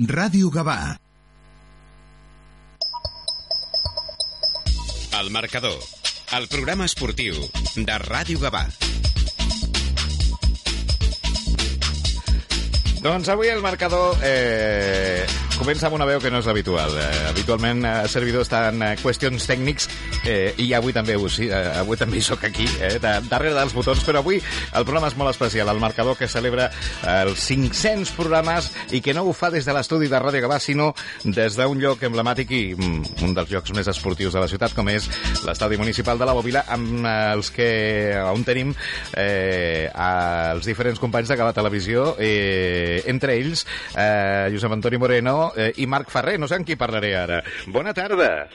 Ràdio 0.00 0.48
Gavà. 0.48 0.96
El 5.18 5.28
marcador, 5.28 5.76
el 6.38 6.46
programa 6.48 6.86
esportiu 6.88 7.36
de 7.76 7.98
Ràdio 8.06 8.40
Gavà. 8.40 8.62
Doncs 13.04 13.28
avui 13.28 13.52
el 13.52 13.60
marcador 13.60 14.16
eh, 14.24 15.28
comença 15.60 15.90
amb 15.90 15.96
una 15.98 16.06
veu 16.08 16.20
que 16.22 16.30
no 16.32 16.38
és 16.40 16.46
habitual. 16.48 16.94
Eh, 16.96 17.24
habitualment 17.28 17.82
eh, 17.84 17.90
el 18.06 18.08
servidor 18.08 18.46
està 18.46 18.62
en 18.70 18.80
eh, 18.80 18.94
qüestions 18.96 19.44
tècnics 19.44 19.88
eh, 20.24 20.54
i 20.62 20.70
avui 20.76 20.94
també 20.96 21.18
ho, 21.20 21.28
sí, 21.28 21.50
eh, 21.52 21.58
avui 21.82 21.98
també 22.00 22.22
soc 22.24 22.46
aquí, 22.48 22.64
eh, 22.80 22.94
de, 23.02 23.12
darrere 23.28 23.52
dels 23.58 23.74
botons, 23.76 24.00
però 24.06 24.22
avui 24.22 24.40
el 24.40 24.86
programa 24.88 25.10
és 25.10 25.16
molt 25.20 25.34
especial. 25.34 25.68
El 25.68 25.82
marcador 25.82 26.16
que 26.16 26.30
celebra 26.32 26.70
eh, 26.70 27.16
els 27.26 27.44
500 27.44 28.14
programes 28.16 28.70
i 28.96 29.02
que 29.04 29.12
no 29.16 29.26
ho 29.28 29.34
fa 29.36 29.50
des 29.52 29.68
de 29.68 29.74
l'estudi 29.76 30.08
de 30.08 30.22
Ràdio 30.22 30.40
Gavà, 30.46 30.56
sinó 30.64 30.94
des 31.26 31.58
d'un 31.60 31.82
lloc 31.82 32.06
emblemàtic 32.08 32.56
i 32.56 32.62
mm, 32.78 33.20
un 33.28 33.36
dels 33.36 33.52
llocs 33.52 33.76
més 33.76 33.92
esportius 33.92 34.32
de 34.32 34.40
la 34.40 34.48
ciutat, 34.48 34.72
com 34.76 34.88
és 34.88 35.10
l'estadi 35.44 35.76
municipal 35.80 36.16
de 36.16 36.30
la 36.30 36.36
Bòbila, 36.38 36.64
amb 36.72 37.04
eh, 37.04 37.14
els 37.34 37.52
que 37.52 37.70
on 38.32 38.46
tenim 38.48 38.72
eh, 39.12 39.92
els 39.92 40.72
diferents 40.72 41.04
companys 41.04 41.28
de 41.28 41.36
Gavà 41.42 41.52
Televisió, 41.52 42.14
eh, 42.16 43.04
entre 43.12 43.36
ells 43.36 43.66
eh, 43.92 44.48
Josep 44.56 44.80
Antoni 44.80 45.04
Moreno 45.04 45.49
eh, 45.56 45.72
i 45.82 45.86
Marc 45.86 46.10
Ferrer. 46.10 46.38
No 46.38 46.48
sé 46.48 46.56
amb 46.58 46.66
qui 46.68 46.76
parlaré 46.76 47.14
ara. 47.16 47.42
Bona 47.66 47.92
tarda. 47.94 48.48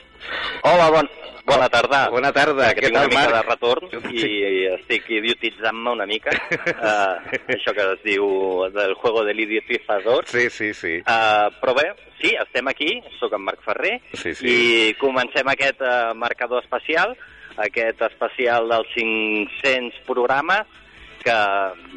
Hola, 0.66 0.88
bon, 0.90 1.08
bona 1.46 1.68
tarda. 1.70 2.00
Bona 2.10 2.32
tarda. 2.34 2.72
Que 2.74 2.80
Què 2.80 2.88
tinc 2.88 2.96
una 2.96 3.02
tal, 3.04 3.10
mica 3.12 3.26
de 3.26 3.34
Marc? 3.36 3.50
retorn 3.52 4.10
i, 4.10 4.24
i 4.24 4.64
estic 4.74 5.10
idiotitzant-me 5.18 5.92
una 5.94 6.06
mica. 6.08 6.32
uh, 6.32 7.36
això 7.56 7.74
que 7.76 7.86
es 7.92 8.02
diu 8.04 8.26
del 8.74 8.94
juego 8.98 9.22
de 9.24 9.34
l'idiotizador. 9.34 10.26
Sí, 10.26 10.48
sí, 10.50 10.72
sí. 10.74 10.96
Uh, 11.04 11.52
però 11.62 11.76
bé, 11.78 11.86
sí, 12.20 12.34
estem 12.42 12.68
aquí, 12.72 12.90
sóc 13.20 13.36
en 13.38 13.44
Marc 13.46 13.62
Ferrer, 13.66 14.00
Sí, 14.14 14.34
sí. 14.34 14.48
i 14.50 14.94
comencem 14.98 15.46
aquest 15.52 15.80
uh, 15.86 16.14
marcador 16.18 16.64
especial, 16.64 17.14
aquest 17.62 18.02
especial 18.10 18.66
dels 18.68 18.90
500 18.96 20.02
programes, 20.08 20.66
que, 21.22 21.36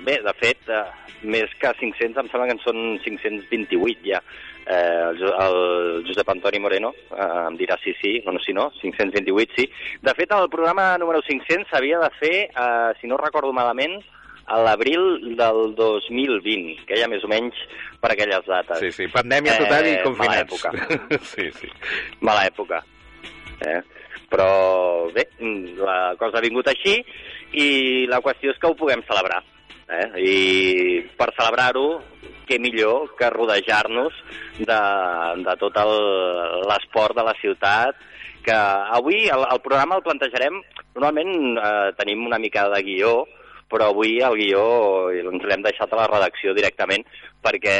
bé, 0.06 0.20
de 0.26 0.34
fet, 0.40 0.62
uh, 0.70 0.86
més 1.26 1.52
que 1.60 1.74
500, 1.82 2.22
em 2.24 2.30
sembla 2.32 2.46
que 2.48 2.56
en 2.56 2.62
són 2.64 2.78
528 3.04 4.06
ja. 4.08 4.22
Eh, 4.70 5.10
el, 5.16 5.24
el 5.26 6.04
Josep 6.06 6.30
Antoni 6.30 6.60
Moreno 6.62 6.92
eh, 7.10 7.48
em 7.48 7.56
dirà 7.58 7.74
sí, 7.82 7.96
sí, 8.02 8.20
bueno, 8.24 8.38
si 8.46 8.54
no, 8.54 8.68
528 8.82 9.54
sí. 9.58 9.66
De 10.06 10.14
fet, 10.14 10.30
el 10.36 10.48
programa 10.54 10.92
número 11.02 11.24
500 11.26 11.66
s'havia 11.72 11.98
de 12.04 12.10
fer, 12.20 12.36
eh, 12.54 12.92
si 13.02 13.08
no 13.10 13.18
recordo 13.18 13.50
malament, 13.52 13.98
a 14.50 14.60
l'abril 14.66 15.36
del 15.38 15.76
2020, 15.78 16.86
que 16.90 16.98
ja 17.02 17.08
més 17.10 17.22
o 17.26 17.30
menys 17.30 17.58
per 18.02 18.12
aquelles 18.14 18.46
dates. 18.46 18.80
Sí, 18.82 18.92
sí. 18.92 19.08
Pandèmia 19.14 19.58
total 19.58 19.86
i 19.86 19.96
Eh, 19.98 20.02
confinats. 20.06 20.64
mala 20.66 20.80
època. 20.80 21.20
sí, 21.34 21.50
sí. 21.58 21.70
Mala 22.22 22.46
època. 22.50 22.80
Eh? 23.66 23.82
Però 24.30 25.10
bé, 25.14 25.26
la 25.82 26.14
cosa 26.18 26.38
ha 26.38 26.46
vingut 26.46 26.68
així 26.70 27.00
i 27.58 28.06
la 28.10 28.22
qüestió 28.22 28.52
és 28.54 28.58
que 28.62 28.70
ho 28.70 28.76
puguem 28.78 29.02
celebrar. 29.10 29.42
Eh? 29.90 30.08
I 30.22 30.36
per 31.18 31.32
celebrar-ho, 31.38 31.88
què 32.50 32.60
millor 32.62 33.12
que 33.18 33.30
rodejar-nos 33.34 34.14
de, 34.58 34.80
de 35.46 35.56
tot 35.62 35.82
l'esport 36.70 37.18
de 37.18 37.26
la 37.26 37.36
ciutat, 37.42 37.98
que 38.46 38.56
avui 39.00 39.28
el, 39.30 39.44
el 39.50 39.62
programa 39.66 40.00
el 40.00 40.06
plantejarem, 40.06 40.62
normalment 40.96 41.60
eh, 41.60 41.92
tenim 42.00 42.26
una 42.26 42.40
mica 42.42 42.68
de 42.74 42.82
guió, 42.86 43.14
però 43.70 43.92
avui 43.92 44.18
el 44.26 44.38
guió 44.40 44.64
ens 45.14 45.46
l'hem 45.46 45.66
deixat 45.66 45.92
a 45.94 46.00
la 46.00 46.08
redacció 46.10 46.56
directament 46.58 47.06
perquè 47.46 47.76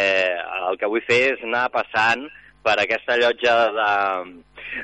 el 0.70 0.78
que 0.78 0.90
vull 0.92 1.02
fer 1.08 1.22
és 1.32 1.42
anar 1.48 1.66
passant 1.74 2.28
per 2.66 2.78
aquesta 2.82 3.18
llotja 3.20 3.54
de, 3.76 3.92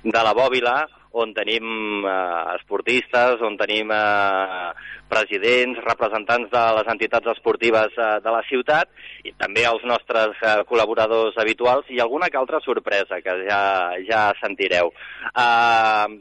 de 0.04 0.22
la 0.28 0.34
Bòbila 0.38 0.76
on 1.16 1.32
tenim 1.32 2.04
eh, 2.04 2.56
esportistes, 2.58 3.40
on 3.48 3.56
tenim 3.56 3.92
eh, 3.96 4.70
presidents, 5.08 5.80
representants 5.86 6.52
de 6.52 6.64
les 6.76 6.92
entitats 6.92 7.32
esportives 7.36 7.96
eh, 7.96 8.12
de 8.26 8.36
la 8.36 8.44
ciutat 8.50 8.92
i 9.24 9.32
també 9.40 9.64
els 9.70 9.86
nostres 9.88 10.36
eh, 10.44 10.58
col·laboradors 10.68 11.40
habituals 11.40 11.88
i 11.88 12.02
alguna 12.04 12.28
que 12.28 12.42
altra 12.42 12.60
sorpresa 12.66 13.22
que 13.24 13.38
ja, 13.48 13.62
ja 14.08 14.30
sentireu. 14.44 14.92
Eh, 15.32 16.16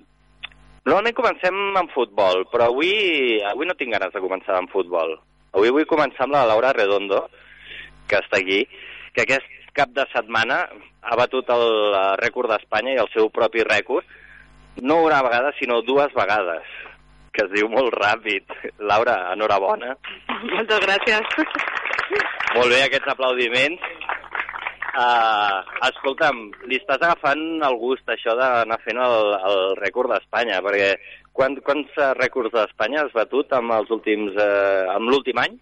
Normalment 0.84 1.16
comencem 1.16 1.54
amb 1.80 1.92
futbol, 1.94 2.42
però 2.52 2.66
avui, 2.68 2.90
avui 3.48 3.64
no 3.64 3.72
tinc 3.78 3.94
ganes 3.94 4.10
de 4.12 4.20
començar 4.20 4.58
amb 4.58 4.68
futbol. 4.68 5.14
Avui 5.56 5.70
vull 5.72 5.86
començar 5.88 6.26
amb 6.26 6.36
la 6.36 6.42
Laura 6.50 6.74
Redondo, 6.76 7.22
que 8.10 8.18
està 8.20 8.36
aquí, 8.36 8.58
que 9.16 9.24
aquest 9.24 9.48
cap 9.74 9.90
de 9.94 10.06
setmana 10.12 10.64
ha 11.04 11.16
batut 11.18 11.50
el 11.52 11.66
eh, 11.94 12.02
rècord 12.22 12.52
d'Espanya 12.52 12.94
i 12.94 13.02
el 13.02 13.10
seu 13.14 13.30
propi 13.34 13.64
rècord, 13.66 14.06
no 14.82 15.02
una 15.04 15.20
vegada, 15.26 15.52
sinó 15.58 15.82
dues 15.86 16.14
vegades, 16.16 16.70
que 17.34 17.44
es 17.44 17.52
diu 17.54 17.68
molt 17.70 17.94
ràpid. 17.98 18.54
Laura, 18.90 19.18
enhorabona. 19.34 19.94
Moltes 20.54 20.82
gràcies. 20.86 21.36
Molt 22.54 22.70
bé, 22.70 22.84
aquests 22.84 23.12
aplaudiments. 23.14 23.92
Uh, 24.94 25.58
escolta'm, 25.88 26.44
li 26.70 26.78
estàs 26.78 27.02
agafant 27.02 27.40
el 27.66 27.76
gust, 27.80 28.06
això 28.06 28.36
d'anar 28.38 28.78
fent 28.84 29.00
el, 29.02 29.32
el 29.50 29.62
rècord 29.80 30.12
d'Espanya, 30.14 30.60
perquè 30.62 30.92
quan, 31.34 31.56
quants 31.66 31.96
eh, 31.98 32.12
rècords 32.14 32.54
d'Espanya 32.54 33.00
has 33.02 33.16
batut 33.16 33.50
amb 33.58 33.74
els 33.74 33.90
últims, 33.90 34.36
uh, 34.38 34.92
amb 34.94 35.10
l'últim 35.10 35.40
any? 35.42 35.56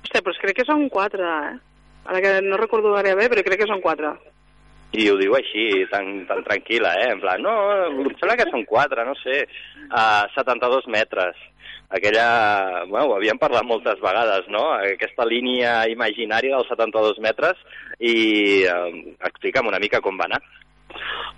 Hòstia, 0.00 0.24
però 0.24 0.32
crec 0.40 0.62
que 0.62 0.64
són 0.64 0.88
quatre, 0.88 1.28
eh? 1.50 1.58
Ara 2.06 2.20
que 2.24 2.34
no 2.42 2.58
recordo 2.60 2.94
gaire 2.94 3.14
bé, 3.18 3.28
però 3.30 3.44
crec 3.46 3.62
que 3.62 3.70
són 3.70 3.82
quatre. 3.84 4.14
I 4.90 5.06
ho 5.06 5.16
diu 5.20 5.36
així, 5.38 5.84
tan, 5.90 6.24
tan 6.26 6.42
tranquil·la, 6.46 6.96
eh? 7.04 7.10
En 7.14 7.20
plan, 7.22 7.42
no, 7.44 7.52
em 7.86 8.08
sembla 8.18 8.38
que 8.40 8.48
són 8.50 8.64
quatre, 8.66 9.04
no 9.06 9.14
sé, 9.20 9.44
a 9.94 10.26
72 10.34 10.88
metres. 10.90 11.38
Aquella, 11.90 12.86
bueno, 12.86 13.06
ho 13.10 13.14
havíem 13.16 13.38
parlat 13.38 13.66
moltes 13.66 13.98
vegades, 14.02 14.48
no? 14.50 14.64
Aquesta 14.78 15.26
línia 15.26 15.84
imaginària 15.90 16.56
dels 16.56 16.70
72 16.70 17.18
metres 17.22 17.58
i 17.98 18.16
eh, 18.62 19.14
explica'm 19.26 19.70
una 19.70 19.80
mica 19.82 20.02
com 20.02 20.18
va 20.18 20.26
anar. 20.30 20.42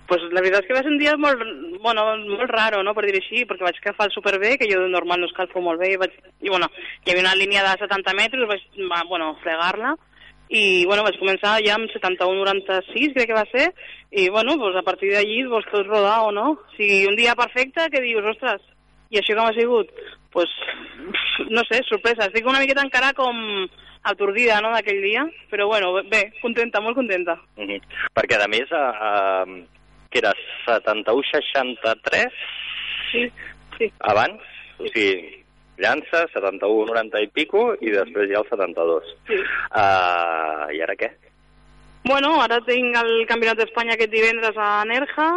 Pues 0.08 0.24
la 0.32 0.40
veritat 0.40 0.64
és 0.64 0.68
que 0.68 0.76
va 0.76 0.82
ser 0.84 0.92
un 0.92 0.98
dia 1.00 1.12
molt, 1.20 1.42
bueno, 1.84 2.04
molt 2.20 2.50
raro, 2.52 2.82
no?, 2.84 2.92
per 2.96 3.04
dir 3.06 3.16
així, 3.18 3.44
perquè 3.48 3.64
vaig 3.64 3.78
agafar 3.80 4.08
el 4.08 4.14
superbé, 4.14 4.54
que 4.60 4.68
jo 4.68 4.80
de 4.82 4.88
normal 4.92 5.20
no 5.22 5.28
escalfo 5.28 5.60
molt 5.64 5.80
bé, 5.80 5.92
i, 5.94 5.98
vaig, 6.00 6.16
i 6.44 6.52
bueno, 6.52 6.68
hi 7.04 7.12
havia 7.12 7.24
una 7.26 7.36
línia 7.38 7.64
de 7.66 7.76
70 7.84 8.16
metres, 8.18 8.48
vaig, 8.48 8.64
va, 8.92 9.02
bueno, 9.08 9.30
fregar-la, 9.44 9.94
i 10.52 10.84
bueno, 10.84 11.04
vaig 11.06 11.16
començar 11.16 11.56
ja 11.64 11.78
amb 11.78 11.88
71-96, 11.94 13.14
crec 13.16 13.30
que 13.30 13.38
va 13.38 13.46
ser, 13.50 13.70
i 14.12 14.28
bueno, 14.28 14.58
pues 14.60 14.76
a 14.76 14.84
partir 14.84 15.12
d'allí 15.14 15.42
pues, 15.48 15.64
tot 15.72 15.86
rodar 15.88 16.18
o 16.28 16.32
no. 16.32 16.50
O 16.52 16.76
sigui, 16.76 17.06
un 17.08 17.16
dia 17.16 17.34
perfecte 17.34 17.88
que 17.90 18.04
dius, 18.04 18.26
ostres, 18.34 18.60
i 19.12 19.20
això 19.20 19.36
com 19.36 19.48
ha 19.48 19.56
sigut? 19.56 19.88
pues, 20.32 20.48
no 21.50 21.62
sé, 21.68 21.82
sorpresa. 21.88 22.26
Estic 22.26 22.46
una 22.48 22.60
miqueta 22.62 22.82
encara 22.84 23.12
com 23.14 23.36
atordida, 24.08 24.58
no?, 24.64 24.72
d'aquell 24.74 25.02
dia, 25.04 25.26
però 25.50 25.68
bueno, 25.70 25.92
bé, 26.10 26.24
contenta, 26.40 26.80
molt 26.80 26.96
contenta. 26.96 27.36
Mm 27.56 27.68
-hmm. 27.68 27.80
Perquè, 28.16 28.40
a 28.40 28.48
més, 28.48 28.72
a, 28.72 28.84
a, 29.08 29.44
que 30.10 30.18
era 30.18 30.32
71-63 30.66 32.32
Sí, 33.12 33.30
sí. 33.78 33.92
abans, 34.00 34.40
o 34.78 34.88
sigui, 34.88 35.41
llança, 35.80 36.26
71-90 36.34 37.22
i 37.22 37.28
pico, 37.32 37.72
i 37.80 37.92
després 37.94 38.30
hi 38.30 38.36
ha 38.36 38.42
el 38.42 38.48
72. 38.50 39.12
Sí. 39.28 39.40
Uh, 39.70 40.68
I 40.76 40.82
ara 40.84 40.96
què? 40.98 41.12
Bueno, 42.04 42.34
ara 42.42 42.58
tinc 42.66 42.96
el 42.98 43.12
Campionat 43.30 43.60
d'Espanya 43.60 43.94
aquest 43.94 44.10
divendres 44.10 44.56
a 44.58 44.70
Nerja, 44.88 45.28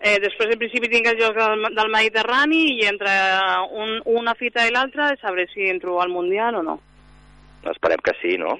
eh, 0.00 0.18
després 0.22 0.50
en 0.50 0.58
principi 0.58 0.90
tinc 0.90 1.06
els 1.12 1.20
Jocs 1.20 1.38
del, 1.38 1.68
del 1.76 1.92
Mediterrani 1.94 2.62
i 2.74 2.88
entre 2.90 3.12
un, 3.70 4.00
una 4.18 4.34
fita 4.34 4.66
i 4.66 4.72
l'altra 4.74 5.12
sabré 5.20 5.46
si 5.52 5.68
entro 5.70 6.00
al 6.02 6.10
Mundial 6.10 6.58
o 6.58 6.64
no. 6.66 6.80
Esperem 7.70 8.02
que 8.02 8.16
sí, 8.20 8.34
no? 8.38 8.56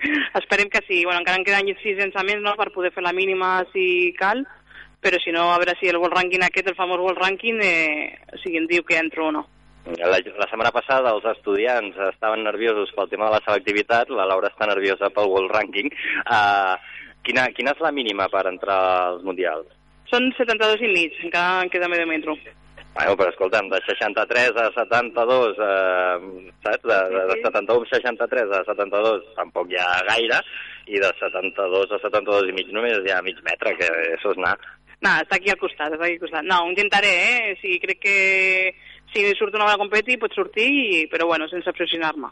Esperem 0.40 0.68
que 0.68 0.82
sí. 0.88 1.04
Bueno, 1.04 1.20
encara 1.20 1.38
em 1.38 1.46
queden 1.46 1.70
sis 1.78 1.98
llançaments 1.98 2.42
no, 2.42 2.56
per 2.58 2.72
poder 2.74 2.90
fer 2.90 3.06
la 3.06 3.14
mínima 3.14 3.60
si 3.70 4.10
cal, 4.18 4.42
però 5.00 5.22
si 5.22 5.30
no, 5.32 5.52
a 5.52 5.62
veure 5.62 5.76
si 5.78 5.88
el 5.88 6.00
World 6.00 6.18
Ranking 6.18 6.42
aquest, 6.44 6.72
el 6.72 6.78
famós 6.78 6.98
World 6.98 7.22
Ranking, 7.22 7.62
eh, 7.62 8.18
o 8.34 8.42
sigui, 8.42 8.58
em 8.58 8.66
diu 8.68 8.82
que 8.84 8.98
entro 8.98 9.28
o 9.28 9.32
no. 9.38 9.46
La, 9.98 10.20
la 10.22 10.46
setmana 10.50 10.70
passada 10.74 11.10
els 11.16 11.26
estudiants 11.32 11.96
estaven 12.10 12.44
nerviosos 12.46 12.92
pel 12.94 13.10
tema 13.10 13.26
de 13.26 13.38
la 13.38 13.42
selectivitat, 13.46 14.12
la 14.14 14.28
Laura 14.28 14.50
està 14.52 14.68
nerviosa 14.70 15.10
pel 15.14 15.30
World 15.32 15.50
Ranking. 15.56 15.90
Uh, 16.22 16.76
quina, 17.26 17.48
quina 17.56 17.74
és 17.74 17.82
la 17.82 17.92
mínima 17.94 18.28
per 18.30 18.46
entrar 18.50 18.80
als 19.10 19.26
Mundials? 19.26 19.66
Són 20.10 20.30
72 20.38 20.82
i 20.86 20.90
mig, 20.90 21.18
encara 21.26 21.64
em 21.64 21.70
queda 21.72 21.90
medio 21.90 22.06
metro. 22.10 22.36
Bueno, 22.90 23.14
però 23.14 23.30
escolta'm, 23.30 23.68
de 23.70 23.78
63 23.86 24.56
a 24.58 24.64
72, 24.74 25.60
eh, 25.62 26.48
saps? 26.64 26.82
De, 26.82 26.96
de, 27.14 27.20
de 27.30 27.36
71 27.44 27.86
a 27.86 27.90
63 27.94 28.54
a 28.58 28.64
72 28.66 29.28
tampoc 29.36 29.70
hi 29.70 29.78
ha 29.78 29.90
gaire, 30.08 30.40
i 30.90 30.98
de 30.98 31.12
72 31.20 31.94
a 31.94 32.00
72 32.02 32.50
i 32.50 32.56
mig 32.56 32.72
només 32.74 32.98
hi 33.06 33.14
ha 33.14 33.22
mig 33.22 33.38
metre, 33.46 33.76
que 33.78 33.90
això 34.16 34.34
és 34.34 34.42
anar. 34.42 34.56
No, 35.00 35.14
està 35.22 35.38
aquí 35.38 35.54
al 35.54 35.60
costat, 35.62 35.94
està 35.94 36.04
aquí 36.04 36.18
al 36.18 36.24
costat. 36.24 36.48
No, 36.50 36.64
ho 36.64 36.72
intentaré, 36.74 37.12
eh? 37.28 37.52
O 37.54 37.60
sigui, 37.62 37.78
crec 37.86 38.02
que 38.02 38.16
si 39.12 39.26
surt 39.38 39.56
una 39.56 39.66
bona 39.68 39.80
competi 39.80 40.18
pot 40.20 40.34
sortir, 40.36 40.70
i... 40.70 41.02
però 41.10 41.26
bueno, 41.30 41.48
sense 41.50 41.72
pressionar-me. 41.76 42.30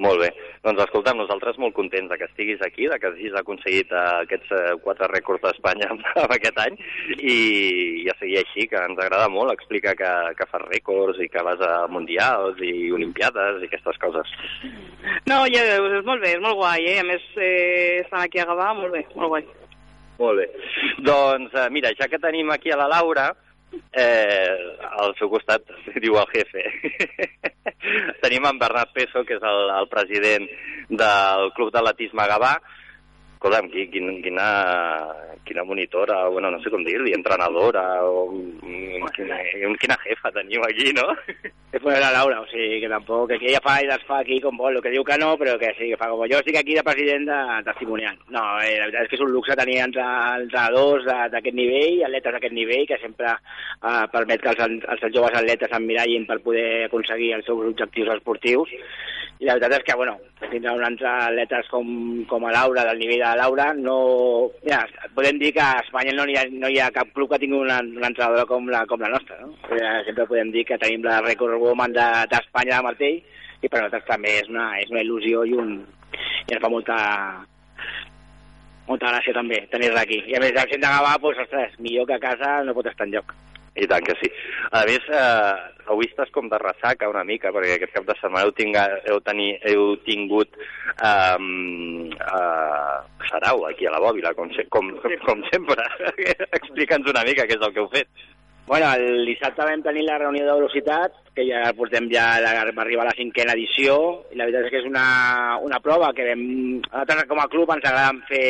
Molt 0.00 0.22
bé. 0.22 0.30
Doncs 0.64 0.80
escolta'm, 0.86 1.18
nosaltres 1.20 1.58
molt 1.60 1.74
contents 1.76 2.08
de 2.08 2.16
que 2.16 2.24
estiguis 2.24 2.62
aquí, 2.64 2.86
de 2.88 2.96
que 2.98 3.10
hagis 3.10 3.34
aconseguit 3.36 3.90
eh, 3.92 4.04
aquests 4.24 4.52
eh, 4.56 4.62
quatre 4.80 5.08
rècords 5.10 5.42
d'Espanya 5.44 5.90
en 5.92 6.00
aquest 6.38 6.60
any 6.64 6.78
i, 7.18 7.36
i 8.00 8.06
a 8.08 8.16
seguir 8.16 8.38
així, 8.40 8.66
que 8.70 8.80
ens 8.80 8.96
agrada 8.96 9.28
molt 9.28 9.52
explicar 9.52 9.92
que, 9.98 10.12
que 10.38 10.48
fas 10.48 10.64
rècords 10.64 11.20
i 11.20 11.28
que 11.28 11.44
vas 11.44 11.60
a 11.66 11.74
mundials 11.92 12.62
i 12.64 12.88
olimpiades 12.94 13.60
i 13.60 13.68
aquestes 13.68 14.00
coses. 14.00 14.32
No, 15.28 15.42
ja 15.52 15.66
veus, 15.74 15.98
és 16.00 16.08
molt 16.08 16.24
bé, 16.24 16.38
és 16.38 16.44
molt 16.44 16.56
guai, 16.62 16.88
eh? 16.94 16.98
A 17.02 17.06
més, 17.12 17.28
eh, 17.36 18.00
estan 18.06 18.24
aquí 18.24 18.40
a 18.40 18.48
Gavà, 18.48 18.72
molt 18.78 18.96
bé, 18.96 19.04
molt 19.12 19.34
guai. 19.34 19.46
Molt 20.22 20.40
bé. 20.40 20.48
Doncs 21.04 21.52
eh, 21.52 21.68
mira, 21.74 21.92
ja 21.98 22.08
que 22.08 22.22
tenim 22.22 22.48
aquí 22.54 22.72
a 22.72 22.80
la 22.80 22.88
Laura, 22.88 23.28
eh, 23.92 24.76
al 25.02 25.14
seu 25.18 25.30
costat 25.32 25.66
diu 26.04 26.18
el 26.20 26.28
jefe. 26.34 26.64
Tenim 28.22 28.46
en 28.48 28.60
Bernat 28.60 28.92
Peso, 28.94 29.24
que 29.28 29.38
és 29.38 29.48
el, 29.48 29.72
el 29.78 29.90
president 29.92 30.46
del 30.90 31.50
Club 31.56 31.72
d'Atletisme 31.74 32.28
Gavà. 32.30 32.54
Escolta'm, 33.42 33.68
qui- 33.72 33.88
quin, 33.90 34.22
quina, 34.22 34.44
quina 35.44 35.64
monitora, 35.64 36.28
bueno, 36.28 36.48
no 36.52 36.60
sé 36.62 36.70
com 36.70 36.84
dir-li, 36.86 37.10
entrenadora, 37.12 37.82
o 38.06 38.30
mm, 38.30 39.08
quina, 39.16 39.38
quina 39.80 39.96
jefa 40.04 40.30
teniu 40.30 40.62
aquí, 40.62 40.92
no? 40.94 41.08
Después 41.72 41.96
de 41.96 42.00
la 42.00 42.12
Laura, 42.12 42.38
o 42.40 42.46
sigui, 42.46 42.78
que 42.80 42.88
tampoc, 42.88 43.32
que 43.32 43.48
ella 43.50 43.58
fa 43.64 43.80
i 43.82 43.88
les 43.88 44.04
fa 44.06 44.20
aquí 44.20 44.38
com 44.44 44.54
vol, 44.60 44.76
el 44.78 44.82
que 44.84 44.92
diu 44.94 45.02
que 45.02 45.16
no, 45.18 45.32
però 45.40 45.56
que 45.58 45.72
sí, 45.74 45.88
que 45.90 45.98
fa 45.98 46.06
com 46.12 46.22
jo 46.30 46.38
estic 46.38 46.60
aquí 46.60 46.76
de 46.78 46.84
president 46.86 47.26
de, 47.26 47.38
testimonial. 47.66 48.14
No, 48.30 48.44
eh, 48.62 48.76
la 48.78 48.86
veritat 48.86 49.08
és 49.08 49.10
que 49.10 49.18
és 49.18 49.24
un 49.26 49.32
luxe 49.34 49.56
tenir 49.58 49.80
entre, 49.88 50.04
entrenadors 50.44 51.08
d'aquest 51.34 51.56
nivell, 51.58 52.04
atletes 52.06 52.36
d'aquest 52.36 52.54
nivell, 52.54 52.86
que 52.86 53.00
sempre 53.02 53.32
eh, 53.34 54.04
permet 54.12 54.44
que 54.44 54.54
els, 54.54 54.86
els 54.86 55.08
joves 55.16 55.34
atletes 55.34 55.72
s'emmirallin 55.74 56.28
per 56.30 56.38
poder 56.46 56.84
aconseguir 56.86 57.32
els 57.40 57.48
seus 57.50 57.66
objectius 57.72 58.14
esportius. 58.20 58.70
I 59.42 59.46
la 59.48 59.56
veritat 59.56 59.72
és 59.80 59.84
que, 59.88 59.94
bueno, 59.98 60.12
tindre 60.52 60.70
uns 60.70 61.00
atletes 61.02 61.66
com, 61.72 61.86
com 62.30 62.44
a 62.46 62.52
Laura, 62.54 62.84
del 62.86 63.00
nivell 63.00 63.18
de 63.18 63.24
la 63.26 63.40
Laura, 63.40 63.64
no... 63.74 63.96
Mira, 64.62 64.84
podem 65.16 65.40
dir 65.40 65.50
que 65.56 65.64
a 65.64 65.80
Espanya 65.82 66.12
no 66.14 66.28
hi 66.30 66.36
ha, 66.38 66.44
no 66.62 66.70
hi 66.70 66.78
ha 66.78 66.92
cap 66.94 67.10
club 67.16 67.32
que 67.32 67.40
tingui 67.42 67.58
una, 67.58 67.80
una 67.82 68.06
entrenadora 68.12 68.44
com 68.46 68.70
la, 68.70 68.84
com 68.86 69.02
la 69.02 69.10
nostra, 69.10 69.40
no? 69.42 69.50
Sempre 70.06 70.28
podem 70.30 70.52
dir 70.54 70.62
que 70.68 70.78
tenim 70.78 71.02
la 71.08 71.18
record 71.26 71.58
woman 71.58 71.90
de- 71.96 72.26
d'Espanya 72.30 72.76
de 72.78 72.86
martell 72.86 73.18
i 73.18 73.68
per 73.68 73.80
nosaltres 73.82 74.06
també 74.12 74.36
és 74.44 74.48
una, 74.52 74.68
és 74.78 74.94
una 74.94 75.02
il·lusió 75.02 75.42
i, 75.50 75.58
un, 75.58 75.74
i 76.46 76.54
ens 76.54 76.62
fa 76.62 76.70
molta, 76.70 76.96
molta 78.86 79.10
gràcia 79.10 79.34
també 79.34 79.58
tenir-la 79.74 80.02
aquí. 80.06 80.22
I 80.30 80.36
a 80.38 80.42
més, 80.42 80.54
el 80.54 80.70
gent 80.70 80.82
de 80.86 80.90
Gavà, 80.94 81.16
doncs, 81.22 81.42
ostres, 81.48 81.74
millor 81.82 82.06
que 82.10 82.18
a 82.18 82.22
casa 82.30 82.60
no 82.66 82.74
pot 82.78 82.86
estar 82.90 83.06
enlloc. 83.10 83.34
I 83.72 83.86
tant 83.88 84.04
que 84.04 84.14
sí. 84.20 84.28
A 84.76 84.82
més, 84.84 85.04
eh, 85.08 85.86
avui 85.88 86.04
estàs 86.08 86.30
com 86.34 86.48
de 86.52 86.58
ressaca 86.60 87.08
una 87.08 87.24
mica, 87.24 87.52
perquè 87.54 87.78
aquest 87.78 87.94
cap 87.94 88.04
de 88.08 88.16
setmana 88.18 88.44
heu, 88.44 88.52
tinga, 88.56 88.84
heu, 89.08 89.20
teni, 89.24 89.48
heu 89.70 89.94
tingut 90.04 90.58
eh, 90.58 91.38
eh, 92.18 92.98
Sarau 93.30 93.64
aquí 93.70 93.88
a 93.88 93.94
la 93.94 94.02
bòbila, 94.04 94.34
com, 94.36 94.52
se, 94.52 94.66
com, 94.68 94.92
com 95.24 95.42
sempre. 95.48 95.88
Explica'ns 96.60 97.08
una 97.14 97.24
mica 97.24 97.48
què 97.48 97.56
és 97.56 97.64
el 97.64 97.72
que 97.72 97.84
heu 97.84 97.90
fet. 97.94 98.12
Bueno, 98.66 98.92
el 98.94 99.26
dissabte 99.26 99.64
vam 99.66 99.80
tenir 99.82 100.04
la 100.06 100.20
reunió 100.20 100.44
de 100.46 100.52
velocitat, 100.54 101.16
que 101.34 101.48
ja 101.48 101.64
portem 101.74 102.06
ja, 102.12 102.38
la, 102.44 102.52
va 102.70 102.84
arribar 102.84 103.08
a 103.08 103.10
la 103.10 103.16
cinquena 103.16 103.56
edició, 103.56 103.96
i 104.30 104.38
la 104.38 104.46
veritat 104.46 104.68
és 104.68 104.72
que 104.74 104.82
és 104.84 104.88
una, 104.88 105.06
una 105.64 105.80
prova 105.82 106.12
que 106.14 106.28
vam... 106.28 106.44
A 106.92 107.02
nosaltres 107.02 107.28
com 107.32 107.42
a 107.42 107.48
club 107.50 107.72
ens 107.74 107.88
agrada 107.88 108.12
fer 108.28 108.46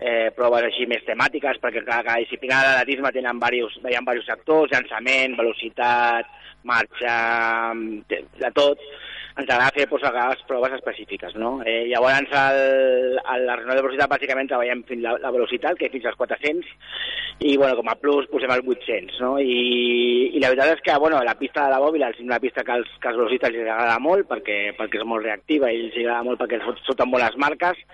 eh, 0.00 0.30
proves 0.36 0.68
així 0.68 0.86
més 0.90 1.04
temàtiques, 1.06 1.60
perquè 1.62 1.82
cada, 1.84 2.04
cada 2.04 2.22
disciplina 2.22 2.60
de 2.60 2.70
l'atletisme 2.72 3.12
tenen 3.16 3.40
diversos, 3.40 3.80
hi 3.82 3.94
ha 3.94 4.04
diversos 4.04 4.30
sectors, 4.30 4.72
llançament, 4.72 5.36
velocitat, 5.40 6.32
marxa, 6.66 7.18
de, 8.10 8.24
de 8.40 8.50
tot. 8.56 8.82
Ens 9.36 9.50
agrada 9.52 9.74
fer 9.76 9.84
pues, 9.90 10.00
a 10.00 10.14
vegades 10.14 10.40
proves 10.48 10.72
específiques, 10.78 11.34
no? 11.36 11.58
Eh, 11.68 11.84
llavors, 11.90 12.30
el, 12.32 13.18
el, 13.20 13.42
la 13.44 13.56
reunió 13.58 13.76
de 13.76 13.82
velocitat, 13.84 14.08
bàsicament, 14.08 14.48
treballem 14.48 14.80
fins 14.88 15.04
la, 15.04 15.12
la 15.20 15.32
velocitat, 15.34 15.76
que 15.76 15.90
és 15.90 15.92
fins 15.92 16.08
als 16.08 16.16
400, 16.16 16.70
i 17.44 17.52
bueno, 17.60 17.76
com 17.76 17.90
a 17.92 17.98
plus 18.00 18.30
posem 18.32 18.54
els 18.54 18.64
800, 18.64 19.20
no? 19.20 19.34
I, 19.36 20.32
i 20.32 20.40
la 20.40 20.54
veritat 20.54 20.78
és 20.78 20.84
que 20.86 20.96
bueno, 21.02 21.20
la 21.20 21.36
pista 21.36 21.66
de 21.66 21.74
la 21.74 21.82
bòbila 21.84 22.08
és 22.14 22.22
una 22.24 22.40
pista 22.40 22.64
que 22.64 22.78
als, 22.78 22.88
que 22.96 23.12
als 23.12 23.20
velocitats 23.20 23.60
els 23.60 23.68
agrada 23.68 23.98
molt 24.00 24.24
perquè, 24.30 24.58
perquè 24.78 25.02
és 25.02 25.08
molt 25.08 25.28
reactiva 25.28 25.68
i 25.68 25.84
els 25.84 26.00
agrada 26.00 26.24
molt 26.24 26.40
perquè 26.40 26.62
surten 26.86 27.12
bones 27.12 27.36
marques 27.36 27.84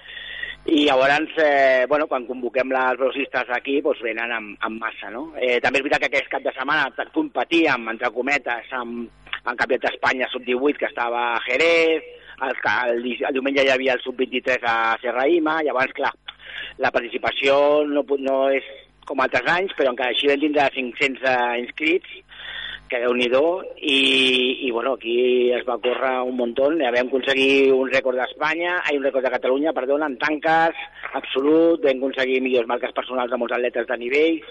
i 0.65 0.85
llavors, 0.87 1.33
eh, 1.43 1.87
bueno, 1.89 2.07
quan 2.07 2.27
convoquem 2.27 2.71
les 2.71 2.99
velocistes 2.99 3.49
aquí, 3.51 3.81
doncs 3.83 4.03
venen 4.05 4.31
amb, 4.31 4.53
amb 4.63 4.79
massa, 4.79 5.11
no? 5.11 5.33
Eh, 5.35 5.59
també 5.61 5.81
és 5.81 5.87
veritat 5.89 6.05
que 6.05 6.11
aquest 6.13 6.31
cap 6.31 6.45
de 6.45 6.53
setmana 6.55 7.09
competíem, 7.13 7.89
entre 7.91 8.11
cometes, 8.15 8.71
amb, 8.71 9.09
amb 9.43 9.59
Campionat 9.59 9.89
d'Espanya 9.89 10.29
sub-18, 10.31 10.79
que 10.79 10.87
estava 10.87 11.25
a 11.33 11.41
Jerez, 11.49 12.07
el, 12.47 12.55
el, 12.55 13.11
el 13.27 13.35
diumenge 13.35 13.67
hi 13.67 13.73
havia 13.75 13.97
el 13.99 14.05
sub-23 14.07 14.63
a 14.63 14.77
Serraïma, 15.03 15.59
llavors, 15.67 15.95
clar, 15.99 16.13
la 16.79 16.93
participació 16.95 17.83
no, 17.91 18.07
no 18.23 18.39
és 18.55 18.67
com 19.09 19.21
altres 19.21 19.49
anys, 19.51 19.75
però 19.77 19.91
encara 19.91 20.15
així 20.15 20.31
vam 20.31 20.41
tindre 20.45 20.69
500 20.79 21.27
eh, 21.27 21.61
inscrits, 21.65 22.19
que 22.93 23.01
déu 23.01 23.15
nhi 23.17 23.29
i, 23.33 24.67
i 24.67 24.71
bueno, 24.71 24.93
aquí 24.95 25.51
es 25.57 25.65
va 25.65 25.79
córrer 25.81 26.13
un 26.29 26.37
muntó, 26.37 26.69
ja 26.77 26.93
vam 26.93 27.09
aconseguir 27.09 27.73
un 27.73 27.89
rècord 27.89 28.19
d'Espanya, 28.21 28.83
ai, 28.85 28.99
un 28.99 29.07
rècord 29.07 29.25
de 29.25 29.33
Catalunya, 29.33 29.73
perdona, 29.73 30.11
en 30.11 30.19
tanques, 30.21 30.77
absolut, 31.17 31.81
vam 31.81 32.03
aconseguir 32.03 32.43
millors 32.45 32.69
marques 32.69 32.93
personals 32.93 33.33
de 33.33 33.41
molts 33.41 33.57
atletes 33.57 33.89
de 33.89 33.99
nivell, 34.03 34.43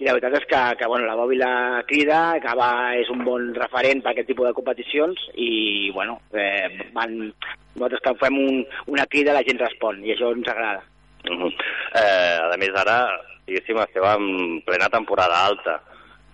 i 0.00 0.08
la 0.08 0.16
veritat 0.16 0.38
és 0.40 0.48
que, 0.48 0.62
que 0.80 0.88
bueno, 0.88 1.06
la 1.06 1.18
Bòbila 1.18 1.50
crida, 1.86 2.22
que 2.42 2.56
va, 2.58 2.72
és 2.98 3.12
un 3.12 3.20
bon 3.28 3.52
referent 3.58 4.00
per 4.02 4.14
aquest 4.14 4.32
tipus 4.32 4.48
de 4.48 4.56
competicions, 4.56 5.28
i 5.36 5.92
bueno, 5.92 6.16
eh, 6.32 6.88
van, 6.96 7.18
nosaltres 7.76 8.02
que 8.06 8.16
fem 8.24 8.40
un, 8.40 8.64
una 8.96 9.06
crida 9.12 9.36
la 9.36 9.44
gent 9.46 9.60
respon, 9.60 10.00
i 10.06 10.16
això 10.16 10.32
ens 10.32 10.48
agrada. 10.48 10.82
Uh 11.28 11.36
-huh. 11.36 11.52
eh, 12.00 12.38
a 12.40 12.56
més, 12.56 12.72
ara, 12.74 12.98
diguéssim, 13.46 13.78
esteu 13.84 14.08
en 14.08 14.62
plena 14.64 14.88
temporada 14.88 15.46
alta. 15.46 15.80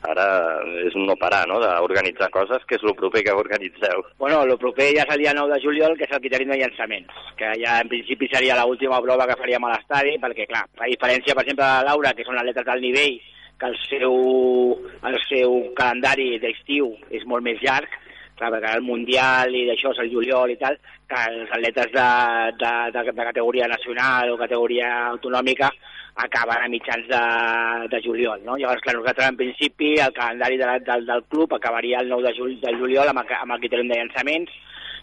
Ara 0.07 0.25
és 0.87 0.95
un 0.95 1.09
no 1.09 1.17
parar, 1.19 1.43
no?, 1.51 1.59
d'organitzar 1.59 2.29
coses, 2.31 2.63
que 2.69 2.77
és 2.79 2.85
el 2.87 2.95
proper 2.99 3.25
que 3.27 3.35
organitzeu. 3.35 4.05
Bueno, 4.23 4.45
el 4.47 4.55
proper 4.61 4.93
ja 4.95 5.03
és 5.03 5.15
el 5.15 5.25
dia 5.25 5.35
9 5.35 5.51
de 5.55 5.61
juliol, 5.65 5.97
que 5.99 6.07
és 6.07 6.15
el 6.15 6.23
criteri 6.23 6.47
de 6.47 6.59
llançaments, 6.61 7.17
que 7.41 7.51
ja 7.65 7.81
en 7.83 7.91
principi 7.91 8.29
seria 8.31 8.61
l'última 8.61 9.01
prova 9.03 9.27
que 9.27 9.39
faríem 9.41 9.67
a 9.67 9.73
l'estadi, 9.75 10.15
perquè, 10.23 10.47
clar, 10.47 10.63
a 10.79 10.87
diferència, 10.87 11.35
per 11.35 11.45
exemple, 11.45 11.67
de 11.67 11.89
Laura, 11.91 12.15
que 12.15 12.29
són 12.29 12.39
atletes 12.39 12.69
del 12.71 12.85
nivell, 12.87 13.19
que 13.59 13.67
el 13.67 13.79
seu, 13.89 14.15
el 15.11 15.19
seu 15.27 15.59
calendari 15.75 16.37
d'estiu 16.39 16.93
és 17.11 17.27
molt 17.27 17.43
més 17.43 17.59
llarg, 17.65 17.91
clar, 18.39 18.53
perquè 18.55 18.77
el 18.79 18.87
Mundial 18.87 19.51
i 19.51 19.67
d'això 19.67 19.91
és 19.97 20.03
el 20.05 20.13
juliol 20.15 20.55
i 20.55 20.59
tal, 20.63 20.79
que 21.11 21.23
els 21.33 21.51
atletes 21.51 21.91
de, 21.91 22.09
de, 22.63 22.73
de, 22.95 23.07
de 23.11 23.31
categoria 23.33 23.67
nacional 23.67 24.31
o 24.31 24.39
categoria 24.39 24.93
autonòmica 25.09 25.73
acaben 26.19 26.63
a 26.65 26.69
mitjans 26.69 27.07
de, 27.09 27.21
de 27.93 28.01
juliol, 28.03 28.41
no? 28.45 28.57
Llavors, 28.59 28.83
clar, 28.83 28.97
nosaltres 28.99 29.29
en 29.31 29.37
principi 29.39 29.93
el 30.03 30.13
calendari 30.17 30.57
de, 30.59 30.67
la- 30.67 30.79
del, 30.81 31.07
del 31.07 31.23
club 31.31 31.55
acabaria 31.55 32.01
el 32.03 32.09
9 32.09 32.27
de, 32.29 32.35
jul, 32.37 32.57
de 32.61 32.75
juliol 32.81 33.09
amb, 33.13 33.23
amb 33.41 33.55
el 33.55 33.61
criteri 33.63 33.87
de 33.89 34.01
llançaments, 34.01 34.51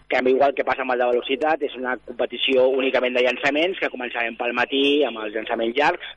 que 0.08 0.20
igual 0.30 0.52
que 0.54 0.62
passa 0.62 0.84
amb 0.84 0.92
el 0.94 1.00
de 1.02 1.06
velocitat, 1.10 1.62
és 1.66 1.74
una 1.74 1.96
competició 1.98 2.68
únicament 2.70 3.16
de 3.16 3.24
llançaments, 3.24 3.80
que 3.80 3.88
començarem 3.90 4.36
pel 4.38 4.52
matí 4.54 4.82
amb 5.08 5.18
els 5.24 5.34
llançaments 5.34 5.74
llargs 5.74 6.12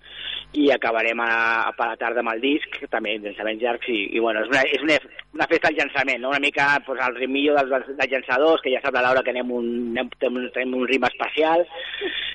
i 0.53 0.72
acabarem 0.74 1.20
a, 1.22 1.29
a 1.68 1.74
per 1.77 1.91
la 1.91 1.98
tarda 2.01 2.24
amb 2.24 2.32
el 2.34 2.39
disc, 2.41 2.79
també 2.89 3.13
llançaments 3.22 3.62
llargs, 3.62 3.89
i, 3.94 4.00
i 4.18 4.22
bueno, 4.24 4.41
és 4.41 4.50
una, 4.50 4.63
és 4.65 4.82
una, 4.82 4.96
una 5.38 5.48
festa 5.51 5.70
del 5.70 5.77
llançament, 5.77 6.24
no? 6.24 6.32
una 6.34 6.41
mica 6.41 6.72
pues, 6.86 7.01
el 7.06 7.20
ritmillo 7.20 7.53
dels, 7.60 7.91
dels 8.00 8.12
llançadors, 8.15 8.63
que 8.65 8.74
ja 8.74 8.82
sap 8.82 8.98
la 8.98 9.03
Laura 9.06 9.22
que 9.25 9.29
anem 9.36 9.51
un, 9.53 9.70
anem, 9.94 10.10
tenim, 10.18 10.74
un 10.82 10.88
ritme 10.89 11.12
especial, 11.13 11.65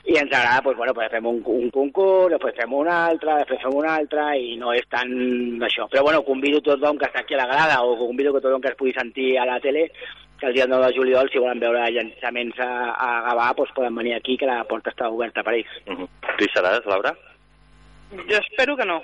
i 0.06 0.18
ens 0.20 0.30
agrada, 0.30 0.62
pues, 0.62 0.76
bueno, 0.78 0.94
pues 0.94 1.10
fem 1.10 1.26
un, 1.26 1.42
un 1.56 1.70
concurs, 1.74 2.36
després 2.36 2.54
fem 2.60 2.76
un 2.78 2.90
altre, 2.92 3.40
després 3.42 3.64
fem 3.66 3.78
un 3.82 3.90
altre, 3.90 4.28
i 4.38 4.54
no 4.62 4.70
és 4.76 4.86
tan 4.94 5.10
això. 5.66 5.88
Però 5.90 6.06
bueno, 6.06 6.22
convido 6.22 6.62
tothom 6.62 7.00
que 7.00 7.10
està 7.10 7.24
aquí 7.24 7.34
a 7.34 7.42
la 7.42 7.50
grada, 7.50 7.82
o 7.82 7.98
convido 7.98 8.36
a 8.36 8.44
tothom 8.44 8.62
que 8.62 8.70
es 8.70 8.78
pugui 8.78 8.94
sentir 8.94 9.32
a 9.42 9.48
la 9.48 9.58
tele, 9.64 9.88
que 10.38 10.46
el 10.46 10.54
dia 10.54 10.66
9 10.70 10.86
de 10.86 10.94
juliol, 10.94 11.30
si 11.32 11.42
volen 11.42 11.58
veure 11.58 11.90
llançaments 11.90 12.62
a, 12.62 12.72
a 12.94 13.12
Gavà, 13.30 13.52
doncs 13.58 13.74
poden 13.74 13.98
venir 13.98 14.14
aquí, 14.14 14.38
que 14.38 14.46
la 14.46 14.62
porta 14.70 14.94
està 14.94 15.10
oberta 15.10 15.42
per 15.42 15.58
ells. 15.58 15.78
Uh 15.88 16.04
-huh. 16.04 16.08
Tu 16.36 16.44
hi 16.44 16.52
seràs, 16.54 16.84
Laura? 16.86 17.16
Jo 18.22 18.38
espero 18.38 18.76
que 18.76 18.84
no. 18.84 19.02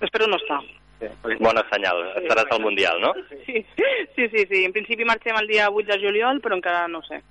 Espero 0.00 0.26
no 0.26 0.36
estar. 0.36 0.60
Bona 1.40 1.64
senyal. 1.70 1.98
Estaràs 2.20 2.50
al 2.54 2.62
Mundial, 2.62 3.00
no? 3.02 3.12
Sí, 3.46 3.64
sí, 4.14 4.28
sí, 4.28 4.44
sí. 4.46 4.64
En 4.64 4.72
principi 4.72 5.04
marxem 5.04 5.36
el 5.40 5.48
dia 5.50 5.68
8 5.70 5.88
de 5.90 5.98
juliol, 5.98 6.40
però 6.44 6.58
encara 6.58 6.86
no 6.88 7.02
sé. 7.08 7.22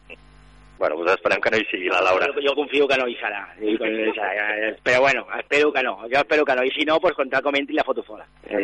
Bueno, 0.82 0.96
doncs 0.98 1.12
esperem 1.14 1.38
que 1.44 1.52
no 1.54 1.58
hi 1.62 1.66
sigui 1.70 1.90
la 1.94 2.00
Laura. 2.02 2.26
Jo, 2.34 2.42
jo 2.42 2.56
confio 2.58 2.88
que 2.90 2.96
no 2.98 3.06
hi 3.08 3.14
serà. 3.20 3.42
Però 4.82 5.02
bueno, 5.04 5.28
espero 5.38 5.72
que 5.72 5.84
no. 5.86 5.94
Jo 6.10 6.18
espero 6.24 6.44
que 6.46 6.56
no. 6.58 6.64
I 6.66 6.72
si 6.74 6.86
no, 6.90 7.00
pues 7.00 7.14
contra 7.14 7.42
com 7.46 7.54
entri 7.56 7.76
la 7.78 7.84
foto 7.84 8.02
fora. 8.04 8.26
Eh, 8.50 8.58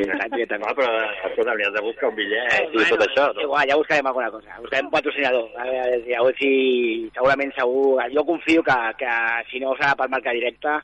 No, 0.57 0.73
però, 0.73 0.89
escolta, 1.27 1.51
has 1.53 1.73
de 1.73 1.81
buscar 1.85 2.09
un 2.09 2.15
bitllet 2.15 2.53
Eh, 2.57 2.63
i 2.73 2.85
tot 2.89 3.03
això. 3.05 3.27
No? 3.35 3.41
Igual, 3.45 3.69
ja 3.69 3.75
buscarem 3.77 4.07
alguna 4.09 4.31
cosa. 4.31 4.57
Buscarem 4.63 4.87
un 4.87 4.91
patrocinador. 4.91 5.45
A 5.57 5.63
veure, 5.69 6.01
si- 6.05 6.13
a 6.15 6.21
veure 6.23 6.37
si 6.39 7.11
segurament 7.13 7.53
segur... 7.53 8.01
Jo 8.15 8.25
confio 8.25 8.63
que, 8.63 8.77
que 8.97 9.13
si 9.51 9.59
no 9.59 9.75
serà 9.77 9.93
per 9.95 10.09
marca 10.09 10.31
directa, 10.33 10.79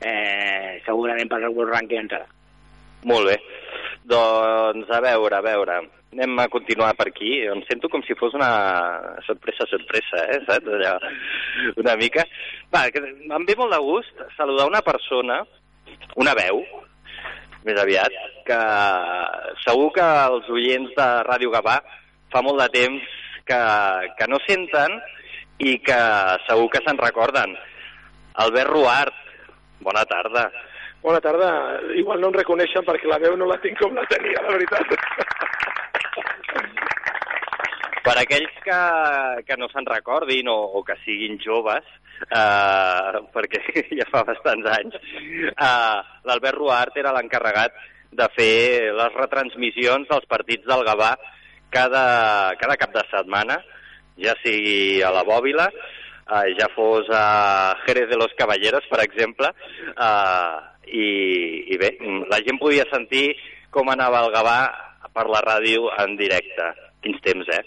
eh, 0.00 0.80
segurament 0.86 1.28
per 1.28 1.42
World 1.48 1.72
Ranking 1.74 2.04
entrarà. 2.06 2.26
Molt 3.10 3.26
bé. 3.32 3.40
Doncs 4.06 4.90
a 4.90 5.00
veure, 5.02 5.34
a 5.34 5.42
veure, 5.42 5.80
anem 6.12 6.38
a 6.38 6.48
continuar 6.48 6.94
per 6.96 7.08
aquí. 7.10 7.42
Em 7.46 7.62
sento 7.68 7.88
com 7.92 8.02
si 8.06 8.14
fos 8.18 8.34
una 8.34 8.50
sorpresa, 9.26 9.66
sorpresa, 9.70 10.24
eh, 10.32 10.40
saps? 10.46 10.72
Allò, 10.78 10.96
una 11.82 11.96
mica. 11.96 12.24
Va, 12.72 12.86
que 12.90 13.02
em 13.02 13.46
ve 13.48 13.56
molt 13.58 13.74
de 13.74 13.80
gust 13.84 14.24
saludar 14.36 14.68
una 14.70 14.82
persona, 14.86 15.42
una 16.16 16.34
veu, 16.38 16.62
més 17.66 17.78
aviat, 17.82 18.14
que 18.46 18.58
segur 19.64 19.90
que 19.96 20.06
els 20.30 20.48
oients 20.54 20.92
de 20.96 21.08
Ràdio 21.26 21.50
Gavà 21.54 21.80
fa 22.32 22.42
molt 22.42 22.62
de 22.62 22.68
temps 22.74 23.14
que, 23.46 23.60
que 24.18 24.28
no 24.30 24.38
senten 24.46 25.00
i 25.58 25.78
que 25.82 25.98
segur 26.46 26.70
que 26.72 26.82
se'n 26.84 27.00
recorden. 27.00 27.56
Albert 28.44 28.70
Ruart, 28.70 29.20
bona 29.80 30.04
tarda. 30.08 30.46
Bona 31.02 31.20
tarda. 31.22 31.50
Igual 31.96 32.20
no 32.20 32.32
em 32.32 32.38
reconeixen 32.40 32.84
perquè 32.86 33.08
la 33.08 33.20
veu 33.22 33.36
no 33.38 33.46
la 33.48 33.60
tinc 33.62 33.78
com 33.80 33.94
la 33.94 34.04
tenia, 34.10 34.42
la 34.42 34.56
veritat. 34.56 35.54
Per 38.06 38.14
aquells 38.20 38.58
que, 38.62 38.80
que 39.48 39.56
no 39.58 39.66
se'n 39.72 39.86
recordin 39.88 40.46
o, 40.52 40.56
o 40.78 40.82
que 40.86 40.94
siguin 41.02 41.40
joves, 41.42 41.86
eh, 42.30 43.20
perquè 43.34 43.62
ja 43.98 44.06
fa 44.12 44.22
bastants 44.28 44.68
anys, 44.76 44.98
eh, 45.50 45.96
l'Albert 46.28 46.60
Ruart 46.60 47.00
era 47.02 47.14
l'encarregat 47.16 47.74
de 48.16 48.28
fer 48.36 48.92
les 48.94 49.16
retransmissions 49.18 50.06
dels 50.08 50.28
partits 50.30 50.68
del 50.70 50.84
Gavà 50.86 51.16
cada, 51.74 52.54
cada 52.60 52.76
cap 52.78 52.94
de 52.94 53.02
setmana, 53.10 53.58
ja 54.22 54.36
sigui 54.44 55.02
a 55.02 55.10
la 55.10 55.24
Bòbila, 55.26 55.66
eh, 55.66 56.54
ja 56.60 56.70
fos 56.76 57.10
a 57.10 57.74
Jerez 57.88 58.08
de 58.12 58.20
los 58.22 58.34
Caballeros, 58.38 58.86
per 58.92 59.02
exemple, 59.02 59.50
eh, 59.90 60.56
i, 60.86 61.08
i 61.74 61.80
bé, 61.82 61.96
la 62.30 62.38
gent 62.46 62.62
podia 62.62 62.86
sentir 62.92 63.32
com 63.74 63.90
anava 63.90 64.22
el 64.22 64.30
Gavà 64.36 64.60
per 65.10 65.26
la 65.32 65.42
ràdio 65.42 65.90
en 66.04 66.14
directe. 66.20 66.70
Quins 67.02 67.18
temps, 67.24 67.50
eh? 67.50 67.64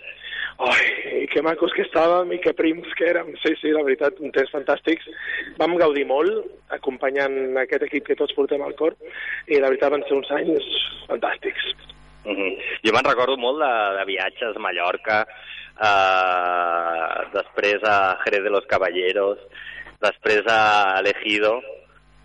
Ai, 0.59 1.25
que 1.31 1.41
macos 1.45 1.71
que 1.71 1.85
estàvem 1.85 2.33
i 2.35 2.39
que 2.43 2.51
prims 2.51 2.87
que 2.99 3.05
érem. 3.07 3.29
Sí, 3.39 3.53
sí, 3.61 3.71
la 3.71 3.83
veritat, 3.87 4.17
un 4.19 4.33
temps 4.35 4.51
fantàstics. 4.51 5.07
Vam 5.59 5.77
gaudir 5.79 6.03
molt 6.09 6.73
acompanyant 6.75 7.55
aquest 7.61 7.85
equip 7.87 8.09
que 8.09 8.17
tots 8.19 8.35
portem 8.35 8.65
al 8.65 8.75
cor 8.79 8.97
i 9.47 9.59
la 9.59 9.69
veritat 9.71 9.93
van 9.95 10.03
ser 10.07 10.17
uns 10.17 10.31
anys 10.35 10.67
fantàstics. 11.07 11.69
Uh 12.25 12.35
-huh. 12.35 12.51
Jo 12.83 12.91
me'n 12.91 13.07
recordo 13.07 13.37
molt 13.37 13.63
de, 13.63 13.73
de 13.99 14.05
viatges 14.05 14.55
a 14.55 14.59
Mallorca, 14.59 15.25
eh, 15.89 17.17
després 17.33 17.79
a 17.83 18.19
Jerez 18.25 18.43
de 18.43 18.49
los 18.49 18.65
Caballeros, 18.65 19.39
després 20.01 20.43
a 20.47 20.99
Elegido, 20.99 21.61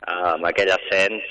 eh, 0.08 0.34
amb 0.34 0.44
aquell 0.46 0.74
ascens. 0.74 1.22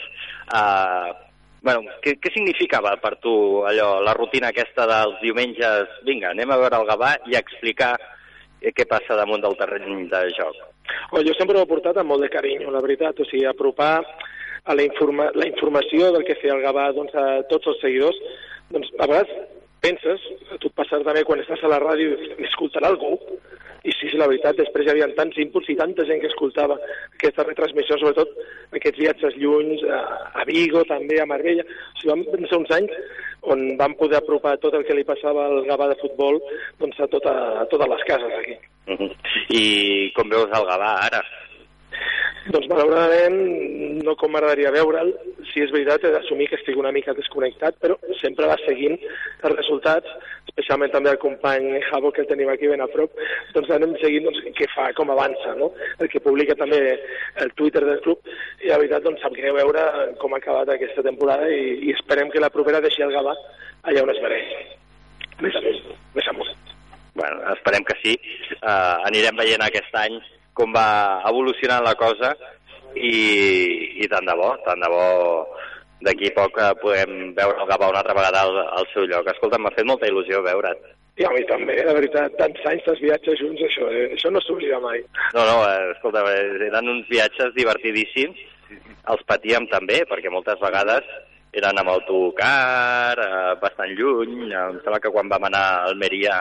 Eh, 0.55 1.22
bueno, 1.63 1.87
què, 2.03 2.17
què 2.19 2.31
significava 2.33 2.91
per 3.01 3.15
tu 3.23 3.33
allò, 3.67 3.95
la 4.03 4.13
rutina 4.17 4.51
aquesta 4.51 4.85
dels 4.89 5.15
diumenges, 5.23 5.95
vinga, 6.07 6.33
anem 6.33 6.51
a 6.51 6.59
veure 6.59 6.81
el 6.81 6.89
Gavà 6.89 7.13
i 7.31 7.37
a 7.37 7.41
explicar 7.43 7.95
què 8.63 8.85
passa 8.87 9.17
damunt 9.19 9.41
del 9.43 9.57
terreny 9.59 10.05
de 10.11 10.21
joc? 10.37 10.59
Oh, 11.11 11.23
jo 11.23 11.33
sempre 11.37 11.57
ho 11.57 11.63
he 11.63 11.71
portat 11.71 11.97
amb 11.99 12.11
molt 12.11 12.23
de 12.23 12.31
carinyo, 12.31 12.71
la 12.71 12.83
veritat, 12.83 13.19
o 13.19 13.27
sigui, 13.27 13.47
apropar 13.47 13.95
a 13.99 14.75
la, 14.75 14.83
informa 14.83 15.29
la 15.35 15.47
informació 15.47 16.11
del 16.15 16.23
que 16.27 16.37
feia 16.39 16.55
el 16.55 16.63
Gavà 16.63 16.89
doncs, 16.95 17.15
a 17.15 17.43
tots 17.51 17.71
els 17.71 17.81
seguidors, 17.83 18.19
doncs 18.71 18.91
a 18.99 19.07
vegades 19.07 19.33
penses, 19.83 20.23
a 20.51 20.59
tu 20.59 20.71
et 20.71 20.77
passa 20.79 21.01
també 21.03 21.25
quan 21.27 21.41
estàs 21.43 21.63
a 21.63 21.71
la 21.71 21.81
ràdio 21.83 22.15
i 22.37 22.47
escoltarà 22.47 22.91
algú, 22.91 23.17
i 23.83 23.91
sí, 23.91 24.07
sí, 24.07 24.15
la 24.15 24.29
veritat, 24.31 24.55
després 24.55 24.85
hi 24.87 24.93
havia 24.93 25.09
tants 25.17 25.35
inputs 25.43 25.67
i 25.73 25.75
tanta 25.75 26.05
gent 26.07 26.21
que 26.23 26.29
escoltava 26.31 26.77
aquesta 27.17 27.43
retransmissió, 27.43 27.97
sobretot 27.99 28.31
aquests 28.79 29.01
viatges 29.01 29.35
llunys, 29.41 29.83
a, 29.83 29.99
a 30.39 30.45
Vigo 30.47 30.85
també, 30.87 31.19
a 31.19 31.27
Marbella, 31.27 31.65
o 31.67 31.99
sigui, 31.99 32.23
van 32.31 32.47
ser 32.47 32.59
uns 32.61 32.71
anys 32.79 32.95
on 33.53 33.65
vam 33.79 33.97
poder 33.99 34.21
apropar 34.21 34.55
tot 34.63 34.77
el 34.77 34.85
que 34.87 34.95
li 34.95 35.03
passava 35.03 35.49
al 35.49 35.65
Gavà 35.67 35.89
de 35.91 35.99
futbol 35.99 36.39
doncs, 36.79 36.99
a, 37.03 37.09
tota, 37.11 37.33
a 37.59 37.65
totes 37.71 37.91
les 37.91 38.05
cases 38.07 38.37
aquí. 38.39 38.55
Uh 38.87 38.95
-huh. 38.95 39.11
I 39.49 40.11
com 40.15 40.29
veus 40.29 40.47
el 40.47 40.67
Gavà 40.71 40.91
ara? 41.07 41.21
Doncs 42.51 42.67
malauradament 42.67 43.37
no 44.03 44.15
com 44.19 44.31
m'agradaria 44.31 44.71
veure'l. 44.71 45.13
Si 45.51 45.61
és 45.63 45.71
veritat, 45.71 46.03
he 46.03 46.11
d'assumir 46.11 46.49
que 46.49 46.55
estic 46.55 46.77
una 46.77 46.91
mica 46.91 47.13
desconnectat, 47.13 47.77
però 47.79 47.95
sempre 48.21 48.47
va 48.47 48.57
seguint 48.65 48.97
els 49.43 49.55
resultats, 49.55 50.07
especialment 50.53 50.91
també 50.93 51.09
el 51.09 51.17
company 51.17 51.79
Javo, 51.89 52.11
que 52.13 52.21
el 52.21 52.27
tenim 52.29 52.49
aquí 52.53 52.67
ben 52.69 52.81
a 52.83 52.87
prop, 52.93 53.15
doncs 53.55 53.71
anem 53.73 53.95
seguint 54.01 54.27
doncs, 54.27 54.43
què 54.53 54.67
fa, 54.69 54.91
com 54.93 55.09
avança, 55.09 55.55
no? 55.57 55.71
el 55.97 56.09
que 56.11 56.21
publica 56.21 56.53
també 56.59 56.79
el 57.41 57.53
Twitter 57.57 57.81
del 57.87 58.01
club, 58.05 58.21
i 58.61 58.69
la 58.69 58.77
veritat 58.77 59.01
doncs, 59.03 59.21
sap 59.25 59.33
greu 59.33 59.57
veure 59.57 59.87
com 60.21 60.33
ha 60.33 60.41
acabat 60.41 60.69
aquesta 60.69 61.01
temporada 61.01 61.49
i, 61.49 61.89
i 61.89 61.95
esperem 61.97 62.29
que 62.29 62.43
la 62.43 62.51
propera 62.53 62.83
deixi 62.85 63.01
el 63.01 63.15
Gavà 63.15 63.33
allà 63.89 64.05
on 64.05 64.13
es 64.13 64.21
mereix. 64.21 64.53
Més 65.41 65.57
amunt, 65.57 65.81
més 66.13 66.29
amunt. 66.29 66.53
Bueno, 67.17 67.41
esperem 67.53 67.83
que 67.89 67.97
sí. 68.03 68.13
Uh, 68.61 69.01
anirem 69.09 69.37
veient 69.41 69.65
aquest 69.65 69.97
any 69.97 70.21
com 70.53 70.73
va 70.73 71.21
evolucionant 71.29 71.81
la 71.85 71.97
cosa 71.97 72.35
i, 72.93 73.97
i 74.05 74.09
tant 74.09 74.29
de 74.29 74.37
bo, 74.37 74.53
tant 74.67 74.81
de 74.85 74.89
bo 74.93 75.05
d'aquí 76.05 76.31
a 76.31 76.35
poc 76.37 76.59
eh, 76.59 76.71
podem 76.81 77.33
veure 77.37 77.63
el 77.63 77.69
Gavà 77.69 77.89
una 77.91 78.01
altra 78.03 78.15
vegada 78.17 78.43
al, 78.45 78.59
al 78.79 78.89
seu 78.93 79.07
lloc. 79.09 79.29
Escolta, 79.31 79.59
m'ha 79.61 79.73
fet 79.75 79.87
molta 79.89 80.09
il·lusió 80.09 80.43
veure't. 80.45 80.83
I 81.21 81.27
a 81.27 81.29
mi 81.29 81.43
també, 81.45 81.75
la 81.85 81.93
veritat, 81.93 82.33
tants 82.39 82.63
anys, 82.69 82.85
tants 82.87 83.01
viatges 83.03 83.37
junts, 83.37 83.61
això, 83.67 83.85
eh? 83.93 84.07
això 84.15 84.31
no 84.33 84.41
s'oblida 84.41 84.79
mai. 84.81 85.03
No, 85.35 85.43
no, 85.45 85.59
eh, 85.69 85.91
escolta, 85.93 86.23
eh, 86.31 86.65
eren 86.69 86.89
uns 86.89 87.05
viatges 87.11 87.53
divertidíssims, 87.57 88.39
els 89.13 89.21
patíem 89.29 89.67
també, 89.69 89.99
perquè 90.09 90.31
moltes 90.33 90.57
vegades 90.63 91.05
eren 91.53 91.77
amb 91.77 91.91
autocar, 91.93 93.13
eh, 93.21 93.53
bastant 93.61 93.93
lluny, 93.93 94.49
em 94.49 94.79
sembla 94.81 95.01
que 95.03 95.11
quan 95.13 95.29
vam 95.29 95.45
anar 95.51 95.63
a 95.67 95.83
Almeria 95.91 96.39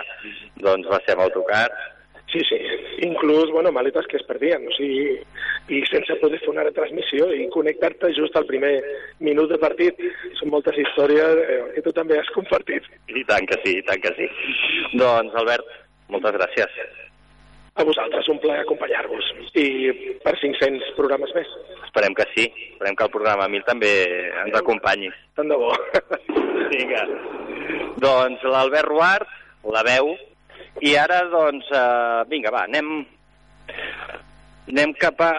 doncs 0.65 0.89
va 0.89 1.03
ser 1.05 1.19
amb 1.19 1.27
autocar, 1.27 1.67
Sí, 2.33 2.41
sí, 2.49 2.57
inclús, 3.05 3.51
bueno, 3.51 3.71
maletes 3.73 4.07
que 4.09 4.17
es 4.17 4.23
perdien, 4.25 4.65
o 4.65 4.73
sigui, 4.73 5.19
i 5.69 5.81
sense 5.91 6.17
poder 6.17 6.39
fer 6.41 6.49
una 6.49 6.65
retransmissió 6.65 7.27
i 7.37 7.45
connectar-te 7.53 8.09
just 8.17 8.39
al 8.41 8.47
primer 8.49 8.73
minut 9.21 9.53
de 9.53 9.59
partit. 9.61 10.01
Són 10.41 10.49
moltes 10.55 10.79
històries 10.81 11.43
eh, 11.43 11.61
que 11.77 11.85
tu 11.85 11.93
també 11.93 12.17
has 12.17 12.33
compartit. 12.33 12.89
I 13.13 13.27
tant 13.29 13.45
que 13.51 13.61
sí, 13.67 13.77
i 13.83 13.85
tant 13.85 14.01
que 14.01 14.15
sí. 14.17 14.31
Doncs, 14.97 15.37
Albert, 15.43 15.69
moltes 16.09 16.39
gràcies. 16.39 16.81
A 17.77 17.85
vosaltres, 17.89 18.27
un 18.29 18.41
plaer 18.41 18.65
acompanyar-vos. 18.65 19.29
I 19.57 19.69
per 20.25 20.35
500 20.41 20.97
programes 20.97 21.37
més. 21.37 21.53
Esperem 21.85 22.17
que 22.17 22.27
sí, 22.33 22.49
esperem 22.73 22.97
que 22.97 23.07
el 23.09 23.15
programa 23.15 23.49
1000 23.53 23.69
també 23.69 23.93
ens 24.47 24.57
acompanyi. 24.57 25.13
Tant 25.37 25.53
de 25.53 25.61
bo. 25.61 25.73
Vinga. 26.73 27.07
Doncs 28.01 28.45
l'Albert 28.49 28.89
Ruart, 28.89 29.41
la 29.73 29.85
veu, 29.89 30.15
i 30.81 30.95
ara, 30.99 31.23
doncs, 31.33 31.69
uh, 31.75 32.23
vinga, 32.31 32.53
va, 32.55 32.67
anem, 32.69 33.03
anem 34.73 34.95
cap 35.01 35.21
a... 35.25 35.33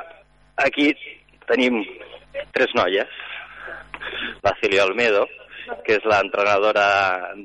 Aquí 0.63 0.91
tenim 1.49 1.79
tres 2.53 2.73
noies. 2.77 3.21
La 4.45 4.53
Celia 4.59 4.85
Olmedo, 4.85 5.23
que 5.85 5.97
és 5.97 6.05
l'entrenadora 6.05 6.87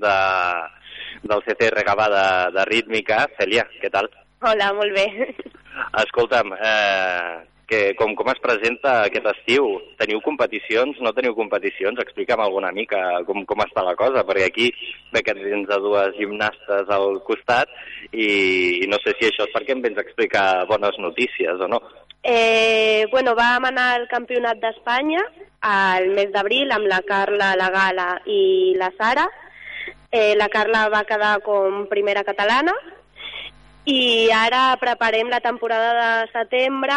de, 0.03 0.17
del 1.25 1.45
CCR 1.47 1.85
Gavà 1.89 2.09
de, 2.13 2.27
de 2.57 2.67
Rítmica. 2.69 3.23
Celia, 3.39 3.65
què 3.81 3.91
tal? 3.95 4.11
Hola, 4.45 4.73
molt 4.77 4.95
bé. 4.95 5.07
Escolta'm, 6.05 6.53
eh, 6.55 7.39
que 7.69 7.95
com, 8.01 8.15
com 8.17 8.31
es 8.33 8.41
presenta 8.41 8.95
aquest 9.05 9.27
estiu? 9.35 9.67
Teniu 10.01 10.23
competicions? 10.25 10.97
No 11.05 11.13
teniu 11.15 11.35
competicions? 11.37 12.01
Explica'm 12.01 12.41
alguna 12.41 12.73
mica 12.73 13.03
com, 13.29 13.45
com 13.47 13.63
està 13.63 13.85
la 13.85 13.95
cosa, 13.99 14.25
perquè 14.27 14.49
aquí 14.49 14.69
ve 15.13 15.23
que 15.23 15.37
tens 15.37 15.69
dues 15.85 16.17
gimnastes 16.17 16.89
al 16.89 17.21
costat 17.29 17.71
i, 18.11 18.81
i 18.83 18.89
no 18.91 18.99
sé 19.05 19.15
si 19.19 19.29
això 19.29 19.45
és 19.45 19.55
perquè 19.55 19.77
em 19.77 19.85
vens 19.85 20.01
a 20.01 20.07
explicar 20.07 20.65
bones 20.71 20.97
notícies 21.05 21.61
o 21.61 21.69
no. 21.69 21.83
Eh, 22.25 23.07
bueno, 23.13 23.37
vam 23.39 23.69
anar 23.69 23.93
al 23.95 24.09
Campionat 24.09 24.59
d'Espanya 24.65 25.23
al 25.69 26.09
mes 26.17 26.33
d'abril 26.33 26.73
amb 26.73 26.89
la 26.89 27.03
Carla, 27.07 27.53
la 27.61 27.69
Gala 27.71 28.09
i 28.27 28.75
la 28.81 28.91
Sara. 28.97 29.29
Eh, 30.11 30.35
la 30.41 30.49
Carla 30.49 30.89
va 30.89 31.05
quedar 31.05 31.39
com 31.45 31.85
primera 31.93 32.25
catalana 32.25 32.73
i 33.89 34.29
ara 34.33 34.77
preparem 34.81 35.29
la 35.33 35.41
temporada 35.41 35.93
de 35.97 36.31
setembre 36.33 36.97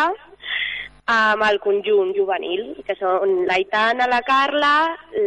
amb 1.09 1.43
el 1.47 1.59
conjunt 1.59 2.13
juvenil, 2.15 2.75
que 2.87 2.95
són 2.99 3.45
la 3.49 3.57
Itana, 3.59 4.07
la 4.07 4.21
Carla, 4.27 4.73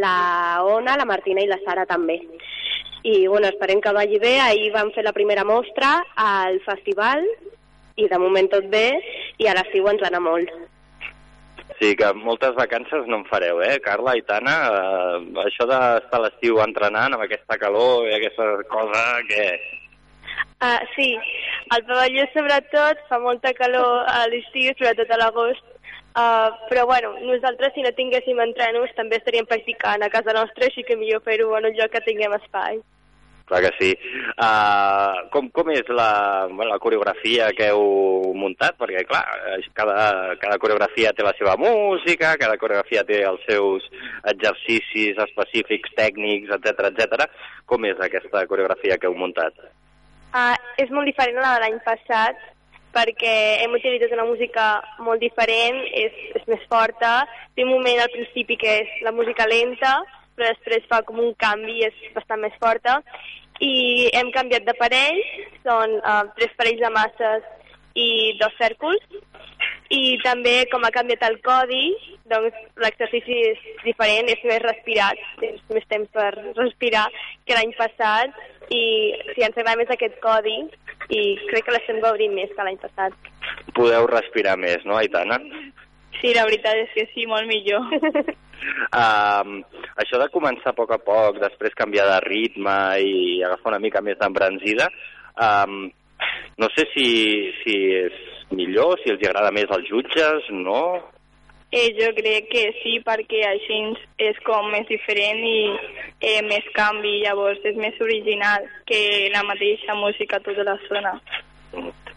la 0.01 0.17
Ona, 0.63 0.95
la 0.97 1.05
Martina 1.05 1.43
i 1.43 1.49
la 1.49 1.59
Sara 1.65 1.85
també. 1.85 2.21
I 3.05 3.27
bueno, 3.27 3.47
esperem 3.47 3.81
que 3.81 3.93
vagi 3.93 4.17
bé. 4.19 4.39
Ahir 4.41 4.71
vam 4.73 4.89
fer 4.95 5.03
la 5.05 5.13
primera 5.13 5.43
mostra 5.45 5.99
al 6.15 6.57
festival 6.65 7.21
i 7.95 8.07
de 8.11 8.17
moment 8.19 8.49
tot 8.51 8.65
bé 8.71 8.87
i 9.37 9.47
a 9.47 9.53
l'estiu 9.53 9.85
ens 9.91 10.01
anar 10.03 10.23
molt. 10.25 10.49
Sí, 11.79 11.95
que 11.99 12.11
moltes 12.13 12.55
vacances 12.55 13.07
no 13.07 13.19
en 13.19 13.25
fareu, 13.27 13.59
eh, 13.61 13.79
Carla 13.83 14.15
i 14.15 14.21
Tana? 14.23 14.55
Eh, 14.71 15.17
això 15.43 15.67
d'estar 15.67 16.19
a 16.19 16.23
l'estiu 16.23 16.61
entrenant 16.63 17.15
amb 17.15 17.25
aquesta 17.25 17.57
calor 17.61 18.07
i 18.09 18.15
aquesta 18.15 18.51
cosa 18.71 19.01
que... 19.29 19.49
Uh, 20.63 20.81
sí, 20.95 21.09
al 21.75 21.83
pavelló 21.85 22.23
sobretot 22.31 23.01
fa 23.09 23.19
molta 23.19 23.51
calor 23.53 24.07
a 24.07 24.23
l'estiu, 24.31 24.71
sobretot 24.77 25.11
a 25.11 25.19
l'agost, 25.19 25.65
Uh, 26.15 26.47
però 26.69 26.85
bueno, 26.85 27.09
nosaltres 27.27 27.73
si 27.75 27.81
no 27.83 27.89
tinguéssim 27.91 28.37
entrenos 28.39 28.93
també 28.95 29.17
estaríem 29.19 29.43
practicant 29.49 29.99
a 29.99 30.07
casa 30.13 30.31
nostra, 30.31 30.69
així 30.69 30.85
que 30.87 30.95
millor 30.95 31.19
fer-ho 31.25 31.49
en 31.57 31.67
un 31.67 31.75
lloc 31.75 31.91
que 31.91 32.05
tinguem 32.05 32.31
espai. 32.37 32.79
Clar 33.51 33.59
que 33.65 33.71
sí. 33.75 33.89
Uh, 34.39 35.27
com, 35.33 35.51
com 35.51 35.73
és 35.75 35.91
la, 35.91 36.47
bueno, 36.47 36.71
la 36.71 36.79
coreografia 36.79 37.51
que 37.53 37.67
heu 37.73 38.31
muntat? 38.31 38.79
Perquè, 38.79 39.03
clar, 39.11 39.25
cada, 39.75 39.97
cada 40.39 40.57
coreografia 40.63 41.11
té 41.11 41.27
la 41.27 41.35
seva 41.37 41.59
música, 41.59 42.37
cada 42.39 42.55
coreografia 42.63 43.03
té 43.03 43.19
els 43.27 43.43
seus 43.51 43.85
exercicis 44.31 45.19
específics, 45.27 45.93
tècnics, 45.99 46.55
etc 46.57 46.93
etc. 46.93 47.27
Com 47.67 47.91
és 47.91 47.99
aquesta 47.99 48.47
coreografia 48.47 48.95
que 48.95 49.11
heu 49.11 49.19
muntat? 49.19 49.67
Uh, 50.35 50.51
és 50.83 50.89
molt 50.91 51.07
diferent 51.07 51.37
a 51.39 51.45
la 51.45 51.53
de 51.55 51.63
l'any 51.63 51.77
passat, 51.85 52.39
perquè 52.95 53.35
hem 53.63 53.75
utilitzat 53.77 54.11
una 54.15 54.25
música 54.27 54.65
molt 55.05 55.23
diferent, 55.23 55.77
és, 55.95 56.15
és 56.35 56.43
més 56.51 56.63
forta, 56.71 57.21
té 57.55 57.63
un 57.63 57.71
moment 57.71 58.01
al 58.03 58.11
principi 58.11 58.57
que 58.59 58.73
és 58.81 58.93
la 59.07 59.13
música 59.15 59.47
lenta, 59.47 59.93
però 60.35 60.51
després 60.51 60.87
fa 60.91 60.99
com 61.07 61.21
un 61.23 61.31
canvi, 61.39 61.77
és 61.87 62.01
bastant 62.15 62.43
més 62.43 62.55
forta, 62.59 62.97
i 63.63 64.09
hem 64.11 64.31
canviat 64.35 64.67
d'aparells, 64.67 65.31
són 65.63 65.95
uh, 66.01 66.25
tres 66.35 66.51
parells 66.59 66.83
de 66.83 66.91
masses 66.97 67.47
i 67.95 68.09
dos 68.41 68.55
cèrculs, 68.59 69.03
i 69.93 70.17
també 70.23 70.55
com 70.71 70.83
ha 70.85 70.93
canviat 70.93 71.23
el 71.27 71.37
codi, 71.45 71.83
doncs 72.31 72.57
l'exercici 72.81 73.37
és 73.51 73.61
diferent, 73.83 74.29
és 74.33 74.41
més 74.47 74.61
respirat, 74.63 75.21
tens 75.41 75.61
més 75.73 75.85
temps 75.91 76.09
per 76.15 76.31
respirar 76.57 77.05
que 77.45 77.57
l'any 77.57 77.73
passat, 77.77 78.33
i 78.73 78.81
sí, 79.33 79.43
ens 79.45 79.57
agrada 79.57 79.77
més 79.81 79.91
aquest 79.93 80.17
codi, 80.23 80.57
i 81.13 81.21
crec 81.51 81.67
que 81.67 81.75
l'estem 81.75 82.01
gaudint 82.01 82.33
més 82.33 82.53
que 82.55 82.65
l'any 82.65 82.79
passat. 82.81 83.13
Podeu 83.77 84.07
respirar 84.09 84.57
més, 84.57 84.81
no, 84.89 84.97
Aitana? 84.97 85.37
Sí, 86.21 86.33
la 86.33 86.47
veritat 86.47 86.81
és 86.81 86.95
que 86.95 87.05
sí, 87.13 87.27
molt 87.29 87.47
millor. 87.49 87.85
Um, 88.95 89.59
això 89.99 90.17
de 90.17 90.29
començar 90.33 90.71
a 90.71 90.77
poc 90.77 90.93
a 90.95 90.97
poc, 91.03 91.37
després 91.41 91.75
canviar 91.77 92.05
de 92.07 92.19
ritme 92.23 92.73
i 93.03 93.43
agafar 93.45 93.73
una 93.73 93.81
mica 93.83 94.01
més 94.01 94.17
d'embranzida, 94.17 94.87
um, 95.35 95.83
no 96.57 96.69
sé 96.75 96.87
si, 96.93 97.09
si 97.63 97.75
és 98.05 98.15
millor, 98.55 98.99
si 99.01 99.11
els 99.11 99.23
agrada 99.27 99.51
més 99.55 99.71
als 99.71 99.87
jutges, 99.89 100.47
no? 100.51 101.01
Eh, 101.75 101.91
jo 101.97 102.11
crec 102.15 102.47
que 102.51 102.63
sí, 102.79 102.99
perquè 103.03 103.41
així 103.49 103.79
és 104.23 104.37
com 104.47 104.69
més 104.71 104.85
diferent 104.87 105.41
i 105.43 105.59
eh, 106.21 106.39
més 106.47 106.67
canvi, 106.77 107.17
llavors 107.25 107.59
és 107.67 107.75
més 107.75 107.97
original 107.99 108.63
que 108.87 108.99
la 109.33 109.43
mateixa 109.43 109.97
música 109.99 110.39
tota 110.45 110.63
l'estona. 110.69 111.17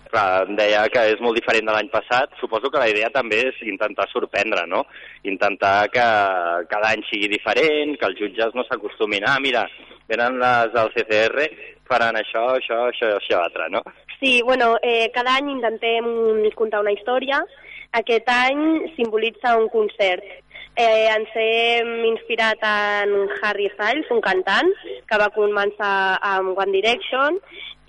Clar, 0.09 0.47
em 0.47 0.55
deia 0.57 0.85
que 0.93 1.03
és 1.11 1.21
molt 1.21 1.37
diferent 1.37 1.67
de 1.69 1.75
l'any 1.75 1.89
passat. 1.93 2.37
Suposo 2.41 2.71
que 2.71 2.81
la 2.81 2.89
idea 2.89 3.11
també 3.13 3.43
és 3.51 3.59
intentar 3.67 4.07
sorprendre, 4.13 4.63
no? 4.71 4.85
Intentar 5.29 5.91
que 5.93 6.07
cada 6.71 6.93
any 6.95 7.03
sigui 7.11 7.29
diferent, 7.35 7.97
que 7.99 8.09
els 8.09 8.21
jutges 8.21 8.55
no 8.55 8.65
s'acostumin. 8.69 9.27
Ah, 9.29 9.37
mira, 9.43 9.67
venen 10.09 10.39
les 10.41 10.73
del 10.77 10.93
CCR, 10.95 11.49
faran 11.91 12.17
això, 12.21 12.47
això, 12.55 12.87
això, 12.93 13.17
això 13.19 13.43
altre, 13.43 13.69
no? 13.75 13.83
Sí, 14.21 14.43
bueno, 14.43 14.77
eh, 14.83 15.11
cada 15.15 15.37
any 15.37 15.51
intentem 15.51 16.05
contar 16.59 16.81
una 16.81 16.93
història. 16.93 17.39
Aquest 17.93 18.29
any 18.29 18.93
simbolitza 18.97 19.57
un 19.57 19.69
concert. 19.71 20.25
Eh, 20.79 21.07
ens 21.11 21.31
hem 21.35 22.05
inspirat 22.07 22.59
en 22.63 23.15
Harry 23.43 23.71
Styles, 23.75 24.11
un 24.15 24.21
cantant, 24.23 24.69
que 25.07 25.19
va 25.19 25.31
començar 25.35 26.19
amb 26.23 26.59
One 26.59 26.75
Direction, 26.75 27.39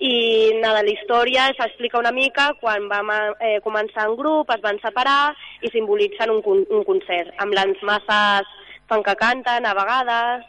i 0.00 0.54
nada, 0.62 0.80
la 0.82 0.94
història 0.94 1.50
s'explica 1.58 2.00
una 2.00 2.10
mica 2.10 2.48
quan 2.62 2.88
vam 2.88 3.10
eh, 3.12 3.58
començar 3.62 4.06
en 4.08 4.16
grup, 4.16 4.50
es 4.54 4.62
van 4.64 4.80
separar 4.80 5.34
i 5.60 5.70
simbolitzen 5.74 6.32
un, 6.32 6.64
un 6.64 6.86
concert, 6.88 7.34
amb 7.38 7.54
les 7.54 7.82
masses 7.86 8.48
fan 8.88 9.04
que 9.06 9.14
canten 9.20 9.66
a 9.66 9.74
vegades, 9.76 10.46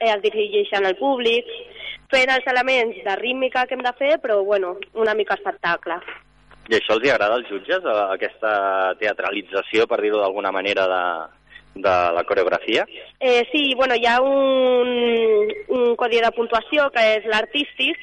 eh, 0.00 0.10
es 0.10 0.20
dirigeixen 0.24 0.84
al 0.84 0.98
públic, 0.98 1.46
fent 2.12 2.32
els 2.32 2.46
elements 2.50 2.96
de 3.04 3.16
rítmica 3.20 3.66
que 3.66 3.76
hem 3.76 3.84
de 3.84 3.92
fer, 3.98 4.16
però 4.22 4.40
bueno, 4.44 4.76
una 4.94 5.14
mica 5.14 5.36
espectacle. 5.38 6.00
I 6.68 6.76
això 6.76 6.96
els 6.98 7.06
hi 7.06 7.12
agrada 7.12 7.38
als 7.38 7.48
jutges, 7.48 7.84
eh, 7.84 7.98
aquesta 8.14 8.94
teatralització, 9.00 9.86
per 9.88 10.00
dir-ho 10.02 10.20
d'alguna 10.20 10.52
manera, 10.52 10.84
de, 10.88 11.02
de 11.80 11.94
la 12.16 12.24
coreografia? 12.28 12.84
Eh, 13.20 13.46
sí, 13.52 13.74
bueno, 13.74 13.96
hi 13.96 14.04
ha 14.06 14.18
un, 14.20 15.48
un 15.68 15.96
codi 15.96 16.20
de 16.20 16.32
puntuació 16.36 16.90
que 16.92 17.04
és 17.16 17.28
l'artístic, 17.30 17.96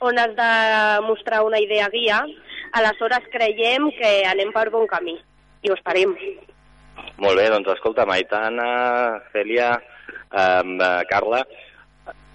on 0.00 0.20
has 0.20 0.36
de 0.36 0.52
mostrar 1.06 1.42
una 1.44 1.60
idea 1.60 1.88
guia. 1.92 2.20
Aleshores 2.76 3.24
creiem 3.32 3.88
que 3.96 4.12
anem 4.28 4.52
per 4.54 4.68
bon 4.70 4.86
camí 4.86 5.16
i 5.62 5.70
ho 5.70 5.76
esperem. 5.76 6.14
Molt 7.20 7.40
bé, 7.40 7.48
doncs 7.52 7.72
escolta, 7.72 8.06
Maitana, 8.06 8.68
Cèlia, 9.32 9.72
eh, 10.28 11.02
Carla, 11.08 11.44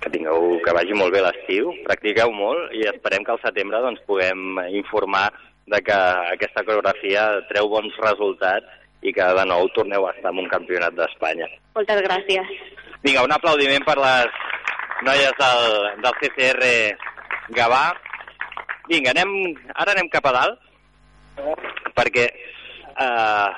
que 0.05 0.13
tingueu, 0.13 0.59
que 0.61 0.73
vagi 0.77 0.93
molt 0.93 1.13
bé 1.15 1.23
l'estiu, 1.25 1.71
practiqueu 1.87 2.29
molt 2.29 2.73
i 2.77 2.85
esperem 2.91 3.25
que 3.25 3.33
al 3.33 3.41
setembre 3.41 3.81
doncs, 3.81 4.03
puguem 4.05 4.59
informar 4.77 5.31
de 5.65 5.79
que 5.81 5.97
aquesta 6.35 6.61
coreografia 6.61 7.23
treu 7.49 7.71
bons 7.71 7.95
resultats 8.03 8.69
i 9.01 9.13
que 9.13 9.25
de 9.37 9.45
nou 9.49 9.65
torneu 9.73 10.05
a 10.05 10.11
estar 10.13 10.29
en 10.29 10.43
un 10.43 10.49
campionat 10.51 10.93
d'Espanya. 10.97 11.49
Moltes 11.77 12.03
gràcies. 12.05 12.53
Vinga, 13.01 13.25
un 13.25 13.33
aplaudiment 13.33 13.85
per 13.85 13.97
les 13.97 14.37
noies 15.05 15.33
del, 15.41 15.65
del 16.05 16.19
CCR 16.21 16.69
Gavà. 17.57 17.85
Vinga, 18.89 19.15
anem, 19.15 19.33
ara 19.73 19.95
anem 19.97 20.09
cap 20.13 20.29
a 20.29 20.35
dalt, 20.37 20.61
perquè 21.97 22.27
eh, 22.29 23.49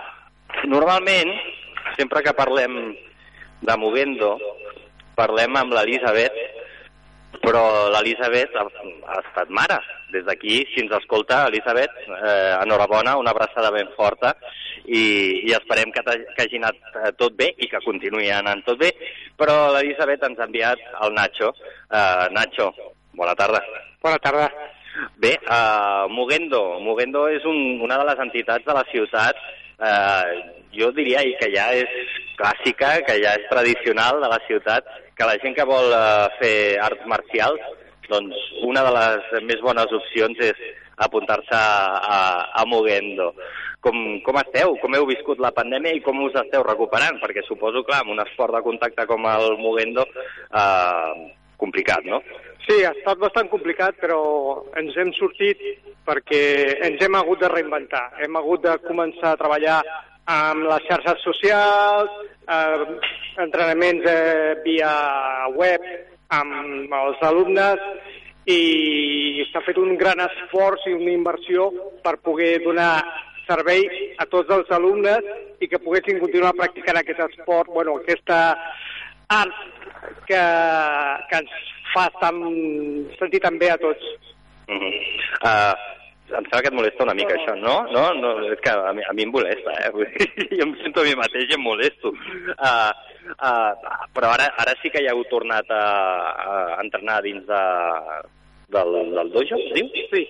normalment, 0.72 1.36
sempre 2.00 2.24
que 2.24 2.36
parlem 2.40 2.80
de 3.68 3.76
Movendo, 3.80 4.38
parlem 5.18 5.56
amb 5.58 5.74
l'Elisabet, 5.74 6.37
però 7.48 7.88
l'Elisabet 7.94 8.56
ha, 8.60 8.66
ha 9.08 9.20
estat 9.24 9.52
mare. 9.56 9.80
Des 10.12 10.26
d'aquí, 10.28 10.60
si 10.72 10.84
ens 10.84 10.94
escolta, 11.00 11.46
Elisabet, 11.48 11.94
eh, 12.12 12.54
enhorabona, 12.60 13.16
una 13.20 13.32
abraçada 13.32 13.72
ben 13.72 13.88
forta, 13.96 14.34
i, 14.84 15.04
i 15.48 15.54
esperem 15.56 15.92
que, 15.96 16.04
que 16.04 16.44
hagi 16.44 16.60
anat 16.60 16.80
eh, 17.02 17.12
tot 17.20 17.36
bé 17.40 17.50
i 17.64 17.70
que 17.72 17.84
continuï 17.84 18.30
anant 18.36 18.64
tot 18.68 18.80
bé, 18.80 18.92
però 19.40 19.70
l'Elisabet 19.76 20.24
ens 20.28 20.40
ha 20.40 20.48
enviat 20.48 20.84
el 21.06 21.16
Nacho. 21.16 21.54
Uh, 21.88 22.28
Nacho, 22.36 22.72
bona 23.16 23.36
tarda. 23.40 23.62
Bona 24.04 24.20
tarda. 24.24 24.48
Bé, 25.22 25.36
uh, 25.46 26.08
Mugendo. 26.12 26.80
Mugendo 26.84 27.28
és 27.32 27.46
un, 27.48 27.80
una 27.86 28.00
de 28.00 28.08
les 28.12 28.24
entitats 28.28 28.66
de 28.68 28.76
la 28.76 28.86
ciutat 28.92 29.40
uh, 29.82 30.32
jo 30.76 30.92
diria 30.96 31.24
que 31.42 31.50
ja 31.54 31.70
és 31.76 31.92
clàssica, 32.38 32.98
que 33.08 33.18
ja 33.24 33.36
és 33.40 33.48
tradicional 33.52 34.22
de 34.22 34.32
la 34.32 34.40
ciutat, 34.48 34.88
que 35.18 35.26
la 35.26 35.38
gent 35.44 35.56
que 35.58 35.68
vol 35.68 35.94
uh, 35.94 36.28
fer 36.42 36.78
arts 36.84 37.06
marcials, 37.10 37.64
doncs 38.08 38.36
una 38.64 38.84
de 38.88 38.92
les 38.96 39.32
més 39.48 39.64
bones 39.64 39.94
opcions 39.94 40.38
és 40.44 40.60
apuntar-se 40.98 41.54
a, 41.54 41.98
a, 42.18 42.20
a 42.62 42.66
Mugendo. 42.66 43.32
Com, 43.84 43.98
com 44.26 44.40
esteu? 44.42 44.74
Com 44.82 44.96
heu 44.98 45.06
viscut 45.08 45.40
la 45.44 45.54
pandèmia 45.56 45.94
i 45.96 46.02
com 46.04 46.20
us 46.26 46.36
esteu 46.42 46.64
recuperant? 46.66 47.20
Perquè 47.22 47.44
suposo, 47.46 47.84
clar, 47.88 48.02
amb 48.04 48.16
un 48.16 48.24
esport 48.24 48.56
de 48.56 48.64
contacte 48.66 49.06
com 49.10 49.28
el 49.30 49.54
Mugendo, 49.62 50.04
eh, 50.50 51.28
complicat, 51.62 52.08
no? 52.10 52.20
Sí, 52.68 52.82
ha 52.84 52.92
estat 52.92 53.20
bastant 53.22 53.48
complicat, 53.48 53.96
però 54.02 54.20
ens 54.76 54.96
hem 55.00 55.14
sortit 55.16 55.62
perquè 56.08 56.42
ens 56.84 57.00
hem 57.04 57.16
hagut 57.16 57.40
de 57.40 57.48
reinventar. 57.54 58.10
Hem 58.20 58.36
hagut 58.36 58.66
de 58.66 58.74
començar 58.84 59.32
a 59.32 59.40
treballar 59.40 59.78
amb 60.28 60.68
les 60.68 60.84
xarxes 60.90 61.24
socials, 61.24 62.12
eh, 62.52 62.84
entrenaments 63.46 64.10
eh, 64.12 64.56
via 64.66 64.92
web 65.56 65.86
amb 66.36 66.92
els 67.00 67.24
alumnes 67.24 67.80
i 68.52 69.46
s'ha 69.52 69.64
fet 69.64 69.80
un 69.80 69.96
gran 70.00 70.20
esforç 70.24 70.90
i 70.92 70.96
una 70.96 71.16
inversió 71.16 71.70
per 72.04 72.18
poder 72.24 72.58
donar 72.64 72.92
servei 73.48 73.88
a 74.20 74.28
tots 74.28 74.52
els 74.52 74.70
alumnes 74.76 75.24
i 75.64 75.72
que 75.72 75.80
poguessin 75.80 76.20
continuar 76.20 76.54
practicant 76.60 77.00
aquest 77.00 77.24
esport, 77.30 77.72
bueno, 77.72 77.96
aquesta 78.02 78.58
art 79.28 79.54
que, 80.28 80.42
que 81.30 81.38
ens 81.42 81.52
fa 81.94 82.08
tan, 82.22 82.40
sentir 83.20 83.42
tan 83.44 83.60
bé 83.60 83.72
a 83.72 83.78
tots. 83.78 84.04
Uh 84.68 84.76
-huh. 84.76 84.94
uh, 85.48 85.76
em 86.28 86.44
sembla 86.44 86.62
que 86.62 86.68
et 86.68 86.74
molesta 86.76 87.04
una 87.04 87.14
mica 87.14 87.34
això, 87.36 87.56
no? 87.56 87.88
No, 87.92 88.14
no 88.14 88.30
és 88.52 88.60
que 88.60 88.70
a 88.70 88.94
mi, 88.94 89.02
a 89.04 89.14
mi 89.14 89.24
em 89.24 89.32
molesta, 89.32 89.72
eh? 89.86 89.92
Vull 89.92 90.08
dir, 90.12 90.28
jo 90.58 90.64
em 90.66 90.76
sento 90.84 91.02
a 91.02 91.04
mi 91.04 91.16
mateix 91.16 91.46
i 91.50 91.56
em 91.56 91.62
molesto. 91.62 92.10
Uh, 92.10 92.92
uh, 93.48 93.72
però 94.14 94.34
ara, 94.36 94.52
ara 94.58 94.74
sí 94.82 94.90
que 94.90 95.04
ja 95.04 95.14
heu 95.14 95.24
tornat 95.32 95.70
a, 95.72 95.84
a 96.78 96.82
entrenar 96.84 97.22
dins 97.22 97.46
de, 97.48 97.64
del, 98.76 98.92
del 99.16 99.32
dojo, 99.32 99.56
diu? 99.76 99.88
Sí, 100.12 100.28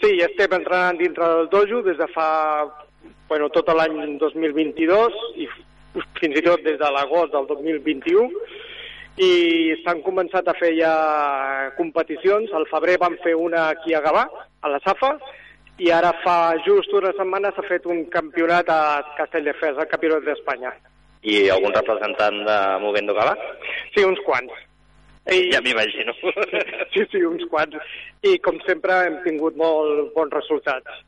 sí, 0.00 0.18
ja 0.20 0.26
estem 0.26 0.54
entrenant 0.60 0.98
dintre 0.98 1.26
del 1.26 1.48
dojo 1.48 1.82
des 1.82 1.98
de 1.98 2.06
fa 2.14 2.30
bueno, 3.30 3.48
tot 3.48 3.68
l'any 3.74 4.18
2022 4.18 5.18
i 5.38 5.46
fins 6.20 6.38
i 6.38 6.42
tot 6.46 6.62
des 6.66 6.78
de 6.78 6.90
l'agost 6.94 7.32
del 7.34 7.48
2021 7.50 8.30
i 9.20 9.74
s'han 9.82 10.00
començat 10.06 10.46
a 10.48 10.54
fer 10.56 10.72
ja 10.78 10.94
competicions. 11.76 12.52
Al 12.56 12.66
febrer 12.70 12.96
van 13.02 13.18
fer 13.24 13.34
una 13.36 13.68
aquí 13.74 13.94
a 13.94 14.00
Gavà, 14.04 14.24
a 14.62 14.72
la 14.72 14.80
Safa, 14.86 15.16
i 15.80 15.90
ara 15.92 16.12
fa 16.24 16.54
just 16.66 16.92
una 16.96 17.12
setmana 17.16 17.52
s'ha 17.56 17.66
fet 17.68 17.86
un 17.88 18.04
campionat 18.12 18.68
a 18.68 18.80
Castelldefels, 19.18 19.80
el 19.80 19.90
campionat 19.90 20.24
d'Espanya. 20.24 20.72
I 21.22 21.50
algun 21.52 21.74
representant 21.76 22.42
de 22.46 22.58
Movendo 22.80 23.14
va? 23.16 23.34
Sí, 23.94 24.04
uns 24.04 24.20
quants. 24.24 24.52
I, 25.28 25.50
Ja 25.52 25.60
m'imagino. 25.60 26.14
sí, 26.94 27.04
sí, 27.12 27.20
uns 27.28 27.44
quants. 27.52 27.76
I 28.24 28.38
com 28.44 28.60
sempre 28.64 28.96
hem 29.06 29.20
tingut 29.26 29.56
molt 29.56 30.14
bons 30.16 30.32
resultats. 30.32 31.04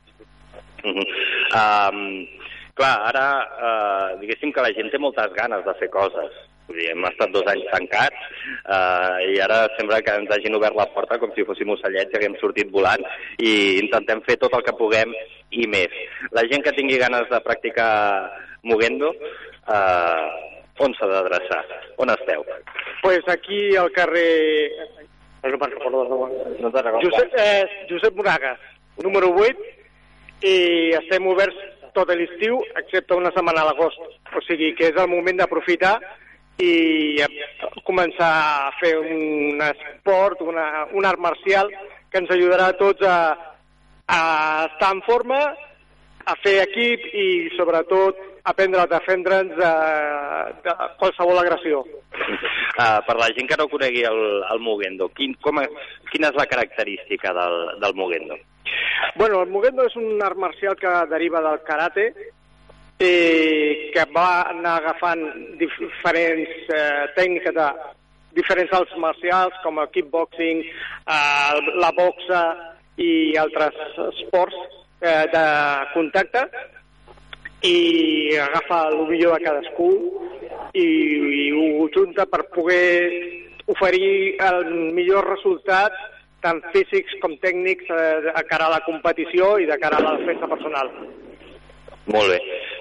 Mhm. 0.84 1.06
um, 1.62 2.02
clar, 2.78 2.94
ara, 3.10 3.26
uh, 3.68 4.08
diguéssim 4.20 4.52
que 4.54 4.64
la 4.64 4.72
gent 4.76 4.90
té 4.92 5.00
moltes 5.00 5.34
ganes 5.36 5.64
de 5.66 5.74
fer 5.80 5.88
coses. 5.92 6.38
Vull 6.68 6.78
dir, 6.78 6.90
hem 6.92 7.04
estat 7.08 7.32
dos 7.34 7.48
anys 7.50 7.66
tancats 7.72 8.20
uh, 8.70 9.18
i 9.26 9.40
ara 9.42 9.64
sembla 9.74 9.98
que 10.06 10.14
ens 10.20 10.30
hagin 10.30 10.54
obert 10.54 10.78
la 10.78 10.86
porta 10.94 11.18
com 11.18 11.32
si 11.34 11.44
fóssim 11.48 11.72
ocellets 11.74 12.14
i 12.14 12.20
haguem 12.20 12.36
sortit 12.38 12.70
volant 12.70 13.02
i 13.42 13.52
intentem 13.80 14.22
fer 14.28 14.38
tot 14.38 14.54
el 14.54 14.62
que 14.68 14.76
puguem 14.78 15.10
i 15.50 15.66
més. 15.66 15.92
La 16.30 16.46
gent 16.52 16.62
que 16.62 16.74
tingui 16.78 17.00
ganes 17.02 17.26
de 17.32 17.42
practicar 17.44 17.90
Mogendo, 18.62 19.10
uh, 19.10 20.30
on 20.86 20.94
s'ha 20.94 21.10
d'adreçar? 21.10 21.64
On 21.98 22.10
esteu? 22.14 22.46
pues 23.02 23.20
aquí 23.26 23.76
al 23.76 23.90
carrer... 23.92 24.70
No 25.42 25.50
me'n 25.50 25.60
recordo. 25.60 26.04
No? 26.06 27.00
Josep, 27.02 27.32
eh, 27.36 27.86
Josep 27.90 28.14
Moragas, 28.14 28.60
número 29.02 29.32
8, 29.34 29.58
i 30.46 30.54
estem 31.00 31.26
oberts 31.26 31.58
tot 31.94 32.10
l'estiu, 32.16 32.60
excepte 32.80 33.14
una 33.14 33.32
setmana 33.34 33.62
a 33.62 33.70
l'agost. 33.70 34.00
O 34.36 34.42
sigui 34.46 34.72
que 34.78 34.90
és 34.90 34.98
el 34.98 35.10
moment 35.10 35.40
d'aprofitar 35.40 35.96
i 36.62 36.72
eh, 37.22 37.28
començar 37.86 38.32
a 38.66 38.72
fer 38.80 38.94
un 39.00 39.62
esport, 39.68 40.42
una, 40.44 40.86
un 40.92 41.06
art 41.08 41.20
marcial 41.20 41.70
que 42.10 42.20
ens 42.20 42.32
ajudarà 42.32 42.70
a 42.70 42.78
tots 42.78 43.04
a, 43.08 43.18
a 44.06 44.20
estar 44.68 44.92
en 44.94 45.02
forma, 45.06 45.40
a 46.24 46.36
fer 46.42 46.58
equip 46.62 47.08
i, 47.12 47.28
sobretot, 47.56 48.20
aprendre 48.44 48.80
a 48.82 48.88
defendre'ns 48.90 49.54
de, 49.58 49.72
de 50.64 50.76
qualsevol 50.98 51.42
agressió. 51.42 51.82
Uh, 52.72 52.98
per 53.06 53.16
la 53.18 53.28
gent 53.36 53.48
que 53.50 53.58
no 53.60 53.68
conegui 53.70 54.02
el, 54.08 54.20
el 54.50 54.62
Mogendo, 54.64 55.08
quin, 55.16 55.36
com, 55.44 55.60
quina 56.10 56.32
és 56.32 56.38
la 56.38 56.48
característica 56.50 57.34
del, 57.36 57.58
del 57.82 57.94
Mogendo? 57.98 58.38
Bueno, 59.16 59.42
el 59.42 59.50
Mugendo 59.50 59.84
és 59.86 59.96
un 60.00 60.22
art 60.24 60.38
marcial 60.40 60.76
que 60.80 60.92
deriva 61.10 61.42
del 61.44 61.60
karate, 61.66 62.06
eh, 62.98 63.90
que 63.94 64.04
va 64.14 64.44
anar 64.50 64.78
agafant 64.80 65.22
diferents 65.60 66.70
eh, 66.72 67.06
tècniques 67.16 67.54
de 67.56 67.68
diferents 68.36 68.72
arts 68.72 68.94
marcials, 68.96 69.56
com 69.64 69.80
el 69.82 69.90
kickboxing, 69.92 70.62
eh, 70.64 71.72
la 71.82 71.90
boxa 71.96 72.42
i 72.96 73.34
altres 73.40 73.76
esports 74.08 74.56
eh, 75.02 75.26
de 75.32 75.44
contacte, 75.92 76.46
i 77.62 78.36
agafa 78.42 78.88
el 78.90 79.06
millor 79.06 79.38
de 79.38 79.44
cadascú 79.44 79.90
i, 80.74 80.86
i 80.86 81.46
ho 81.54 81.86
junta 81.94 82.26
per 82.26 82.44
poder 82.54 82.88
oferir 83.70 84.36
el 84.42 84.64
millor 84.96 85.28
resultat 85.30 85.94
tant 86.42 86.60
físics 86.74 87.14
com 87.22 87.36
tècnics 87.42 87.86
eh, 87.94 88.20
de 88.26 88.44
cara 88.50 88.66
a 88.66 88.74
la 88.76 88.82
competició 88.86 89.56
i 89.62 89.68
de 89.68 89.78
cara 89.78 90.00
a 90.00 90.06
la 90.08 90.16
defensa 90.18 90.48
personal. 90.50 90.90
Molt 92.10 92.32
bé. 92.32 92.38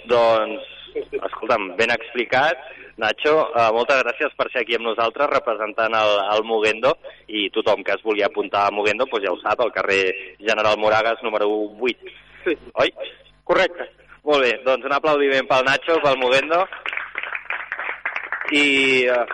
Doncs, 0.10 0.70
escolta'm, 0.98 1.76
ben 1.78 1.94
explicat. 1.94 2.58
Nacho, 3.02 3.34
uh, 3.56 3.70
moltes 3.74 4.02
gràcies 4.04 4.34
per 4.38 4.50
ser 4.52 4.62
aquí 4.62 4.76
amb 4.78 4.86
nosaltres 4.86 5.30
representant 5.32 5.96
el, 5.98 6.12
el 6.36 6.44
Mogendo 6.46 6.92
i 7.34 7.48
tothom 7.56 7.86
que 7.88 7.96
es 7.96 8.04
vulgui 8.06 8.26
apuntar 8.26 8.68
a 8.68 8.74
Mogendo 8.76 9.08
doncs 9.10 9.26
ja 9.26 9.32
ho 9.32 9.40
sap, 9.42 9.64
al 9.64 9.72
carrer 9.74 10.04
General 10.42 10.78
Moragas 10.78 11.24
número 11.26 11.48
8. 11.50 12.14
Sí. 12.44 12.58
Oi? 12.84 12.92
Correcte. 13.48 13.88
Molt 14.28 14.46
bé, 14.46 14.52
doncs 14.66 14.86
un 14.86 14.94
aplaudiment 14.94 15.48
pel 15.50 15.66
Nacho, 15.66 15.98
pel 16.04 16.20
Mogendo. 16.22 16.62
I 18.54 18.66
uh, 19.10 19.26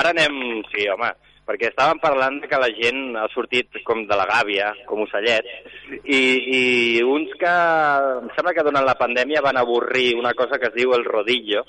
ara 0.00 0.12
anem... 0.14 0.38
Sí, 0.72 0.86
home, 0.88 1.10
perquè 1.46 1.68
estàvem 1.70 2.00
parlant 2.00 2.38
que 2.48 2.60
la 2.62 2.70
gent 2.78 3.00
ha 3.20 3.26
sortit 3.34 3.76
com 3.86 4.06
de 4.08 4.18
la 4.18 4.26
gàbia, 4.30 4.70
com 4.88 5.04
ocellets, 5.04 5.52
i, 6.00 6.20
i 6.58 6.62
uns 7.04 7.36
que 7.40 7.54
em 8.22 8.30
sembla 8.38 8.56
que 8.56 8.64
durant 8.66 8.88
la 8.88 8.96
pandèmia 8.98 9.44
van 9.44 9.60
avorrir 9.60 10.14
una 10.18 10.32
cosa 10.38 10.58
que 10.62 10.72
es 10.72 10.76
diu 10.78 10.96
el 10.96 11.04
rodillo, 11.04 11.66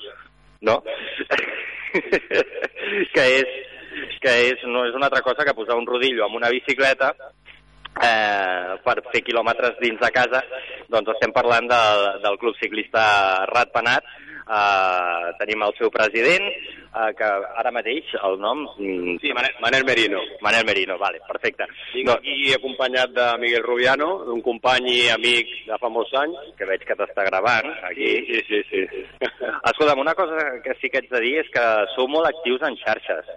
no? 0.64 0.80
que 3.14 3.24
és 3.42 3.58
que 4.22 4.32
és, 4.48 4.62
no 4.66 4.84
és 4.86 4.96
una 4.96 5.06
altra 5.08 5.22
cosa 5.26 5.44
que 5.46 5.54
posar 5.54 5.76
un 5.78 5.86
rodillo 5.86 6.24
amb 6.24 6.38
una 6.38 6.50
bicicleta 6.50 7.12
eh, 8.02 8.78
per 8.84 8.96
fer 9.12 9.22
quilòmetres 9.26 9.78
dins 9.82 10.00
de 10.00 10.10
casa, 10.14 10.42
doncs 10.92 11.14
estem 11.14 11.34
parlant 11.34 11.68
del, 11.70 12.08
del 12.24 12.40
club 12.40 12.56
ciclista 12.62 13.04
Ratpenat. 13.52 14.16
Eh, 14.48 15.32
tenim 15.36 15.60
el 15.66 15.74
seu 15.76 15.90
president, 15.92 16.46
eh, 16.48 17.08
que 17.18 17.26
ara 17.60 17.72
mateix 17.74 18.14
el 18.24 18.38
nom... 18.40 18.62
mm, 18.78 19.18
Sí, 19.20 19.32
Manel, 19.36 19.58
Manel 19.60 19.84
Merino. 19.84 20.22
Manel 20.40 20.64
Merino, 20.64 20.96
vale, 20.96 21.20
perfecte. 21.26 21.66
Vinc 21.92 22.08
aquí 22.14 22.54
acompanyat 22.56 23.12
de 23.12 23.26
Miguel 23.42 23.66
Rubiano, 23.66 24.08
un 24.32 24.40
company 24.40 24.88
i 24.94 25.10
amic 25.12 25.52
de 25.66 25.76
fa 25.82 25.92
molts 25.92 26.14
anys. 26.16 26.54
Que 26.56 26.70
veig 26.70 26.86
que 26.88 26.96
t'està 26.96 27.26
gravant 27.28 27.68
aquí. 27.90 28.08
Sí, 28.30 28.40
sí, 28.48 28.62
sí. 28.70 28.86
sí. 28.94 29.04
Escolta'm, 29.68 30.00
una 30.00 30.16
cosa 30.16 30.48
que 30.64 30.78
sí 30.80 30.88
que 30.88 31.02
haig 31.02 31.12
de 31.12 31.22
dir 31.26 31.36
és 31.44 31.52
que 31.52 31.68
sou 31.92 32.08
molt 32.08 32.32
actius 32.32 32.64
en 32.64 32.80
xarxes 32.80 33.28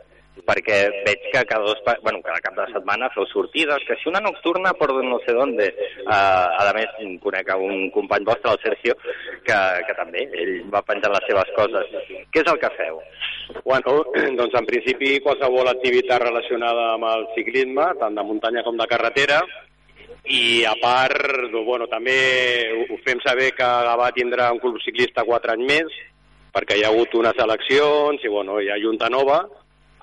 perquè 0.48 0.78
veig 1.06 1.24
que 1.32 1.44
cada, 1.50 1.64
dos, 1.66 1.80
bueno, 2.04 2.22
cada 2.26 2.42
cap 2.44 2.58
de 2.58 2.68
setmana 2.74 3.10
feu 3.16 3.26
sortides, 3.30 3.86
que 3.88 3.98
si 4.02 4.10
una 4.10 4.22
nocturna 4.24 4.74
per 4.78 4.90
no 5.04 5.20
sé 5.26 5.36
d'on, 5.38 5.56
uh, 5.58 6.12
a 6.12 6.74
més 6.78 6.94
conec 7.24 7.50
a 7.52 7.58
un 7.58 7.90
company 7.96 8.28
vostre, 8.28 8.54
el 8.54 8.62
Sergio, 8.64 8.98
que, 9.48 9.58
que 9.88 9.98
també, 9.98 10.28
ell 10.44 10.54
va 10.74 10.84
penjant 10.88 11.14
les 11.16 11.28
seves 11.30 11.56
coses. 11.58 11.98
Què 12.32 12.44
és 12.44 12.52
el 12.52 12.62
que 12.62 12.72
feu? 12.78 13.02
Bueno, 13.66 13.98
doncs 14.40 14.60
en 14.60 14.70
principi 14.70 15.18
qualsevol 15.24 15.72
activitat 15.72 16.24
relacionada 16.24 16.94
amb 16.96 17.10
el 17.12 17.28
ciclisme, 17.36 17.92
tant 18.00 18.18
de 18.18 18.26
muntanya 18.28 18.66
com 18.68 18.80
de 18.80 18.90
carretera, 18.92 19.42
i 20.32 20.64
a 20.70 20.76
part, 20.78 21.50
bueno, 21.66 21.88
també 21.90 22.14
ho 22.86 22.98
fem 23.06 23.20
saber 23.26 23.52
que 23.58 23.66
Gavà 23.66 24.12
tindrà 24.14 24.52
un 24.54 24.62
club 24.62 24.78
ciclista 24.84 25.26
quatre 25.26 25.56
anys 25.56 25.68
més, 25.68 25.98
perquè 26.54 26.78
hi 26.78 26.84
ha 26.86 26.92
hagut 26.92 27.16
unes 27.18 27.38
eleccions 27.40 28.24
i 28.24 28.30
bueno, 28.30 28.60
hi 28.62 28.70
ha 28.70 28.80
Junta 28.82 29.10
Nova, 29.10 29.42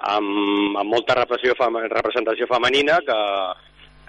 amb, 0.00 0.76
amb 0.78 0.90
molta 0.90 1.16
representació, 1.18 1.56
fem- 1.58 1.80
representació 1.92 2.46
femenina 2.50 2.98
que, 3.06 3.18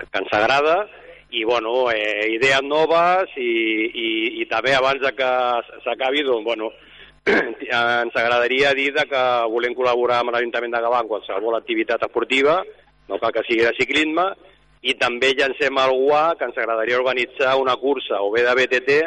que 0.06 0.20
ens 0.22 0.34
agrada, 0.34 0.84
i 1.32 1.44
bueno, 1.46 1.92
eh, 1.94 2.26
idees 2.34 2.64
noves 2.66 3.30
i, 3.38 3.50
i, 3.94 4.10
i 4.42 4.46
també 4.50 4.74
abans 4.74 5.02
de 5.02 5.12
que 5.14 5.32
s'acabi, 5.86 6.24
doncs, 6.26 6.46
bueno, 6.46 6.72
ens 7.30 8.16
agradaria 8.18 8.74
dir 8.74 8.92
que 9.10 9.24
volem 9.52 9.76
col·laborar 9.78 10.24
amb 10.24 10.34
l'Ajuntament 10.34 10.74
de 10.74 10.82
Gavà 10.82 11.04
en 11.04 11.10
qualsevol 11.12 11.58
activitat 11.60 12.06
esportiva, 12.08 12.64
no 13.10 13.20
cal 13.22 13.34
que 13.36 13.44
sigui 13.46 13.66
de 13.66 13.74
ciclisme, 13.78 14.26
i 14.82 14.94
també 14.96 15.34
llancem 15.36 15.76
al 15.78 15.92
GUA 15.92 16.24
que 16.40 16.48
ens 16.48 16.58
agradaria 16.58 16.98
organitzar 16.98 17.58
una 17.60 17.76
cursa 17.76 18.22
o 18.24 18.32
bé 18.32 18.46
de 18.48 18.54
BTT 18.56 18.98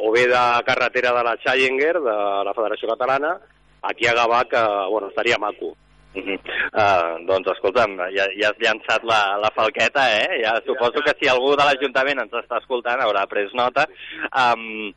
o 0.00 0.10
bé 0.14 0.24
de 0.30 0.42
carretera 0.64 1.12
de 1.12 1.22
la 1.26 1.36
Challenger, 1.42 1.98
de 2.00 2.16
la 2.46 2.54
Federació 2.56 2.88
Catalana, 2.88 3.34
aquí 3.82 4.06
a 4.06 4.14
Gavà, 4.14 4.44
que 4.48 4.62
bueno, 4.88 5.08
estaria 5.08 5.38
maco. 5.38 5.74
Uh 6.10 6.22
-huh. 6.26 6.38
uh, 6.74 7.26
doncs 7.26 7.52
escolta'm, 7.52 7.92
ja, 8.10 8.24
ja 8.34 8.48
has 8.50 8.58
llançat 8.58 9.04
la, 9.04 9.38
la 9.38 9.50
falqueta, 9.54 10.02
eh? 10.10 10.40
Ja 10.42 10.60
suposo 10.66 11.02
que 11.06 11.14
si 11.20 11.28
algú 11.28 11.54
de 11.56 11.64
l'Ajuntament 11.64 12.20
ens 12.20 12.32
està 12.32 12.58
escoltant 12.58 13.00
haurà 13.00 13.26
pres 13.26 13.52
nota. 13.54 13.86
Um, 14.34 14.92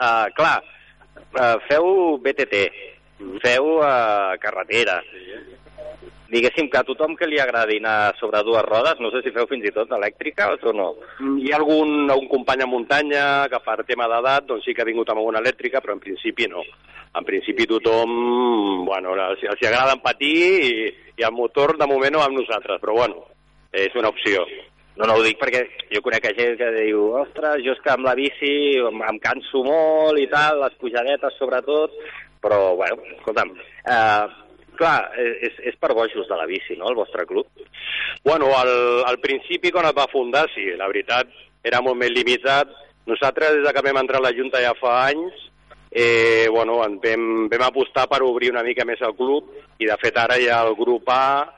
uh, 0.00 0.26
clar, 0.34 0.62
uh, 1.38 1.56
feu 1.68 2.18
BTT, 2.18 2.54
feu 3.42 3.78
uh, 3.78 4.34
carretera, 4.42 5.02
diguéssim 6.28 6.68
que 6.68 6.78
a 6.78 6.84
tothom 6.84 7.14
que 7.16 7.26
li 7.26 7.38
agradi 7.40 7.78
anar 7.80 8.14
sobre 8.18 8.42
dues 8.44 8.64
rodes, 8.66 9.00
no 9.00 9.10
sé 9.10 9.22
si 9.24 9.32
feu 9.34 9.48
fins 9.50 9.64
i 9.68 9.72
tot 9.74 9.92
elèctrica 9.96 10.50
o 10.52 10.72
no. 10.76 10.88
Hi 11.40 11.52
ha 11.52 11.58
algun, 11.58 12.10
un 12.12 12.28
company 12.28 12.62
a 12.64 12.70
muntanya 12.70 13.24
que 13.48 13.60
per 13.64 13.84
tema 13.88 14.08
d'edat 14.10 14.46
doncs 14.48 14.68
sí 14.68 14.74
que 14.74 14.84
ha 14.84 14.88
vingut 14.88 15.08
amb 15.08 15.22
alguna 15.22 15.42
elèctrica, 15.44 15.80
però 15.80 15.96
en 15.96 16.04
principi 16.04 16.48
no. 16.50 16.64
En 17.16 17.24
principi 17.24 17.66
tothom, 17.66 18.84
bueno, 18.86 19.16
els, 19.16 19.42
els 19.42 19.62
agrada 19.64 19.96
patir 20.04 20.40
i, 20.68 20.72
i 21.16 21.24
el 21.24 21.32
motor 21.34 21.78
de 21.78 21.88
moment 21.88 22.18
no 22.18 22.24
amb 22.24 22.36
nosaltres, 22.36 22.80
però 22.82 22.98
bueno, 23.00 23.24
és 23.72 23.94
una 23.96 24.12
opció. 24.12 24.44
No, 24.98 25.06
no 25.06 25.14
ho 25.14 25.22
dic 25.22 25.38
perquè 25.38 25.62
jo 25.94 26.02
conec 26.02 26.26
a 26.26 26.34
gent 26.34 26.56
que 26.58 26.68
diu 26.74 27.12
ostres, 27.20 27.62
jo 27.64 27.72
és 27.76 27.80
que 27.84 27.92
amb 27.94 28.04
la 28.04 28.16
bici 28.18 28.50
em, 28.82 29.02
em 29.06 29.20
canso 29.22 29.62
molt 29.64 30.18
i 30.18 30.26
tal, 30.30 30.58
les 30.64 30.74
pujadetes 30.82 31.38
sobretot, 31.38 31.94
però, 32.42 32.74
bueno, 32.78 32.98
escolta'm, 33.16 33.52
eh, 33.94 34.47
clar, 34.78 35.10
és, 35.18 35.58
és 35.72 35.76
per 35.80 35.92
bojos 35.96 36.28
de 36.30 36.38
la 36.38 36.46
bici, 36.48 36.76
no?, 36.78 36.88
el 36.90 36.96
vostre 36.98 37.26
club. 37.26 37.48
Bueno, 38.24 38.52
al, 38.56 38.72
al 39.08 39.18
principi, 39.22 39.72
quan 39.74 39.88
es 39.90 39.96
va 39.96 40.08
fundar, 40.12 40.46
sí, 40.54 40.64
la 40.78 40.88
veritat, 40.90 41.30
era 41.66 41.82
molt 41.84 41.98
més 42.00 42.14
limitat. 42.14 42.70
Nosaltres, 43.08 43.58
des 43.58 43.66
de 43.66 43.74
que 43.74 43.84
vam 43.84 44.00
entrar 44.02 44.22
a 44.22 44.28
la 44.28 44.34
Junta 44.36 44.62
ja 44.62 44.74
fa 44.78 44.94
anys, 45.08 45.46
eh, 45.90 46.46
bueno, 46.52 46.80
en 46.84 46.98
vam, 47.02 47.48
vam 47.50 47.68
apostar 47.68 48.06
per 48.08 48.22
obrir 48.22 48.52
una 48.52 48.64
mica 48.66 48.84
més 48.88 49.00
el 49.02 49.16
club 49.16 49.48
i, 49.78 49.86
de 49.88 49.96
fet, 50.00 50.18
ara 50.20 50.36
hi 50.38 50.50
ha 50.50 50.60
el 50.66 50.74
grup 50.78 51.08
A, 51.12 51.48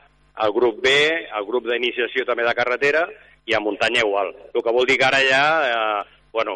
el 0.41 0.53
grup 0.55 0.79
B, 0.81 0.93
el 1.27 1.45
grup 1.45 1.67
d'iniciació 1.67 2.25
també 2.25 2.47
de 2.47 2.55
carretera, 2.57 3.05
i 3.45 3.53
a 3.53 3.59
muntanya 3.59 4.03
igual. 4.05 4.31
El 4.53 4.63
que 4.63 4.73
vol 4.73 4.87
dir 4.87 4.97
que 5.01 5.07
ara 5.07 5.21
ja, 5.25 5.45
eh, 5.67 6.20
bueno, 6.31 6.55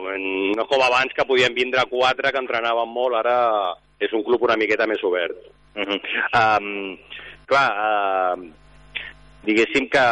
no 0.55 0.65
com 0.67 0.83
abans 0.83 1.13
que 1.13 1.25
podien 1.27 1.53
vindre 1.53 1.83
quatre 1.91 2.31
que 2.31 2.41
entrenaven 2.41 2.89
molt, 2.89 3.19
ara 3.19 3.37
és 3.99 4.13
un 4.13 4.23
club 4.23 4.43
una 4.47 4.57
miqueta 4.59 4.87
més 4.87 5.03
obert. 5.03 5.35
Uh 5.75 5.83
-huh. 5.83 5.99
um, 6.41 6.97
clar, 7.45 7.69
uh, 7.75 8.37
diguéssim 9.43 9.89
que 9.89 10.05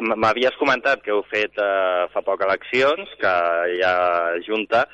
m'havies 0.00 0.56
comentat 0.56 1.02
que 1.02 1.10
heu 1.10 1.22
fet 1.30 1.52
uh, 1.58 2.08
fa 2.12 2.22
poc 2.22 2.42
eleccions, 2.42 3.08
que 3.20 3.34
hi 3.74 3.82
ha 3.82 3.96
junta, 4.46 4.86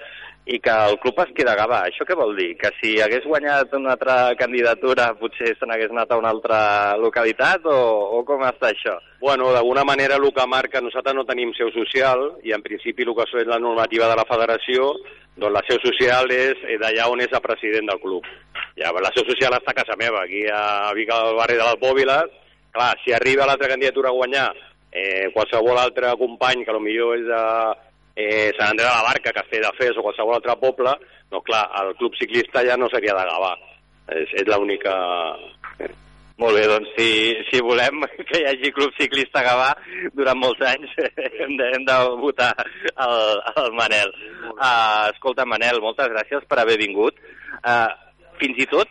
i 0.45 0.59
que 0.59 0.73
el 0.91 0.99
club 0.99 1.21
es 1.23 1.31
queda 1.37 1.53
a 1.55 1.59
Gavà. 1.59 1.85
Això 1.87 2.05
què 2.07 2.17
vol 2.19 2.35
dir? 2.35 2.49
Que 2.59 2.73
si 2.81 2.97
hagués 3.01 3.27
guanyat 3.29 3.75
una 3.79 3.93
altra 3.95 4.35
candidatura 4.39 5.13
potser 5.21 5.53
se 5.55 5.69
n'hagués 5.69 5.93
anat 5.95 6.11
a 6.11 6.19
una 6.19 6.33
altra 6.35 6.61
localitat 6.99 7.67
o, 7.71 7.79
o 8.19 8.23
com 8.27 8.43
està 8.49 8.73
això? 8.73 8.97
Bueno, 9.23 9.53
d'alguna 9.55 9.85
manera 9.87 10.19
el 10.19 10.27
que 10.35 10.47
marca, 10.51 10.83
nosaltres 10.83 11.15
no 11.15 11.27
tenim 11.29 11.55
seu 11.55 11.71
social 11.71 12.33
i 12.43 12.55
en 12.57 12.65
principi 12.65 13.07
el 13.07 13.15
que 13.15 13.29
és 13.45 13.47
la 13.47 13.61
normativa 13.63 14.09
de 14.11 14.19
la 14.19 14.27
federació, 14.27 14.91
doncs 15.37 15.55
la 15.55 15.63
seu 15.69 15.79
social 15.85 16.35
és 16.35 16.59
eh, 16.67 16.79
d'allà 16.83 17.07
on 17.13 17.23
és 17.23 17.31
el 17.31 17.45
president 17.45 17.93
del 17.93 18.03
club. 18.03 18.27
Ja, 18.75 18.91
la 18.91 19.15
seu 19.15 19.25
social 19.29 19.55
està 19.55 19.71
a 19.71 19.79
casa 19.79 19.97
meva, 20.01 20.25
aquí 20.25 20.43
a 20.51 20.91
Vic, 20.99 21.13
al 21.15 21.39
barri 21.39 21.61
de 21.61 21.71
les. 21.71 22.27
Clar, 22.73 22.93
si 23.05 23.13
arriba 23.13 23.47
l'altra 23.47 23.69
candidatura 23.69 24.09
a 24.09 24.17
guanyar 24.17 24.51
eh, 24.91 25.31
qualsevol 25.35 25.79
altre 25.79 26.17
company 26.19 26.65
que 26.65 26.73
millor 26.81 27.19
és 27.19 27.27
de 27.29 27.43
eh, 28.16 28.53
Sant 28.59 28.72
Andreu 28.72 28.88
de 28.88 28.94
la 28.94 29.09
Barca, 29.09 29.35
Castelldefels 29.38 29.98
o 29.98 30.05
qualsevol 30.07 30.38
altre 30.38 30.57
poble, 30.61 30.94
doncs 31.33 31.48
clar, 31.48 31.64
el 31.83 31.94
club 32.01 32.16
ciclista 32.20 32.64
ja 32.66 32.77
no 32.77 32.90
seria 32.92 33.16
de 33.16 33.27
Gavà. 33.31 33.53
És, 34.20 34.38
és 34.42 34.48
l'única... 34.51 34.94
Molt 36.40 36.57
bé, 36.57 36.62
doncs 36.66 36.88
si, 36.96 37.09
si 37.51 37.61
volem 37.62 38.01
que 38.29 38.40
hi 38.40 38.46
hagi 38.48 38.72
club 38.75 38.94
ciclista 38.98 39.42
a 39.42 39.44
Gavà 39.46 39.68
durant 40.16 40.40
molts 40.40 40.62
anys 40.66 40.94
hem 41.44 41.53
de, 41.61 41.68
hem 41.77 41.85
de 41.87 41.98
votar 42.18 42.51
el, 42.59 43.42
el 43.53 43.68
Manel. 43.79 44.11
Uh, 44.57 45.12
escolta, 45.12 45.46
Manel, 45.46 45.79
moltes 45.85 46.11
gràcies 46.11 46.48
per 46.48 46.62
haver 46.62 46.81
vingut. 46.81 47.20
Uh, 47.61 47.92
fins 48.40 48.59
i 48.64 48.66
tot, 48.66 48.90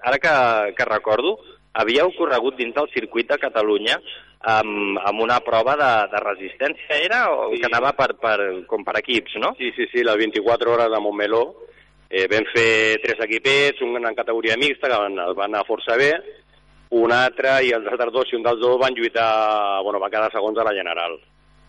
ara 0.00 0.18
que, 0.22 0.34
que 0.74 0.88
recordo, 0.88 1.36
havíeu 1.78 2.10
corregut 2.16 2.56
dins 2.58 2.74
del 2.76 2.90
circuit 2.94 3.28
de 3.30 3.38
Catalunya 3.38 3.96
amb, 4.40 4.98
amb 5.02 5.22
una 5.24 5.38
prova 5.46 5.74
de, 5.78 5.92
de 6.12 6.20
resistència, 6.24 6.98
era? 7.04 7.24
O 7.32 7.52
Sí. 7.52 7.60
que 7.60 7.70
anava 7.70 7.92
per, 7.98 8.12
per, 8.20 8.38
com 8.70 8.84
per 8.84 8.98
equips, 9.00 9.38
no? 9.42 9.54
Sí, 9.58 9.72
sí, 9.76 9.88
sí, 9.92 10.04
les 10.04 10.16
24 10.16 10.72
hores 10.74 10.90
de 10.90 11.00
Montmeló. 11.00 11.44
Eh, 12.08 12.26
vam 12.30 12.46
fer 12.54 13.00
tres 13.02 13.18
equipets, 13.26 13.82
un 13.84 13.98
en 14.00 14.14
categoria 14.16 14.56
mixta, 14.56 14.88
que 14.88 14.96
van, 14.96 15.18
el 15.18 15.34
van 15.36 15.52
anar 15.52 15.66
força 15.68 15.96
bé, 16.00 16.12
un 16.96 17.12
altre 17.12 17.58
i 17.66 17.72
els 17.76 17.86
altres 17.90 18.12
dos, 18.14 18.30
i 18.32 18.38
un 18.38 18.46
dels 18.46 18.62
dos 18.62 18.78
van 18.80 18.94
lluitar, 18.96 19.82
bueno, 19.84 20.00
van 20.00 20.10
quedar 20.14 20.30
segons 20.32 20.56
a 20.58 20.64
la 20.64 20.72
general. 20.72 21.18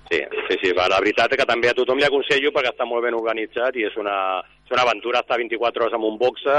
Sí, 0.10 0.22
sí, 0.48 0.56
sí, 0.64 0.72
va, 0.74 0.88
la 0.90 1.02
veritat 1.04 1.36
és 1.36 1.38
que 1.42 1.46
també 1.46 1.70
a 1.70 1.76
tothom 1.78 2.00
li 2.00 2.08
aconsello 2.08 2.54
perquè 2.56 2.72
està 2.72 2.88
molt 2.88 3.04
ben 3.04 3.18
organitzat 3.18 3.76
i 3.78 3.84
és 3.86 3.98
una, 4.00 4.40
és 4.66 4.72
una 4.72 4.86
aventura 4.88 5.20
estar 5.22 5.38
24 5.38 5.84
hores 5.86 5.98
en 6.00 6.08
un 6.08 6.18
boxe, 6.18 6.56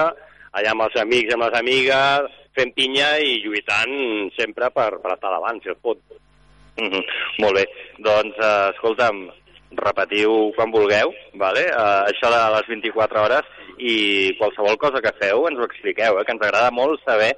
allà 0.52 0.74
amb 0.74 0.84
els 0.86 1.00
amics 1.00 1.32
i 1.32 1.34
amb 1.38 1.48
les 1.48 1.56
amigues, 1.58 2.36
fent 2.56 2.72
pinya 2.76 3.12
i 3.22 3.38
lluitant 3.44 3.94
sempre 4.36 4.70
per, 4.74 4.90
per 5.02 5.14
estar 5.14 5.32
davant, 5.32 5.60
si 5.62 5.70
es 5.72 5.78
pot. 5.82 6.00
Mhm. 6.80 7.02
Molt 7.42 7.58
bé, 7.58 7.64
doncs 7.98 8.38
uh, 8.40 8.70
escolta'm, 8.74 9.28
repetiu 9.78 10.50
quan 10.56 10.72
vulgueu, 10.74 11.12
vale? 11.38 11.64
uh, 11.70 12.02
això 12.10 12.30
de 12.32 12.40
les 12.56 12.70
24 12.72 13.20
hores 13.22 13.50
i 13.78 14.32
qualsevol 14.38 14.76
cosa 14.76 15.00
que 15.00 15.12
feu 15.20 15.46
ens 15.48 15.60
ho 15.60 15.66
expliqueu, 15.68 16.18
eh? 16.18 16.24
que 16.24 16.34
ens 16.34 16.42
agrada 16.42 16.72
molt 16.74 17.00
saber 17.06 17.30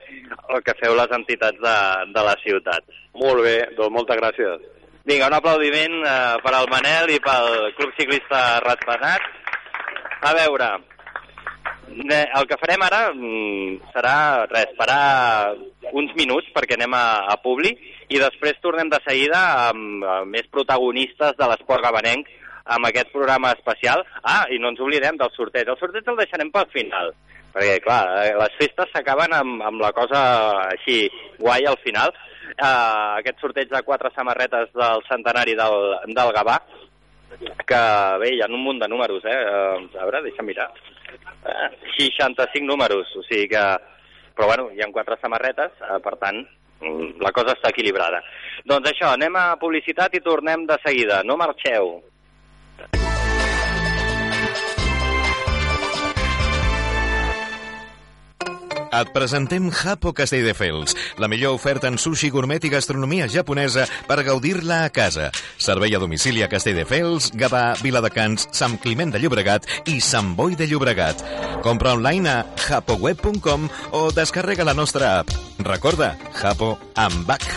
el 0.48 0.62
que 0.64 0.76
feu 0.80 0.96
les 0.96 1.12
entitats 1.12 1.58
de, 1.60 1.76
de 2.14 2.24
la 2.28 2.36
ciutat. 2.42 2.88
Molt 3.20 3.44
bé, 3.44 3.58
doncs 3.76 3.94
moltes 3.98 4.18
gràcies. 4.18 4.64
Vinga, 5.04 5.28
un 5.28 5.36
aplaudiment 5.36 5.98
uh, 6.06 6.38
per 6.42 6.54
al 6.54 6.70
Manel 6.70 7.10
i 7.12 7.20
pel 7.22 7.74
Club 7.78 7.94
Ciclista 7.98 8.60
Ratpenat. 8.64 9.28
A 10.22 10.32
veure, 10.38 10.68
el 12.00 12.46
que 12.48 12.58
farem 12.60 12.82
ara 12.86 13.00
mm, 13.12 13.90
serà 13.94 14.14
res, 14.50 14.70
esperar 14.70 15.54
uns 15.92 16.14
minuts 16.18 16.48
perquè 16.54 16.78
anem 16.78 16.94
a, 16.96 17.04
a 17.32 17.36
Publi 17.42 17.72
i 18.12 18.20
després 18.20 18.60
tornem 18.62 18.88
de 18.92 19.00
seguida 19.06 19.40
amb, 19.70 20.04
amb 20.04 20.32
més 20.32 20.48
protagonistes 20.52 21.36
de 21.38 21.50
l'esport 21.50 21.84
gabanenc 21.84 22.30
amb 22.64 22.86
aquest 22.86 23.10
programa 23.12 23.52
especial. 23.56 24.04
Ah, 24.22 24.46
i 24.50 24.58
no 24.58 24.70
ens 24.72 24.80
oblidem 24.80 25.18
del 25.18 25.32
sorteig. 25.36 25.68
El 25.68 25.80
sorteig 25.80 26.08
el 26.08 26.20
deixarem 26.20 26.52
pel 26.54 26.68
final, 26.74 27.12
perquè, 27.54 27.78
clar, 27.84 28.02
eh, 28.22 28.34
les 28.38 28.58
festes 28.60 28.92
s'acaben 28.92 29.34
amb, 29.36 29.64
amb 29.66 29.82
la 29.82 29.92
cosa 29.96 30.20
així 30.68 31.04
guai 31.40 31.66
al 31.66 31.80
final. 31.84 32.14
Uh, 32.52 33.16
aquest 33.16 33.40
sorteig 33.40 33.70
de 33.70 33.80
quatre 33.86 34.10
samarretes 34.12 34.68
del 34.76 35.04
centenari 35.06 35.54
del, 35.56 35.76
del 36.04 36.32
Gavà, 36.36 36.58
que 37.66 37.82
bé, 38.20 38.34
hi 38.34 38.42
ha 38.44 38.48
un 38.50 38.60
munt 38.60 38.82
de 38.82 38.88
números, 38.92 39.24
eh? 39.24 39.38
Uh, 39.48 39.86
a 39.96 40.04
veure, 40.04 40.20
deixa'm 40.26 40.50
mirar. 40.50 40.68
Uh, 41.42 41.70
65 41.96 42.66
números, 42.66 43.10
o 43.16 43.24
sigui 43.26 43.48
que... 43.52 43.64
Però 44.32 44.48
bueno, 44.48 44.70
hi 44.72 44.80
ha 44.80 44.88
quatre 44.94 45.18
samarretes, 45.20 45.74
uh, 45.84 45.98
per 46.00 46.14
tant, 46.20 46.38
mm, 46.80 47.18
la 47.20 47.32
cosa 47.36 47.52
està 47.56 47.72
equilibrada. 47.72 48.22
Doncs 48.64 48.92
això, 48.92 49.10
anem 49.12 49.36
a 49.36 49.58
publicitat 49.60 50.14
i 50.16 50.22
tornem 50.24 50.64
de 50.68 50.78
seguida. 50.84 51.20
No 51.26 51.36
marxeu. 51.40 51.98
Et 58.92 59.08
presentem 59.08 59.70
Japo 59.72 60.12
Castelldefels, 60.12 60.92
la 61.16 61.28
millor 61.28 61.54
oferta 61.56 61.88
en 61.88 61.96
sushi, 61.96 62.28
gourmet 62.28 62.60
i 62.64 62.70
gastronomia 62.72 63.24
japonesa 63.30 63.86
per 64.08 64.18
gaudir-la 64.26 64.82
a 64.84 64.90
casa. 64.92 65.30
Servei 65.56 65.96
a 65.96 66.00
domicili 66.02 66.44
a 66.44 66.48
Castelldefels, 66.52 67.30
Gavà, 67.32 67.72
Viladecans, 67.80 68.50
Sant 68.52 68.76
Climent 68.82 69.14
de 69.14 69.22
Llobregat 69.22 69.64
i 69.88 69.96
Sant 70.04 70.34
Boi 70.36 70.58
de 70.60 70.68
Llobregat. 70.68 71.24
Compra 71.64 71.96
online 71.96 72.28
a 72.28 72.42
japoweb.com 72.68 73.68
o 73.96 74.10
descarrega 74.12 74.68
la 74.68 74.76
nostra 74.76 75.16
app. 75.22 75.32
Recorda, 75.64 76.12
Japo 76.36 76.76
amb 76.94 77.24
Bac. 77.26 77.48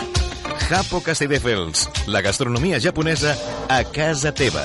Japo 0.70 1.02
Castelldefels, 1.04 1.84
la 2.08 2.24
gastronomia 2.24 2.80
japonesa 2.80 3.36
a 3.68 3.84
casa 3.84 4.32
teva. 4.32 4.64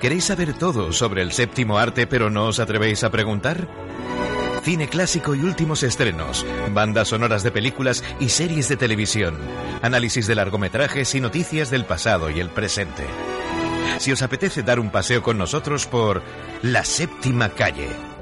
¿Queréis 0.00 0.24
saber 0.24 0.54
todo 0.54 0.92
sobre 0.92 1.22
el 1.22 1.32
séptimo 1.32 1.78
arte 1.78 2.06
pero 2.06 2.30
no 2.30 2.46
os 2.46 2.60
atrevéis 2.60 3.02
a 3.02 3.10
preguntar? 3.10 3.68
Cine 4.62 4.88
clásico 4.88 5.34
y 5.34 5.40
últimos 5.40 5.82
estrenos, 5.82 6.46
bandas 6.72 7.08
sonoras 7.08 7.42
de 7.42 7.50
películas 7.50 8.04
y 8.20 8.28
series 8.28 8.68
de 8.68 8.76
televisión, 8.76 9.36
análisis 9.82 10.26
de 10.26 10.36
largometrajes 10.36 11.14
y 11.14 11.20
noticias 11.20 11.70
del 11.70 11.84
pasado 11.84 12.30
y 12.30 12.38
el 12.38 12.48
presente. 12.50 13.04
Si 13.98 14.12
os 14.12 14.22
apetece 14.22 14.62
dar 14.62 14.78
un 14.78 14.90
paseo 14.90 15.22
con 15.22 15.36
nosotros 15.36 15.86
por 15.86 16.22
la 16.62 16.84
séptima 16.84 17.48
calle. 17.48 18.17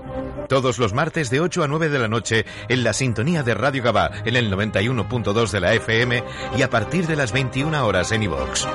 Todos 0.49 0.79
los 0.79 0.93
martes 0.93 1.31
de 1.31 1.41
8 1.41 1.65
a 1.65 1.69
9 1.69 1.89
de 1.89 1.99
la 1.99 2.09
noche 2.09 2.47
en 2.69 2.85
la 2.85 2.93
sintonía 2.93 3.43
de 3.43 3.55
Radio 3.55 3.83
Gabá 3.83 4.11
en 4.25 4.37
el 4.37 4.51
91.2 4.53 5.51
de 5.51 5.61
la 5.61 5.75
FM 5.75 6.23
y 6.57 6.63
a 6.63 6.71
partir 6.71 7.07
de 7.07 7.17
las 7.17 7.33
21 7.33 7.87
horas 7.87 8.13
en 8.13 8.23
iVox. 8.23 8.67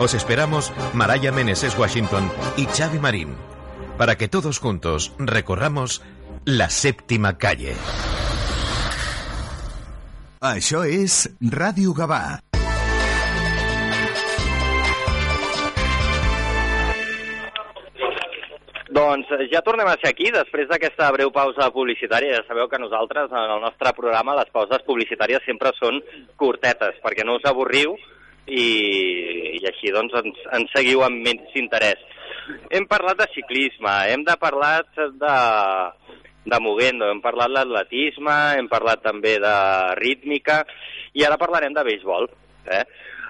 Os 0.00 0.14
esperamos 0.14 0.72
Maraya 0.94 1.32
Meneses 1.32 1.76
Washington 1.76 2.30
y 2.56 2.66
Xavi 2.66 2.98
Marín 2.98 3.36
para 3.98 4.16
que 4.16 4.28
todos 4.28 4.58
juntos 4.58 5.12
recorramos 5.18 6.02
la 6.44 6.70
séptima 6.70 7.36
calle. 7.36 7.74
Això 10.40 10.84
és 10.86 11.26
Ràdio 11.42 11.92
Gavà. 11.98 12.38
Doncs 18.98 19.30
eh, 19.30 19.46
ja 19.52 19.60
tornem 19.62 19.86
a 19.86 19.96
ser 20.00 20.10
aquí, 20.10 20.30
després 20.34 20.66
d'aquesta 20.70 21.10
breu 21.14 21.30
pausa 21.34 21.68
publicitària. 21.74 22.40
Ja 22.40 22.46
sabeu 22.48 22.66
que 22.70 22.80
nosaltres, 22.82 23.30
en 23.30 23.52
el 23.54 23.60
nostre 23.62 23.92
programa, 23.94 24.34
les 24.38 24.50
pauses 24.54 24.82
publicitàries 24.86 25.44
sempre 25.46 25.70
són 25.76 26.00
curtetes, 26.40 26.98
perquè 27.04 27.26
no 27.26 27.36
us 27.38 27.46
avorriu 27.46 27.94
i, 28.48 28.64
i 29.60 29.62
així 29.70 29.92
doncs 29.94 30.16
ens, 30.18 30.40
ens 30.58 30.74
seguiu 30.74 31.04
amb 31.06 31.22
menys 31.22 31.54
interès. 31.60 32.02
Hem 32.74 32.88
parlat 32.90 33.20
de 33.20 33.28
ciclisme, 33.36 33.94
hem 34.10 34.24
de 34.26 34.34
parlar 34.40 34.74
de, 34.96 35.36
de 36.48 36.60
Moguendo. 36.64 37.12
Hem 37.12 37.22
parlat 37.22 37.54
d'atletisme, 37.54 38.36
hem 38.58 38.70
parlat 38.72 39.04
també 39.04 39.36
de 39.44 39.56
rítmica 40.00 40.64
i 41.14 41.22
ara 41.28 41.38
parlarem 41.38 41.76
de 41.76 41.86
béisbol. 41.86 42.26
Eh? 42.66 42.82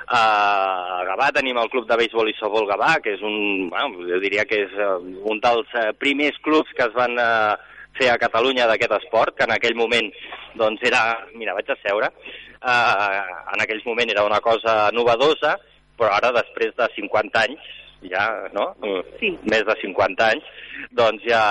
A 0.08 1.04
Gavà. 1.04 1.30
Tenim 1.36 1.58
el 1.60 1.70
club 1.72 1.88
de 1.88 1.96
béisbol 2.00 2.30
i 2.30 2.36
softball 2.38 2.68
Gavà, 2.70 2.94
que 3.04 3.12
és 3.16 3.24
un, 3.24 3.68
bueno, 3.72 4.04
jo 4.08 4.20
diria 4.22 4.46
que 4.48 4.62
és 4.64 4.76
eh, 4.76 4.92
un 5.32 5.40
dels 5.44 5.74
eh, 5.76 5.90
primers 6.00 6.38
clubs 6.44 6.72
que 6.76 6.86
es 6.88 6.94
van 6.96 7.18
eh, 7.20 7.56
fer 7.98 8.12
a 8.12 8.20
Catalunya 8.20 8.68
d'aquest 8.70 8.94
esport, 9.00 9.36
que 9.36 9.44
en 9.44 9.52
aquell 9.56 9.76
moment 9.76 10.08
doncs 10.56 10.84
era, 10.86 11.02
mira, 11.34 11.56
vaig 11.56 11.68
a 11.72 11.76
seure, 11.82 12.12
eh, 12.58 13.18
en 13.54 13.64
aquell 13.64 13.82
moment 13.84 14.14
era 14.14 14.24
una 14.24 14.40
cosa 14.40 14.78
novedosa, 14.96 15.58
però 15.98 16.14
ara 16.14 16.32
després 16.36 16.72
de 16.78 16.88
50 16.94 17.44
anys 17.44 17.74
ja, 18.06 18.24
no? 18.54 18.70
Sí. 19.18 19.32
Més 19.50 19.64
de 19.66 19.74
50 19.80 20.26
anys, 20.26 20.46
doncs 20.94 21.24
ja, 21.26 21.42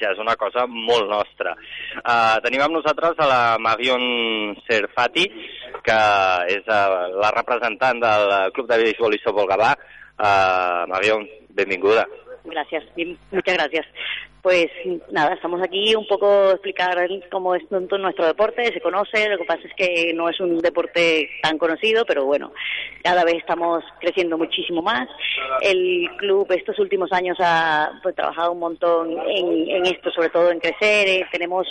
ja 0.00 0.12
és 0.14 0.22
una 0.22 0.36
cosa 0.40 0.66
molt 0.70 1.10
nostra. 1.10 1.54
Uh, 2.00 2.38
tenim 2.44 2.64
amb 2.64 2.78
nosaltres 2.78 3.20
a 3.20 3.28
la 3.28 3.42
Marion 3.60 4.56
Serfati, 4.68 5.26
que 5.84 6.00
és 6.54 6.64
uh, 6.66 7.10
la 7.20 7.32
representant 7.36 8.00
del 8.02 8.34
Club 8.56 8.70
de 8.70 8.80
Béisbol 8.84 9.18
i 9.18 9.22
Softball 9.24 9.50
Gavà. 9.50 9.74
Uh, 10.20 10.88
Marion, 10.90 11.24
benvinguda. 11.56 12.06
Gracias, 12.44 12.84
muchas 13.30 13.54
gracias. 13.54 13.86
Pues 14.42 14.68
nada, 15.10 15.34
estamos 15.34 15.60
aquí 15.62 15.94
un 15.94 16.06
poco 16.06 16.52
explicar 16.52 16.96
cómo 17.30 17.54
es 17.54 17.62
nuestro 17.70 18.26
deporte, 18.26 18.72
se 18.72 18.80
conoce, 18.80 19.28
lo 19.28 19.36
que 19.36 19.44
pasa 19.44 19.60
es 19.68 19.74
que 19.74 20.14
no 20.14 20.30
es 20.30 20.40
un 20.40 20.58
deporte 20.60 21.28
tan 21.42 21.58
conocido, 21.58 22.06
pero 22.06 22.24
bueno, 22.24 22.50
cada 23.02 23.22
vez 23.24 23.34
estamos 23.34 23.84
creciendo 24.00 24.38
muchísimo 24.38 24.80
más. 24.80 25.06
El 25.60 26.08
club 26.16 26.50
estos 26.52 26.78
últimos 26.78 27.12
años 27.12 27.36
ha 27.40 28.00
pues, 28.02 28.14
trabajado 28.14 28.52
un 28.52 28.60
montón 28.60 29.10
en, 29.28 29.68
en 29.68 29.86
esto, 29.86 30.10
sobre 30.10 30.30
todo 30.30 30.50
en 30.50 30.60
crecer. 30.60 31.06
eh, 31.06 31.26
tenemos 31.30 31.66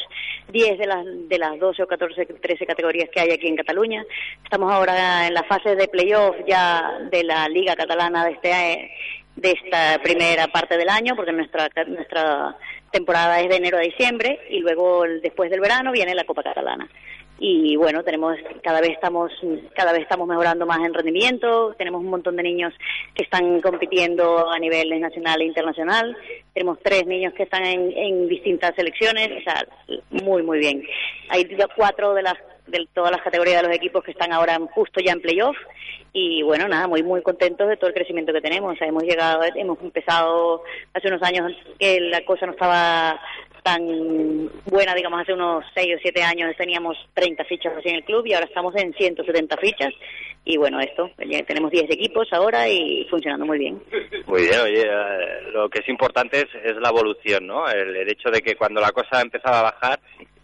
10 0.50 0.78
de 0.78 0.86
las, 0.86 1.06
de 1.28 1.40
las 1.40 1.60
12 1.60 1.82
o 1.82 1.88
14, 1.88 2.26
13 2.26 2.66
categorías 2.68 3.10
que 3.10 3.20
hay 3.20 3.32
aquí 3.32 3.48
en 3.48 3.56
Cataluña. 3.56 4.06
Estamos 4.44 4.72
ahora 4.72 5.26
en 5.26 5.34
la 5.34 5.44
fase 5.44 5.76
de 5.76 5.88
playoff 5.88 6.36
ya 6.48 7.00
de 7.12 7.24
la 7.24 7.48
Liga 7.50 7.76
Catalana 7.76 8.26
de 8.26 8.32
este 8.34 8.52
eh, 8.52 8.92
de 9.42 9.52
esta 9.52 10.00
primera 10.02 10.48
parte 10.48 10.78
del 10.78 10.90
año, 10.90 11.16
porque 11.16 11.32
nuestra 11.32 11.70
nuestra 11.88 12.56
temporada 12.92 13.40
es 13.40 13.50
de 13.50 13.56
enero 13.56 13.78
a 13.78 13.82
diciembre 13.82 14.40
y 14.50 14.60
luego 14.60 15.04
después 15.22 15.50
del 15.50 15.60
verano 15.60 15.92
viene 15.92 16.16
la 16.16 16.24
Copa 16.24 16.44
Catalana. 16.44 16.90
Y 17.42 17.78
bueno, 17.78 18.04
tenemos 18.04 18.36
cada 18.62 18.82
vez 18.82 18.92
estamos 18.92 19.32
cada 19.74 19.94
vez 19.94 20.02
estamos 20.02 20.28
mejorando 20.28 20.66
más 20.66 20.80
en 20.80 20.94
rendimiento, 20.94 21.74
tenemos 21.78 22.02
un 22.02 22.10
montón 22.10 22.36
de 22.36 22.44
niños 22.44 22.74
que 23.14 23.24
están 23.24 23.62
compitiendo 23.62 24.50
a 24.50 24.60
nivel 24.60 25.00
nacional 25.00 25.42
e 25.42 25.46
internacional, 25.46 26.18
tenemos 26.54 26.80
tres 26.84 27.06
niños 27.06 27.34
que 27.34 27.44
están 27.44 27.66
en, 27.66 27.94
en 27.96 28.28
distintas 28.28 28.76
selecciones, 28.76 29.30
o 29.40 29.42
sea, 29.42 29.66
muy 30.10 30.44
muy 30.44 30.60
bien. 30.60 30.84
Hay 31.30 31.48
cuatro 31.78 32.14
de 32.14 32.24
las 32.24 32.36
de 32.70 32.88
todas 32.94 33.12
las 33.12 33.22
categorías 33.22 33.62
de 33.62 33.68
los 33.68 33.76
equipos 33.76 34.04
que 34.04 34.12
están 34.12 34.32
ahora 34.32 34.60
justo 34.74 35.00
ya 35.00 35.12
en 35.12 35.22
playoff. 35.22 35.58
Y 36.12 36.42
bueno 36.42 36.68
nada 36.68 36.88
muy 36.88 37.04
muy 37.04 37.22
contentos 37.22 37.68
de 37.68 37.78
todo 37.78 37.88
el 37.88 37.94
crecimiento 37.94 38.34
que 38.34 38.42
tenemos. 38.42 38.80
Hemos 38.82 39.04
llegado 39.04 39.44
hemos 39.56 39.80
empezado 39.82 40.64
hace 40.94 41.08
unos 41.08 41.22
años 41.22 41.52
que 41.78 42.00
la 42.00 42.26
cosa 42.26 42.46
no 42.46 42.54
estaba 42.54 43.20
tan 43.62 44.50
buena 44.66 44.96
digamos 44.96 45.22
hace 45.22 45.34
unos 45.34 45.66
6 45.76 45.98
o 45.98 46.00
7 46.02 46.24
años 46.24 46.56
teníamos 46.58 46.98
30 47.14 47.44
fichas 47.44 47.74
así 47.78 47.90
en 47.90 47.96
el 47.96 48.04
club 48.04 48.26
y 48.26 48.34
ahora 48.34 48.48
estamos 48.48 48.76
en 48.76 48.94
170 48.94 49.58
fichas. 49.58 49.94
Y 50.46 50.58
bueno 50.58 50.80
esto 50.80 51.12
tenemos 51.46 51.70
10 51.70 51.92
equipos 51.92 52.28
ahora 52.32 52.68
y 52.68 53.06
funcionando 53.10 53.46
muy 53.46 53.60
bien. 53.60 53.82
Muy 54.26 54.44
bien, 54.44 54.60
oye, 54.62 54.82
eh, 54.82 55.42
lo 55.52 55.70
que 55.70 55.80
es 55.80 55.90
importante 55.90 56.40
es, 56.40 56.48
es 56.64 56.76
la 56.78 56.90
evolución, 56.90 57.46
¿no? 57.46 57.70
El, 57.70 57.96
el 57.96 58.10
hecho 58.10 58.30
de 58.32 58.42
que 58.42 58.56
cuando 58.56 58.82
la 58.82 58.92
cosa 58.92 59.22
empezaba 59.22 59.60
a 59.60 59.64
bajar, 59.64 60.00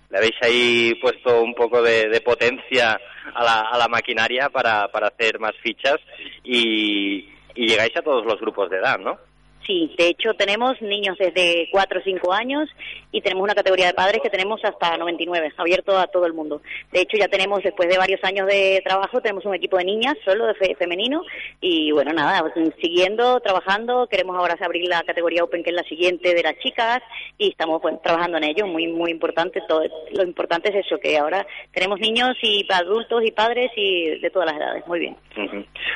le 0.09 0.17
habéis 0.17 0.35
ahí 0.41 0.95
puesto 1.01 1.41
un 1.41 1.53
poco 1.53 1.81
de, 1.81 2.21
potencia 2.21 2.99
a 3.33 3.43
la, 3.43 3.61
a 3.61 3.77
la 3.77 3.87
maquinaria 3.87 4.49
para, 4.49 4.87
para 4.89 5.07
hacer 5.07 5.39
más 5.39 5.53
fichas 5.61 5.97
y, 6.43 7.29
y 7.55 7.67
llegáis 7.67 7.95
a 7.97 8.01
todos 8.01 8.25
los 8.25 8.39
grupos 8.39 8.69
de 8.69 8.77
edad, 8.77 8.99
¿no? 8.99 9.17
Sí, 9.65 9.93
de 9.97 10.09
hecho 10.09 10.33
tenemos 10.35 10.79
niños 10.81 11.17
desde 11.17 11.67
4 11.71 11.99
o 11.99 12.03
5 12.03 12.33
años 12.33 12.69
y 13.11 13.21
tenemos 13.21 13.43
una 13.43 13.55
categoría 13.55 13.87
de 13.87 13.93
padres 13.93 14.21
que 14.21 14.29
tenemos 14.29 14.63
hasta 14.63 14.95
99, 14.97 15.53
abierto 15.57 15.97
a 15.97 16.05
todo 16.07 16.25
el 16.27 16.33
mundo. 16.33 16.61
De 16.91 17.01
hecho 17.01 17.17
ya 17.17 17.27
tenemos, 17.27 17.63
después 17.63 17.89
de 17.89 17.97
varios 17.97 18.23
años 18.23 18.45
de 18.47 18.81
trabajo, 18.85 19.21
tenemos 19.21 19.43
un 19.45 19.55
equipo 19.55 19.77
de 19.77 19.85
niñas 19.85 20.15
solo 20.23 20.45
de 20.45 20.53
fe- 20.53 20.75
femenino 20.75 21.23
y 21.61 21.91
bueno, 21.91 22.13
nada, 22.13 22.43
siguiendo, 22.79 23.39
trabajando, 23.39 24.07
queremos 24.07 24.35
ahora 24.37 24.55
abrir 24.61 24.87
la 24.87 25.01
categoría 25.01 25.43
Open 25.43 25.63
que 25.63 25.71
es 25.71 25.75
la 25.75 25.83
siguiente 25.83 26.33
de 26.35 26.43
las 26.43 26.57
chicas 26.59 27.01
y 27.37 27.49
estamos 27.49 27.81
pues, 27.81 27.99
trabajando 28.03 28.37
en 28.37 28.43
ello, 28.43 28.67
muy 28.67 28.87
muy 28.87 29.09
importante. 29.11 29.61
Todo, 29.67 29.83
lo 30.11 30.23
importante 30.23 30.69
es 30.69 30.85
eso, 30.85 30.99
que 30.99 31.17
ahora 31.17 31.45
tenemos 31.73 31.99
niños 31.99 32.35
y 32.43 32.65
adultos 32.71 33.23
y 33.25 33.31
padres 33.31 33.71
y 33.75 34.19
de 34.19 34.29
todas 34.29 34.47
las 34.51 34.57
edades, 34.61 34.85
muy 34.87 34.99
bien. 34.99 35.17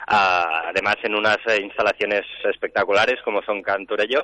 Ah, 0.07 0.63
además 0.69 0.95
en 1.03 1.15
unas 1.15 1.37
instalaciones 1.61 2.23
espectaculares 2.51 3.21
como 3.23 3.41
son 3.43 3.58
Cantorello, 3.61 4.23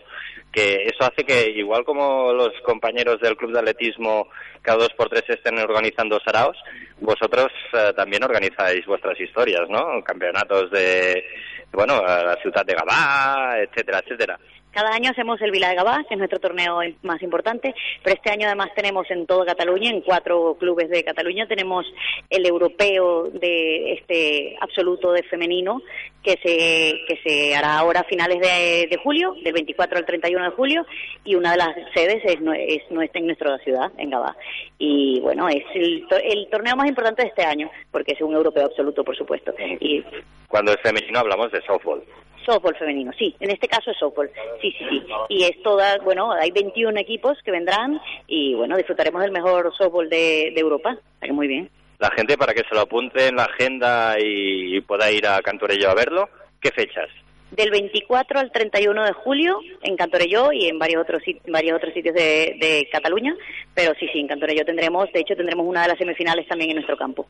que 0.52 0.84
eso 0.84 1.04
hace 1.04 1.24
que 1.24 1.50
igual 1.52 1.84
como 1.84 2.34
los 2.34 2.52
compañeros 2.63 3.19
del 3.19 3.36
club 3.36 3.52
de 3.52 3.60
atletismo 3.60 4.28
cada 4.62 4.80
dos 4.80 4.93
por 4.98 5.10
tres 5.10 5.24
estén 5.28 5.60
organizando 5.60 6.19
saraos, 6.19 6.58
vosotros 7.00 7.48
eh, 7.74 7.93
también 7.95 8.24
organizáis 8.24 8.86
vuestras 8.86 9.19
historias, 9.19 9.69
¿no? 9.69 10.04
Campeonatos 10.04 10.71
de, 10.71 11.24
bueno, 11.71 12.02
la 12.02 12.36
ciudad 12.41 12.65
de 12.65 12.74
Gabá, 12.74 13.58
etcétera, 13.60 14.00
etcétera. 14.04 14.39
Cada 14.76 14.94
año 14.94 15.12
hacemos 15.12 15.42
el 15.42 15.52
Vila 15.52 15.70
de 15.70 15.76
Gabá, 15.76 16.04
que 16.04 16.16
es 16.16 16.18
nuestro 16.18 16.42
torneo 16.42 16.80
más 17.02 17.24
importante, 17.24 17.74
pero 18.04 18.14
este 18.14 18.30
año 18.30 18.46
además 18.46 18.72
tenemos 18.76 19.10
en 19.10 19.26
toda 19.26 19.46
Cataluña, 19.46 19.90
en 19.90 20.02
cuatro 20.02 20.58
clubes 20.60 20.90
de 20.90 21.02
Cataluña, 21.02 21.48
tenemos 21.48 21.86
el 22.30 22.46
europeo 22.46 23.30
de 23.30 23.94
este 23.94 24.58
absoluto 24.60 25.14
de 25.14 25.24
femenino 25.24 25.82
que 26.22 26.32
se 26.44 27.06
que 27.08 27.22
se 27.24 27.56
hará 27.56 27.78
ahora 27.78 28.02
a 28.02 28.04
finales 28.04 28.42
de, 28.42 28.88
de 28.90 28.98
julio, 29.02 29.34
del 29.46 29.54
24 29.54 29.98
al 29.98 30.06
31 30.06 30.44
de 30.44 30.52
julio, 30.52 30.86
y 31.24 31.36
una 31.36 31.52
de 31.52 31.58
las 31.58 31.74
sedes 31.94 32.22
es, 32.26 32.38
es 32.68 32.92
nuestra 32.92 33.22
en 33.22 33.28
nuestra 33.28 33.58
ciudad, 33.60 33.94
en 33.98 34.10
Gabá. 34.10 34.36
Y 34.78 35.22
bueno, 35.22 35.48
es 35.48 35.64
el, 35.74 36.06
el 36.22 36.50
torneo 36.50 36.76
más 36.76 36.90
importante 36.90 37.22
de 37.22 37.30
este 37.30 37.46
año, 37.46 37.72
porque 37.92 38.12
es 38.12 38.20
un 38.20 38.34
europeo 38.34 38.66
absoluto, 38.66 39.06
por 39.06 39.16
supuesto. 39.16 39.54
Y 39.80 40.04
Cuando 40.50 40.74
es 40.74 40.82
femenino 40.82 41.20
hablamos 41.20 41.50
de 41.54 41.62
softball. 41.62 42.04
Softball 42.46 42.76
femenino, 42.76 43.12
sí, 43.18 43.36
en 43.40 43.52
este 43.52 43.68
caso 43.68 43.92
es 43.92 43.98
softball, 43.98 44.30
sí, 44.62 44.72
sí, 44.78 44.86
sí. 44.90 45.04
Y 45.30 45.44
es 45.44 45.62
toda, 45.64 45.98
bueno, 46.04 46.32
hay 46.32 46.52
21 46.52 47.00
equipos 47.00 47.38
que 47.44 47.52
vendrán 47.52 48.00
y 48.28 48.54
bueno, 48.54 48.78
disfrutaremos 48.78 49.22
del 49.22 49.32
mejor 49.32 49.74
softball 49.76 50.10
de, 50.10 50.52
de 50.54 50.62
Europa, 50.62 50.98
que 51.22 51.32
muy 51.32 51.48
bien. 51.48 51.70
La 52.00 52.12
gente 52.12 52.38
para 52.38 52.54
que 52.54 52.64
se 52.68 52.76
lo 52.76 52.82
apunte 52.82 53.28
en 53.28 53.38
la 53.38 53.46
agenda 53.46 54.16
y, 54.20 54.76
y 54.76 54.82
pueda 54.82 55.12
ir 55.12 55.26
a 55.28 55.42
Cantorello 55.42 55.90
a 55.90 55.96
verlo, 55.96 56.30
¿qué 56.62 56.72
fechas? 56.72 57.10
Del 57.52 57.72
24 57.72 58.40
al 58.40 58.52
31 58.52 59.06
de 59.06 59.14
julio 59.14 59.60
en 59.82 59.96
Cantorelló 59.96 60.52
y 60.52 60.68
en 60.68 60.78
varios 60.78 61.02
otros 61.02 61.22
varios 61.48 61.78
otros 61.78 61.94
sitios 61.94 62.14
de, 62.14 62.58
de 62.60 62.88
Cataluña, 62.92 63.34
pero 63.74 63.94
sí, 64.00 64.08
sí, 64.12 64.20
en 64.20 64.28
Cantorelló 64.28 64.66
tendremos, 64.66 65.12
de 65.14 65.22
hecho 65.22 65.36
tendremos 65.36 65.66
una 65.66 65.84
de 65.84 65.88
las 65.90 65.98
semifinales 65.98 66.48
también 66.48 66.72
en 66.72 66.76
nuestro 66.78 66.98
campo. 66.98 67.28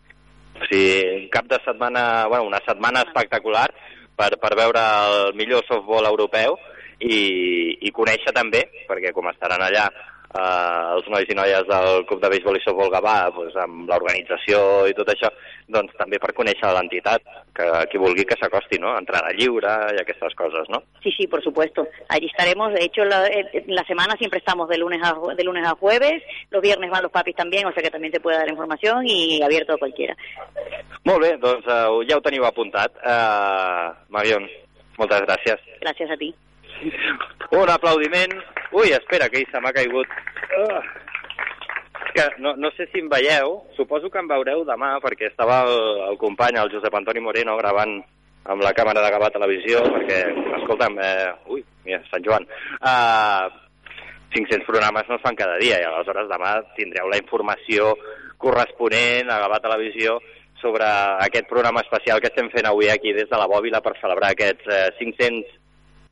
Un 0.55 1.27
cap 1.29 1.45
de 1.45 1.59
setmana, 1.65 2.27
bueno, 2.27 2.45
una 2.45 2.59
setmana 2.65 3.01
espectacular 3.01 3.73
per, 4.17 4.31
per 4.41 4.55
veure 4.57 4.81
el 4.81 5.37
millor 5.37 5.65
softball 5.67 6.07
europeu 6.09 6.57
i, 6.99 7.19
i 7.81 7.91
conèixer 7.95 8.33
també, 8.35 8.63
perquè 8.89 9.13
com 9.15 9.27
estaran 9.31 9.63
allà 9.63 9.89
eh, 10.35 10.95
els 10.95 11.09
nois 11.11 11.29
i 11.31 11.37
noies 11.37 11.67
del 11.69 12.05
Club 12.09 12.21
de 12.21 12.31
Béisbol 12.33 12.59
i 12.59 12.63
Softball 12.63 12.91
Gavà, 12.93 13.15
doncs, 13.35 13.55
amb 13.63 13.89
l'organització 13.89 14.59
i 14.89 14.95
tot 14.97 15.09
això, 15.13 15.31
doncs 15.71 15.95
també 15.97 16.19
per 16.21 16.33
conèixer 16.37 16.71
l'entitat, 16.75 17.23
que 17.55 17.69
qui 17.91 18.01
vulgui 18.01 18.25
que 18.27 18.37
s'acosti, 18.39 18.79
no? 18.83 18.93
Entrada 18.99 19.33
lliure 19.37 19.73
i 19.95 20.01
aquestes 20.01 20.35
coses, 20.37 20.69
no? 20.69 20.83
Sí, 21.03 21.13
sí, 21.17 21.27
por 21.27 21.43
supuesto. 21.43 21.87
Allí 22.09 22.27
estaremos. 22.27 22.73
De 22.73 22.83
hecho, 22.83 23.05
la, 23.05 23.25
eh, 23.27 23.63
la 23.67 23.83
semana 23.85 24.15
siempre 24.17 24.39
estamos 24.39 24.69
de 24.69 24.77
lunes, 24.77 25.01
a, 25.03 25.15
de 25.35 25.43
lunes 25.43 25.65
a 25.67 25.75
jueves. 25.75 26.21
Los 26.51 26.61
viernes 26.61 26.91
van 26.91 27.03
los 27.03 27.11
papis 27.11 27.35
también, 27.35 27.65
o 27.65 27.71
sea 27.71 27.83
que 27.83 27.91
también 27.91 28.13
se 28.13 28.19
puede 28.19 28.37
dar 28.37 28.49
información 28.49 29.05
y 29.05 29.41
abierto 29.41 29.73
a 29.73 29.77
cualquiera. 29.77 30.15
Molt 31.05 31.21
bé, 31.21 31.35
doncs 31.37 31.67
eh, 31.69 32.05
ja 32.09 32.17
ho 32.17 32.23
teniu 32.25 32.47
apuntat. 32.47 32.95
Uh, 33.05 33.93
Marion, 34.09 34.47
moltes 34.97 35.21
gràcies. 35.27 35.61
Gracias 35.83 36.09
a 36.09 36.17
ti. 36.17 36.31
Un 37.51 37.69
aplaudiment. 37.69 38.33
Ui, 38.71 38.91
espera, 38.91 39.29
que 39.29 39.43
se 39.51 39.61
m'ha 39.61 39.73
caigut. 39.73 40.07
Que 42.15 42.25
no, 42.39 42.55
no 42.55 42.71
sé 42.77 42.87
si 42.91 43.01
em 43.03 43.09
veieu, 43.11 43.57
suposo 43.75 44.09
que 44.09 44.21
em 44.21 44.27
veureu 44.29 44.63
demà, 44.67 44.95
perquè 45.03 45.29
estava 45.29 45.61
el, 45.67 45.75
el 46.09 46.17
company, 46.21 46.57
el 46.61 46.71
Josep 46.71 46.95
Antoni 46.95 47.23
Moreno, 47.23 47.57
gravant 47.59 47.97
amb 48.45 48.63
la 48.63 48.71
càmera 48.77 49.03
de 49.03 49.11
Gavà 49.11 49.31
Televisió, 49.33 49.81
perquè, 49.97 50.21
escolta'm, 50.61 50.97
eh, 51.01 51.33
ui, 51.51 51.63
mira, 51.87 51.99
Sant 52.11 52.23
Joan, 52.23 52.45
uh, 52.79 53.49
500 54.35 54.67
programes 54.67 55.09
no 55.09 55.17
es 55.17 55.25
fan 55.25 55.35
cada 55.39 55.57
dia, 55.59 55.81
i 55.81 55.87
aleshores 55.87 56.29
demà 56.31 56.55
tindreu 56.77 57.09
la 57.11 57.19
informació 57.19 57.93
corresponent 58.41 59.31
a 59.31 59.41
Gavà 59.43 59.59
Televisió 59.63 60.19
sobre 60.61 60.87
aquest 61.25 61.47
programa 61.49 61.83
especial 61.83 62.21
que 62.21 62.31
estem 62.31 62.49
fent 62.53 62.67
avui 62.69 62.89
aquí 62.89 63.13
des 63.13 63.29
de 63.29 63.37
la 63.39 63.47
Bòbila 63.49 63.81
per 63.85 63.95
celebrar 63.99 64.31
aquests 64.33 64.71
eh, 64.71 64.89
500 64.99 65.53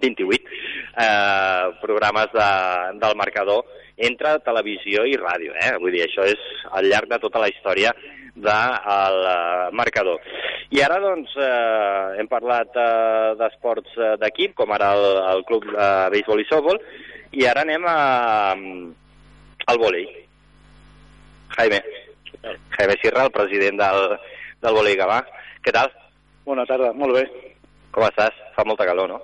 28 0.04 0.58
eh, 1.06 1.72
programes 1.82 2.34
de, 2.36 2.50
del 3.04 3.16
marcador 3.20 3.64
entre 3.98 4.38
televisió 4.46 5.06
i 5.06 5.16
ràdio. 5.20 5.54
Eh? 5.56 5.72
Vull 5.82 5.94
dir, 5.96 6.04
això 6.06 6.26
és 6.28 6.52
al 6.72 6.90
llarg 6.90 7.12
de 7.12 7.22
tota 7.24 7.42
la 7.44 7.50
història 7.52 7.94
del 8.34 9.20
de, 9.24 9.72
marcador. 9.78 10.22
I 10.74 10.82
ara, 10.82 10.98
doncs, 11.02 11.36
eh, 11.38 12.20
hem 12.20 12.30
parlat 12.32 12.74
eh, 12.80 13.34
d'esports 13.38 13.98
eh, 13.98 14.14
d'equip, 14.22 14.56
com 14.58 14.74
ara 14.74 14.94
el, 14.98 15.06
el 15.36 15.44
club 15.50 15.68
de 15.70 15.90
béisbol 16.16 16.42
i 16.42 16.48
softball, 16.50 16.82
i 17.34 17.46
ara 17.50 17.62
anem 17.66 17.86
a, 17.90 17.98
al 19.70 19.82
vòlei. 19.82 20.08
Jaime. 21.58 21.84
Jaime 22.74 22.98
Sierra, 23.02 23.28
el 23.28 23.36
president 23.36 23.78
del, 23.80 24.18
del 24.66 24.80
vòlei 24.80 24.98
Gavà. 24.98 25.22
Què 25.64 25.74
tal? 25.76 25.94
Bona 26.48 26.66
tarda, 26.68 26.90
molt 26.98 27.16
bé. 27.20 27.28
Com 27.94 28.08
estàs? 28.10 28.34
Fa 28.58 28.66
molta 28.66 28.90
calor, 28.90 29.14
no? 29.14 29.22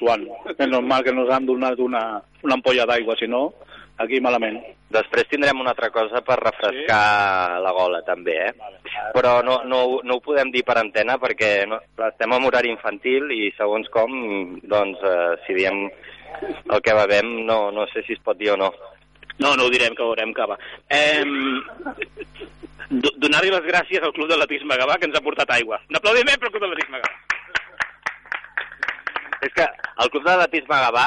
Suant. 0.00 0.24
És 0.56 0.68
normal 0.70 1.04
que 1.04 1.12
ens 1.12 1.30
han 1.30 1.46
donat 1.48 1.80
una, 1.84 2.04
una 2.42 2.56
ampolla 2.56 2.86
d'aigua, 2.88 3.18
si 3.20 3.28
no, 3.28 3.50
aquí 4.00 4.20
malament. 4.24 4.56
Després 4.90 5.28
tindrem 5.30 5.60
una 5.60 5.74
altra 5.74 5.90
cosa 5.94 6.22
per 6.26 6.38
refrescar 6.40 7.02
sí? 7.52 7.62
la 7.66 7.72
gola, 7.76 8.00
també, 8.06 8.36
eh? 8.48 8.52
Vale. 8.58 8.80
Però 9.14 9.34
no, 9.46 9.60
no, 9.68 9.80
no 10.02 10.16
ho 10.16 10.22
podem 10.24 10.50
dir 10.54 10.64
per 10.66 10.78
antena 10.80 11.18
perquè 11.20 11.52
no, 11.68 11.78
estem 12.08 12.32
en 12.34 12.46
horari 12.48 12.72
infantil 12.72 13.28
i 13.36 13.50
segons 13.58 13.90
com, 13.92 14.16
doncs, 14.64 15.04
eh, 15.04 15.34
si 15.44 15.58
diem 15.58 15.84
el 16.40 16.80
que 16.82 16.96
bevem, 16.96 17.36
no, 17.46 17.60
no 17.74 17.86
sé 17.92 18.02
si 18.06 18.16
es 18.16 18.24
pot 18.24 18.38
dir 18.40 18.54
o 18.54 18.58
no. 18.60 18.72
No, 19.40 19.54
no 19.56 19.66
ho 19.66 19.72
direm, 19.72 19.94
que 19.96 20.04
veurem 20.04 20.32
que 20.36 20.48
va. 20.48 20.56
Eh, 20.88 21.24
Donar-li 22.90 23.52
les 23.52 23.66
gràcies 23.68 24.02
al 24.02 24.12
Club 24.16 24.26
d'Atletisme 24.32 24.74
Gavà 24.80 24.96
que 24.98 25.06
ens 25.06 25.14
ha 25.14 25.22
portat 25.22 25.52
aigua. 25.54 25.78
Un 25.92 26.00
aplaudiment 26.00 26.40
per 26.40 26.48
al 26.48 26.56
Club 26.56 26.64
d'Atletisme 26.66 26.98
Gavà. 26.98 27.39
És 29.46 29.52
que 29.56 29.66
el 30.04 30.10
Club 30.12 30.26
d'Atletisme 30.26 30.80
Gavà 30.84 31.06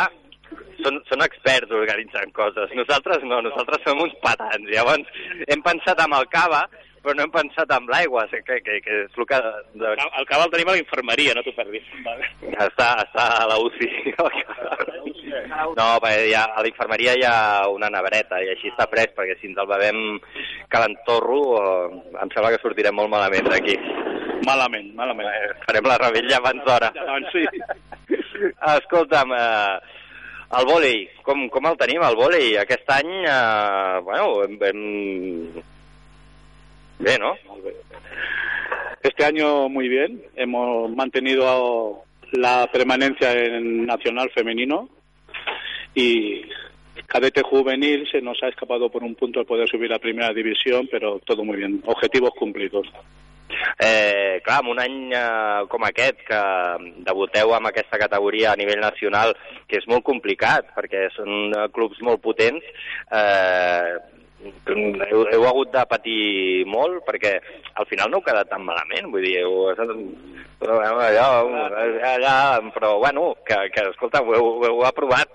són, 0.83 0.99
són 1.09 1.25
experts 1.25 1.73
organitzant 1.73 2.33
coses. 2.35 2.71
Nosaltres 2.77 3.25
no, 3.27 3.41
nosaltres 3.45 3.83
som 3.85 4.01
uns 4.03 4.15
patans. 4.23 4.65
Llavors 4.71 5.21
hem 5.47 5.63
pensat 5.65 6.01
amb 6.03 6.17
el 6.19 6.27
cava, 6.33 6.63
però 7.03 7.15
no 7.17 7.25
hem 7.25 7.33
pensat 7.33 7.71
amb 7.75 7.91
l'aigua, 7.91 8.25
que, 8.31 8.41
que, 8.47 8.79
que 8.83 8.99
és 9.03 9.17
el 9.19 9.27
que... 9.27 9.39
De... 9.75 9.93
El 10.19 10.27
cava 10.29 10.47
el 10.47 10.53
tenim 10.53 10.71
a 10.71 10.77
la 10.77 10.81
infermeria, 10.81 11.35
no 11.35 11.43
t'ho 11.43 11.55
perdis. 11.57 11.87
Vale. 12.05 12.29
Està, 12.53 12.93
està 13.03 13.27
a 13.41 13.47
la 13.51 13.59
UCI. 13.63 13.91
No, 15.53 15.85
perquè 16.01 16.27
ja, 16.29 16.43
a 16.53 16.61
la 16.61 16.69
infermeria 16.69 17.13
hi 17.17 17.23
ha 17.25 17.65
una 17.71 17.89
nevereta 17.93 18.37
i 18.43 18.51
així 18.51 18.69
està 18.69 18.85
pres, 18.91 19.11
perquè 19.17 19.33
si 19.39 19.47
ens 19.49 19.57
el 19.61 19.69
bevem 19.69 19.99
calentorro, 20.73 21.39
eh, 21.57 22.01
em 22.21 22.33
sembla 22.33 22.51
que 22.53 22.61
sortirem 22.61 22.95
molt 22.97 23.09
malament 23.13 23.49
d'aquí. 23.49 23.77
Malament, 24.45 24.91
malament. 24.97 25.29
Eh, 25.31 25.51
farem 25.65 25.89
la 25.89 25.97
rebella 26.01 26.37
abans 26.37 26.65
d'hora. 26.67 26.91
Doncs 26.99 27.33
sí. 27.33 27.45
Escolta'm, 28.77 29.33
eh, 29.37 29.77
el 30.59 30.67
vòlei, 30.69 30.97
com, 31.25 31.47
com 31.49 31.69
el 31.69 31.77
tenim, 31.79 32.03
el 32.05 32.17
vòlei? 32.19 32.57
Aquest 32.61 32.89
any, 32.93 33.13
eh, 33.25 33.99
bueno, 34.05 34.43
hem, 34.43 35.63
¿no? 37.19 37.35
Este 39.01 39.25
año 39.25 39.67
muy 39.69 39.89
bien. 39.89 40.21
Hemos 40.35 40.89
mantenido 40.95 42.03
la 42.31 42.67
permanencia 42.71 43.33
en 43.33 43.85
Nacional 43.85 44.31
Femenino 44.31 44.89
y 45.93 46.43
cadete 47.07 47.41
juvenil 47.41 48.07
se 48.09 48.21
nos 48.21 48.41
ha 48.41 48.47
escapado 48.47 48.89
por 48.89 49.03
un 49.03 49.15
punto 49.15 49.39
el 49.39 49.45
poder 49.45 49.67
subir 49.69 49.93
a 49.93 49.99
primera 49.99 50.33
división, 50.33 50.87
pero 50.89 51.19
todo 51.19 51.43
muy 51.43 51.57
bien. 51.57 51.83
Objetivos 51.85 52.31
cumplidos. 52.31 52.87
Eh, 53.79 54.39
clar, 54.45 54.61
en 54.63 54.71
un 54.71 54.81
any 54.83 54.97
eh, 55.17 55.65
com 55.71 55.85
aquest, 55.87 56.23
que 56.27 56.41
debuteu 57.07 57.53
amb 57.55 57.69
aquesta 57.69 57.99
categoria 58.01 58.53
a 58.53 58.59
nivell 58.59 58.81
nacional, 58.83 59.35
que 59.67 59.79
és 59.81 59.87
molt 59.91 60.05
complicat, 60.07 60.73
perquè 60.77 61.07
són 61.15 61.53
eh, 61.53 61.67
clubs 61.75 62.01
molt 62.05 62.21
potents, 62.23 62.65
eh, 63.11 63.93
heu, 64.43 65.23
heu 65.31 65.47
hagut 65.47 65.71
de 65.73 65.85
patir 65.89 66.65
molt, 66.69 67.01
perquè 67.07 67.37
al 67.79 67.87
final 67.89 68.11
no 68.11 68.19
heu 68.19 68.27
quedat 68.27 68.51
tan 68.51 68.65
malament, 68.65 69.11
vull 69.11 69.25
dir, 69.25 69.41
heu 69.43 69.69
estat... 69.73 69.95
Allò, 70.63 70.77
allà, 72.07 72.35
però 72.71 72.93
bueno, 73.01 73.33
que, 73.43 73.57
que 73.73 73.81
escolta, 73.89 74.21
ho 74.23 74.31
heu, 74.31 74.45
ho 74.61 74.69
heu 74.69 74.85
aprovat. 74.87 75.27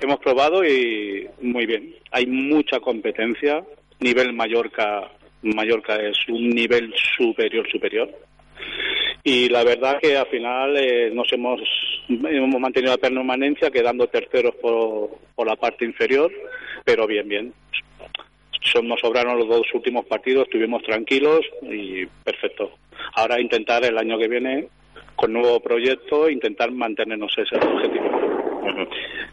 Hemos 0.00 0.20
probado 0.20 0.64
y 0.64 1.28
muy 1.42 1.66
bien. 1.66 1.94
Hay 2.12 2.26
mucha 2.26 2.80
competencia. 2.80 3.62
Nivel 3.98 4.32
Mallorca 4.32 5.10
Mallorca 5.42 5.96
es 5.96 6.16
un 6.28 6.50
nivel 6.50 6.92
superior, 7.16 7.68
superior. 7.70 8.10
Y 9.22 9.48
la 9.48 9.64
verdad 9.64 9.98
que 10.00 10.16
al 10.16 10.26
final 10.26 10.76
eh, 10.76 11.10
nos 11.12 11.30
hemos, 11.32 11.60
hemos 12.08 12.60
mantenido 12.60 12.92
la 12.92 12.98
permanencia 12.98 13.70
quedando 13.70 14.06
terceros 14.06 14.54
por, 14.56 15.10
por 15.34 15.46
la 15.46 15.56
parte 15.56 15.84
inferior, 15.84 16.32
pero 16.84 17.06
bien, 17.06 17.28
bien. 17.28 17.52
Son, 18.62 18.86
nos 18.86 19.00
sobraron 19.00 19.38
los 19.38 19.48
dos 19.48 19.66
últimos 19.74 20.06
partidos, 20.06 20.44
estuvimos 20.44 20.82
tranquilos 20.82 21.40
y 21.62 22.06
perfecto. 22.06 22.72
Ahora 23.14 23.40
intentar 23.40 23.84
el 23.84 23.96
año 23.98 24.18
que 24.18 24.28
viene, 24.28 24.68
con 25.16 25.32
nuevo 25.32 25.60
proyecto, 25.60 26.28
intentar 26.28 26.70
mantenernos 26.70 27.32
ese 27.36 27.56
objetivo. 27.56 28.30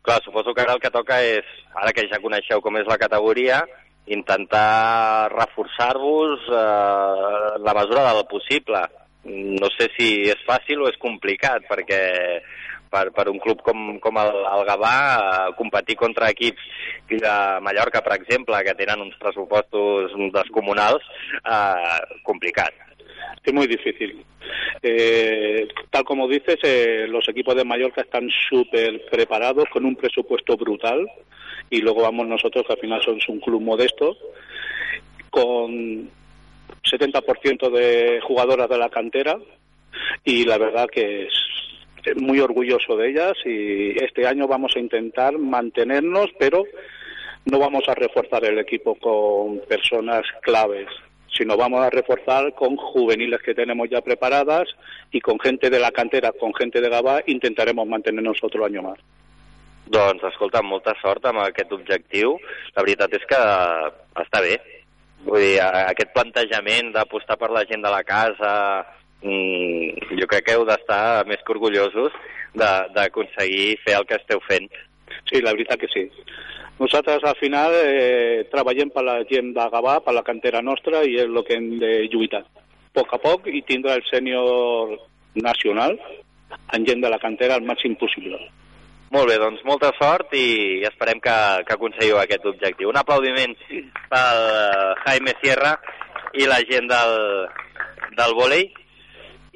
Clar, 0.01 0.23
suposo 0.23 0.53
que 0.53 0.61
ara 0.61 0.73
el 0.73 0.79
que 0.79 0.91
toca 0.91 1.19
és, 1.23 1.45
ara 1.75 1.91
que 1.93 2.07
ja 2.07 2.19
coneixeu 2.23 2.61
com 2.63 2.77
és 2.79 2.87
la 2.87 2.97
categoria, 2.99 3.61
intentar 4.07 5.31
reforçar-vos 5.33 6.47
eh, 6.47 7.59
la 7.59 7.73
mesura 7.73 8.13
del 8.13 8.25
possible. 8.29 8.83
No 9.27 9.67
sé 9.75 9.89
si 9.97 10.07
és 10.31 10.39
fàcil 10.47 10.81
o 10.81 10.87
és 10.87 10.99
complicat, 11.01 11.65
perquè 11.67 12.01
per, 12.89 13.11
per 13.11 13.27
un 13.29 13.39
club 13.43 13.61
com, 13.65 13.97
com 14.03 14.19
el, 14.21 14.31
el 14.47 14.65
Gavà 14.69 14.95
eh, 15.17 15.53
competir 15.59 15.97
contra 15.99 16.31
equips 16.31 16.63
de 17.11 17.35
Mallorca, 17.63 18.01
per 18.05 18.15
exemple, 18.15 18.63
que 18.63 18.75
tenen 18.79 19.03
uns 19.03 19.17
pressupostos 19.19 20.15
descomunals, 20.35 21.03
eh, 21.43 22.19
complicat. 22.23 22.85
Es 23.43 23.53
muy 23.53 23.67
difícil. 23.67 24.25
Eh, 24.81 25.67
tal 25.89 26.03
como 26.03 26.27
dices, 26.27 26.57
eh, 26.63 27.05
los 27.07 27.27
equipos 27.29 27.55
de 27.55 27.63
Mallorca 27.63 28.01
están 28.01 28.29
súper 28.49 29.05
preparados 29.09 29.65
con 29.71 29.85
un 29.85 29.95
presupuesto 29.95 30.55
brutal 30.57 31.07
y 31.69 31.81
luego 31.81 32.01
vamos 32.01 32.27
nosotros, 32.27 32.65
que 32.65 32.73
al 32.73 32.79
final 32.79 33.01
somos 33.03 33.27
un 33.29 33.39
club 33.39 33.61
modesto, 33.61 34.17
con 35.29 36.09
70% 36.83 37.69
de 37.69 38.21
jugadoras 38.21 38.69
de 38.69 38.77
la 38.77 38.89
cantera 38.89 39.37
y 40.23 40.45
la 40.45 40.57
verdad 40.57 40.87
que 40.89 41.27
es 41.27 42.15
muy 42.15 42.39
orgulloso 42.39 42.95
de 42.95 43.09
ellas 43.09 43.33
y 43.45 44.01
este 44.03 44.25
año 44.25 44.47
vamos 44.47 44.73
a 44.75 44.79
intentar 44.79 45.37
mantenernos, 45.37 46.29
pero 46.39 46.63
no 47.45 47.59
vamos 47.59 47.83
a 47.87 47.95
reforzar 47.95 48.45
el 48.45 48.59
equipo 48.59 48.95
con 48.95 49.59
personas 49.67 50.23
claves, 50.41 50.87
sino 51.35 51.57
vamos 51.57 51.81
a 51.81 51.89
reforzar 51.89 52.53
con 52.53 52.77
juveniles 52.77 53.41
que 53.41 53.53
tenemos 53.53 53.89
ya 53.89 54.01
preparadas 54.01 54.67
y 55.11 55.19
con 55.19 55.39
gente 55.39 55.69
de 55.69 55.79
la 55.79 55.91
cantera, 55.91 56.31
con 56.31 56.53
gente 56.53 56.81
de 56.81 56.89
Gabá, 56.89 57.21
intentaremos 57.27 57.87
mantenernos 57.87 58.37
otro 58.41 58.65
año 58.65 58.81
más. 58.81 58.99
Doncs, 59.87 60.23
escolta, 60.27 60.61
molta 60.63 60.93
sort 61.01 61.25
amb 61.29 61.39
aquest 61.45 61.71
objectiu. 61.71 62.35
La 62.75 62.83
veritat 62.83 63.13
és 63.15 63.23
que 63.29 63.39
està 64.23 64.41
bé. 64.43 64.57
Vull 65.27 65.43
dir, 65.43 65.55
aquest 65.63 66.11
plantejament 66.15 66.91
d'apostar 66.95 67.37
per 67.39 67.49
la 67.55 67.63
gent 67.69 67.85
de 67.85 67.91
la 67.91 68.03
casa, 68.07 68.51
mmm, 69.23 70.17
jo 70.19 70.27
crec 70.27 70.47
que 70.47 70.57
heu 70.57 70.65
d'estar 70.67 71.23
més 71.29 71.41
que 71.43 71.55
orgullosos 71.55 72.15
d'aconseguir 72.57 73.77
fer 73.85 73.97
el 73.99 74.05
que 74.09 74.19
esteu 74.19 74.43
fent. 74.47 74.69
Sí, 75.29 75.41
la 75.41 75.53
veritat 75.55 75.79
que 75.79 75.89
sí. 75.91 76.07
Nosaltres 76.79 77.23
al 77.25 77.35
final 77.39 77.73
eh, 77.73 78.45
treballem 78.51 78.91
per 78.93 79.03
la 79.05 79.17
gent 79.29 79.53
de 79.55 79.65
Gavà, 79.73 79.97
per 80.05 80.13
la 80.13 80.23
cantera 80.25 80.61
nostra, 80.61 81.01
i 81.03 81.17
és 81.17 81.31
el 81.31 81.43
que 81.47 81.57
hem 81.57 81.71
de 81.81 81.91
lluitar. 82.11 82.43
A 82.43 82.93
poc 82.99 83.13
a 83.13 83.21
poc 83.21 83.49
i 83.49 83.63
tindre 83.65 83.95
el 83.97 84.05
sènior 84.09 84.95
nacional 85.37 85.97
en 86.73 86.85
gent 86.85 87.01
de 87.03 87.09
la 87.13 87.19
cantera 87.21 87.57
el 87.57 87.65
màxim 87.65 87.95
possible. 87.97 88.39
Molt 89.13 89.29
bé, 89.29 89.37
doncs 89.39 89.61
molta 89.63 89.93
sort 89.95 90.33
i 90.35 90.83
esperem 90.87 91.21
que, 91.23 91.35
que 91.67 91.75
aconseguiu 91.77 92.17
aquest 92.19 92.43
objectiu. 92.49 92.89
Un 92.91 92.99
aplaudiment 92.99 93.53
pel 94.11 94.41
Jaime 95.05 95.33
Sierra 95.39 95.77
i 96.35 96.47
la 96.49 96.59
gent 96.67 96.89
del, 96.91 97.15
del 98.19 98.35
vòlei. 98.35 98.67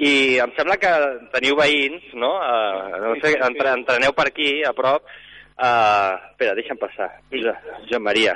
I 0.01 0.13
em 0.41 0.53
sembla 0.55 0.79
que 0.81 0.91
teniu 1.35 1.57
veïns, 1.59 2.07
no? 2.17 2.31
Uh, 2.39 3.01
no 3.03 3.11
sé, 3.19 3.35
entre, 3.37 3.75
entreneu 3.75 4.15
per 4.17 4.29
aquí, 4.31 4.49
a 4.65 4.71
prop. 4.77 5.03
Uh, 5.61 6.15
espera, 6.31 6.55
deixa'm 6.57 6.79
passar. 6.81 7.11
Josep 7.35 8.01
Maria. 8.01 8.33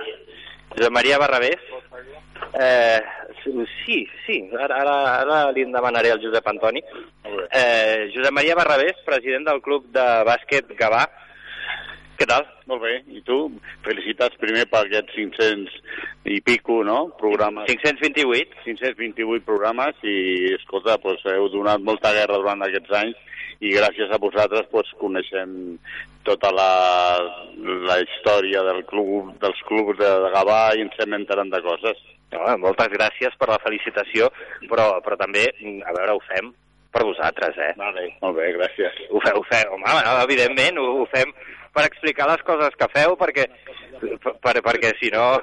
Josep 0.75 0.93
Maria 0.93 1.17
Barrabés. 1.21 1.63
Eh, 2.55 2.99
sí, 3.85 3.99
sí, 4.25 4.37
ara, 4.55 4.79
ara, 4.81 4.95
ara 5.21 5.37
li 5.55 5.65
demanaré 5.67 6.13
al 6.13 6.21
Josep 6.23 6.47
Antoni. 6.47 6.81
Eh, 7.51 8.11
Josep 8.15 8.31
Maria 8.31 8.55
Barrabés, 8.55 8.99
president 9.05 9.47
del 9.49 9.61
club 9.61 9.87
de 9.95 10.05
bàsquet 10.27 10.71
Gavà. 10.79 11.03
Què 12.15 12.23
tal? 12.29 12.45
Molt 12.71 12.79
bé, 12.85 12.93
i 13.11 13.19
tu? 13.27 13.37
Felicitats 13.83 14.39
primer 14.39 14.63
per 14.71 14.85
aquests 14.85 15.17
500 15.17 15.73
i 16.31 16.39
pico, 16.47 16.79
no?, 16.87 17.09
programes. 17.19 17.67
528. 17.67 18.63
528 18.63 19.43
programes 19.43 19.99
i, 20.07 20.15
escolta, 20.55 20.95
doncs 21.03 21.27
heu 21.33 21.49
donat 21.51 21.83
molta 21.83 22.13
guerra 22.15 22.39
durant 22.39 22.63
aquests 22.63 22.95
anys 23.01 23.19
i 23.63 23.71
gràcies 23.75 24.11
a 24.11 24.19
vosaltres 24.19 24.67
doncs, 24.71 24.91
coneixem 24.99 25.51
tota 26.27 26.51
la, 26.55 26.71
la 27.87 27.99
història 28.03 28.63
del 28.65 28.81
club, 28.89 29.35
dels 29.43 29.61
clubs 29.67 29.99
de, 29.99 30.09
de 30.25 30.31
Gavà 30.33 30.61
i 30.75 30.83
ens 30.87 30.95
hem 31.03 31.19
enterant 31.19 31.51
de 31.51 31.61
coses. 31.67 31.99
No, 32.33 32.45
moltes 32.61 32.91
gràcies 32.93 33.35
per 33.39 33.49
la 33.51 33.61
felicitació, 33.63 34.29
però, 34.69 34.85
però 35.05 35.17
també, 35.19 35.45
a 35.85 35.93
veure, 35.95 36.15
ho 36.15 36.23
fem 36.25 36.53
per 36.95 37.03
vosaltres, 37.03 37.57
eh? 37.59 37.73
Vale. 37.79 38.07
Molt 38.23 38.39
bé, 38.39 38.51
gràcies. 38.55 39.03
Ho 39.11 39.19
feu, 39.23 39.41
ho 39.41 39.45
feu, 39.49 39.75
home, 39.75 39.95
no, 40.07 40.15
evidentment, 40.23 40.79
ho, 40.79 40.87
ho 41.01 41.05
fem 41.11 41.33
per 41.75 41.83
explicar 41.89 42.29
les 42.31 42.43
coses 42.47 42.77
que 42.79 42.87
feu, 42.93 43.17
perquè, 43.19 43.49
per, 44.23 44.55
perquè 44.63 44.95
si 45.01 45.11
no... 45.13 45.27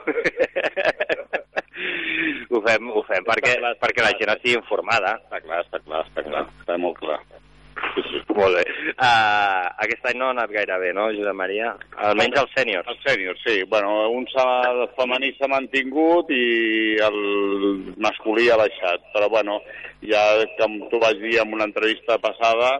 ho 2.52 2.60
fem, 2.64 2.88
ho 2.88 3.02
fem 3.08 3.24
perquè, 3.26 3.56
perquè 3.80 4.04
la 4.04 4.14
gent 4.18 4.32
estigui 4.36 4.58
informada. 4.58 5.16
Està 5.26 5.42
clar, 5.44 5.60
està 5.66 5.80
clar, 5.84 6.02
està 6.08 6.20
clar, 6.26 6.44
està 6.62 6.74
molt 6.80 6.96
clar. 7.00 7.20
Molt 8.38 8.56
bé. 8.56 8.62
Uh, 8.92 9.66
aquest 9.84 10.06
any 10.08 10.18
no 10.20 10.28
ha 10.28 10.34
anat 10.36 10.52
gaire 10.54 10.78
bé, 10.80 10.92
no, 10.96 11.08
Josep 11.14 11.36
Maria? 11.36 11.72
Almenys 12.08 12.40
els 12.42 12.54
sèniors. 12.56 12.88
Els 12.92 13.04
sèniors, 13.06 13.42
sí. 13.46 13.58
Bueno, 13.68 13.92
un 14.14 14.26
el 14.38 14.82
femení 14.96 15.32
s'ha 15.36 15.50
mantingut 15.52 16.30
i 16.32 16.96
el 17.08 17.20
masculí 18.02 18.48
ha 18.50 18.58
baixat. 18.60 19.04
Però, 19.14 19.28
bueno, 19.32 19.60
ja 20.08 20.22
com 20.58 20.80
tu 20.90 21.00
vas 21.02 21.18
dir 21.20 21.38
en 21.42 21.54
una 21.54 21.68
entrevista 21.68 22.18
passada, 22.18 22.74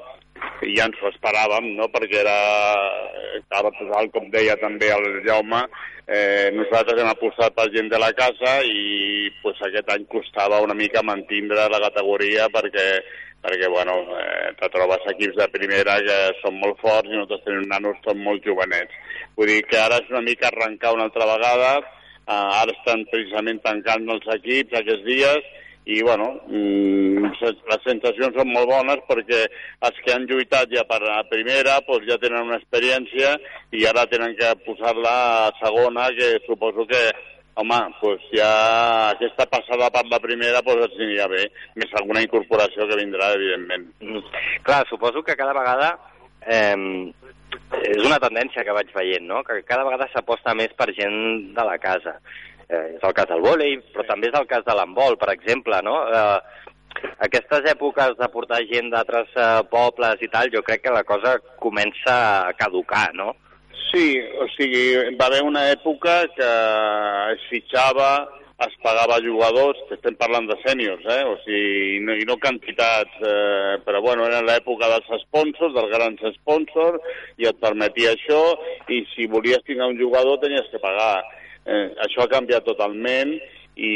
ja 0.62 0.88
ens 0.88 1.00
ho 1.02 1.10
esperàvem, 1.12 1.72
no?, 1.78 1.88
perquè 1.92 2.22
era, 2.22 2.38
estava 3.38 3.70
total, 3.78 4.10
com 4.14 4.30
deia 4.32 4.56
també 4.60 4.90
el 4.94 5.20
Jaume, 5.26 5.62
eh, 6.06 6.50
nosaltres 6.56 7.00
hem 7.00 7.10
apostat 7.12 7.54
per 7.54 7.68
gent 7.74 7.90
de 7.92 8.00
la 8.00 8.10
casa 8.16 8.60
i 8.66 9.30
pues, 9.42 9.60
aquest 9.62 9.90
any 9.94 10.06
costava 10.10 10.62
una 10.64 10.74
mica 10.74 11.04
mantindre 11.06 11.68
la 11.70 11.82
categoria 11.86 12.48
perquè 12.52 12.86
perquè 13.42 13.68
bueno, 13.68 13.96
eh, 14.18 14.52
te 14.58 14.68
trobes 14.70 15.08
equips 15.14 15.38
de 15.40 15.48
primera 15.54 15.98
que 16.06 16.18
són 16.42 16.60
molt 16.60 16.78
forts 16.82 17.10
i 17.10 17.16
nosaltres 17.16 17.42
tenim 17.46 17.66
nanos 17.70 17.98
són 18.06 18.22
molt 18.22 18.44
jovenets. 18.46 18.94
Vull 19.36 19.50
dir 19.50 19.62
que 19.66 19.80
ara 19.80 19.98
és 20.02 20.12
una 20.12 20.22
mica 20.22 20.50
arrencar 20.50 20.94
una 20.94 21.08
altra 21.08 21.26
vegada, 21.32 21.72
eh, 21.80 22.44
ara 22.62 22.76
estan 22.76 23.02
precisament 23.10 23.58
tancant 23.66 24.06
els 24.14 24.30
equips 24.38 24.78
aquests 24.78 25.04
dies 25.08 25.50
i 25.84 25.98
bueno, 26.06 26.28
mm, 26.46 27.32
les 27.42 27.82
sensacions 27.82 28.36
són 28.38 28.52
molt 28.54 28.68
bones 28.70 29.02
perquè 29.08 29.40
els 29.88 29.96
que 30.04 30.14
han 30.14 30.28
lluitat 30.30 30.70
ja 30.70 30.84
per 30.86 31.00
a 31.10 31.24
primera 31.26 31.80
doncs 31.88 32.06
ja 32.06 32.20
tenen 32.22 32.46
una 32.46 32.60
experiència 32.60 33.34
i 33.74 33.82
ara 33.90 34.06
tenen 34.06 34.36
que 34.38 34.52
posar-la 34.66 35.16
a 35.48 35.50
segona 35.58 36.06
que 36.14 36.36
suposo 36.46 36.86
que 36.86 37.02
home, 37.60 37.80
doncs 38.00 38.28
ja 38.32 38.50
aquesta 39.10 39.46
passada 39.50 39.90
per 39.92 40.04
la 40.10 40.20
primera 40.22 40.62
doncs 40.64 40.86
ens 40.86 41.00
aniria 41.00 41.28
bé, 41.32 41.46
més 41.76 41.92
alguna 42.00 42.22
incorporació 42.24 42.86
que 42.88 43.00
vindrà, 43.00 43.32
evidentment. 43.36 43.90
Mm. 44.00 44.22
Clar, 44.66 44.84
suposo 44.88 45.24
que 45.26 45.36
cada 45.36 45.56
vegada 45.56 45.92
eh, 46.46 47.12
és 47.82 48.00
una 48.04 48.20
tendència 48.22 48.64
que 48.64 48.76
vaig 48.76 48.90
veient, 48.94 49.26
no? 49.28 49.42
que 49.44 49.60
cada 49.68 49.84
vegada 49.88 50.08
s'aposta 50.12 50.56
més 50.58 50.72
per 50.78 50.90
gent 50.96 51.52
de 51.56 51.68
la 51.68 51.76
casa. 51.82 52.16
Eh, 52.68 52.96
és 52.96 53.04
el 53.04 53.14
cas 53.16 53.28
del 53.28 53.44
vòlei, 53.44 53.76
però 53.92 54.06
també 54.08 54.30
és 54.30 54.38
el 54.38 54.48
cas 54.48 54.64
de 54.64 54.76
l'handbol, 54.76 55.18
per 55.20 55.32
exemple, 55.34 55.80
no? 55.84 55.98
Eh, 56.08 56.62
aquestes 57.26 57.66
èpoques 57.72 58.16
de 58.18 58.28
portar 58.32 58.60
gent 58.70 58.90
d'altres 58.92 59.32
eh, 59.36 59.48
pobles 59.72 60.22
i 60.24 60.28
tal, 60.32 60.50
jo 60.54 60.62
crec 60.64 60.84
que 60.86 60.94
la 60.94 61.04
cosa 61.08 61.36
comença 61.60 62.14
a 62.48 62.52
caducar, 62.56 63.08
no? 63.18 63.32
Sí, 63.90 64.06
o 64.40 64.46
sigui, 64.54 65.16
va 65.18 65.26
haver 65.28 65.42
una 65.44 65.66
època 65.72 66.22
que 66.36 66.52
es 67.34 67.42
fitxava, 67.50 68.12
es 68.66 68.74
pagava 68.82 69.18
jugadors, 69.24 69.80
que 69.88 69.96
estem 69.98 70.14
parlant 70.20 70.46
de 70.48 70.56
sèniors, 70.62 71.04
eh? 71.10 71.22
o 71.26 71.34
sigui, 71.42 71.96
i 71.96 72.00
no, 72.04 72.14
i 72.14 72.26
no 72.28 72.38
quantitats, 72.42 73.16
eh, 73.26 73.78
però 73.86 74.02
bueno, 74.04 74.26
era 74.28 74.42
l'època 74.44 74.90
dels 74.92 75.08
sponsors, 75.24 75.74
dels 75.74 75.90
grans 75.92 76.22
sponsors, 76.38 77.02
i 77.42 77.48
et 77.50 77.58
permetia 77.62 78.14
això, 78.14 78.42
i 78.92 79.02
si 79.14 79.26
volies 79.32 79.64
tenir 79.66 79.88
un 79.88 79.98
jugador 79.98 80.38
tenies 80.42 80.68
que 80.70 80.82
pagar. 80.82 81.16
Eh, 81.66 81.88
això 82.06 82.24
ha 82.24 82.30
canviat 82.30 82.66
totalment 82.66 83.34
i 83.78 83.92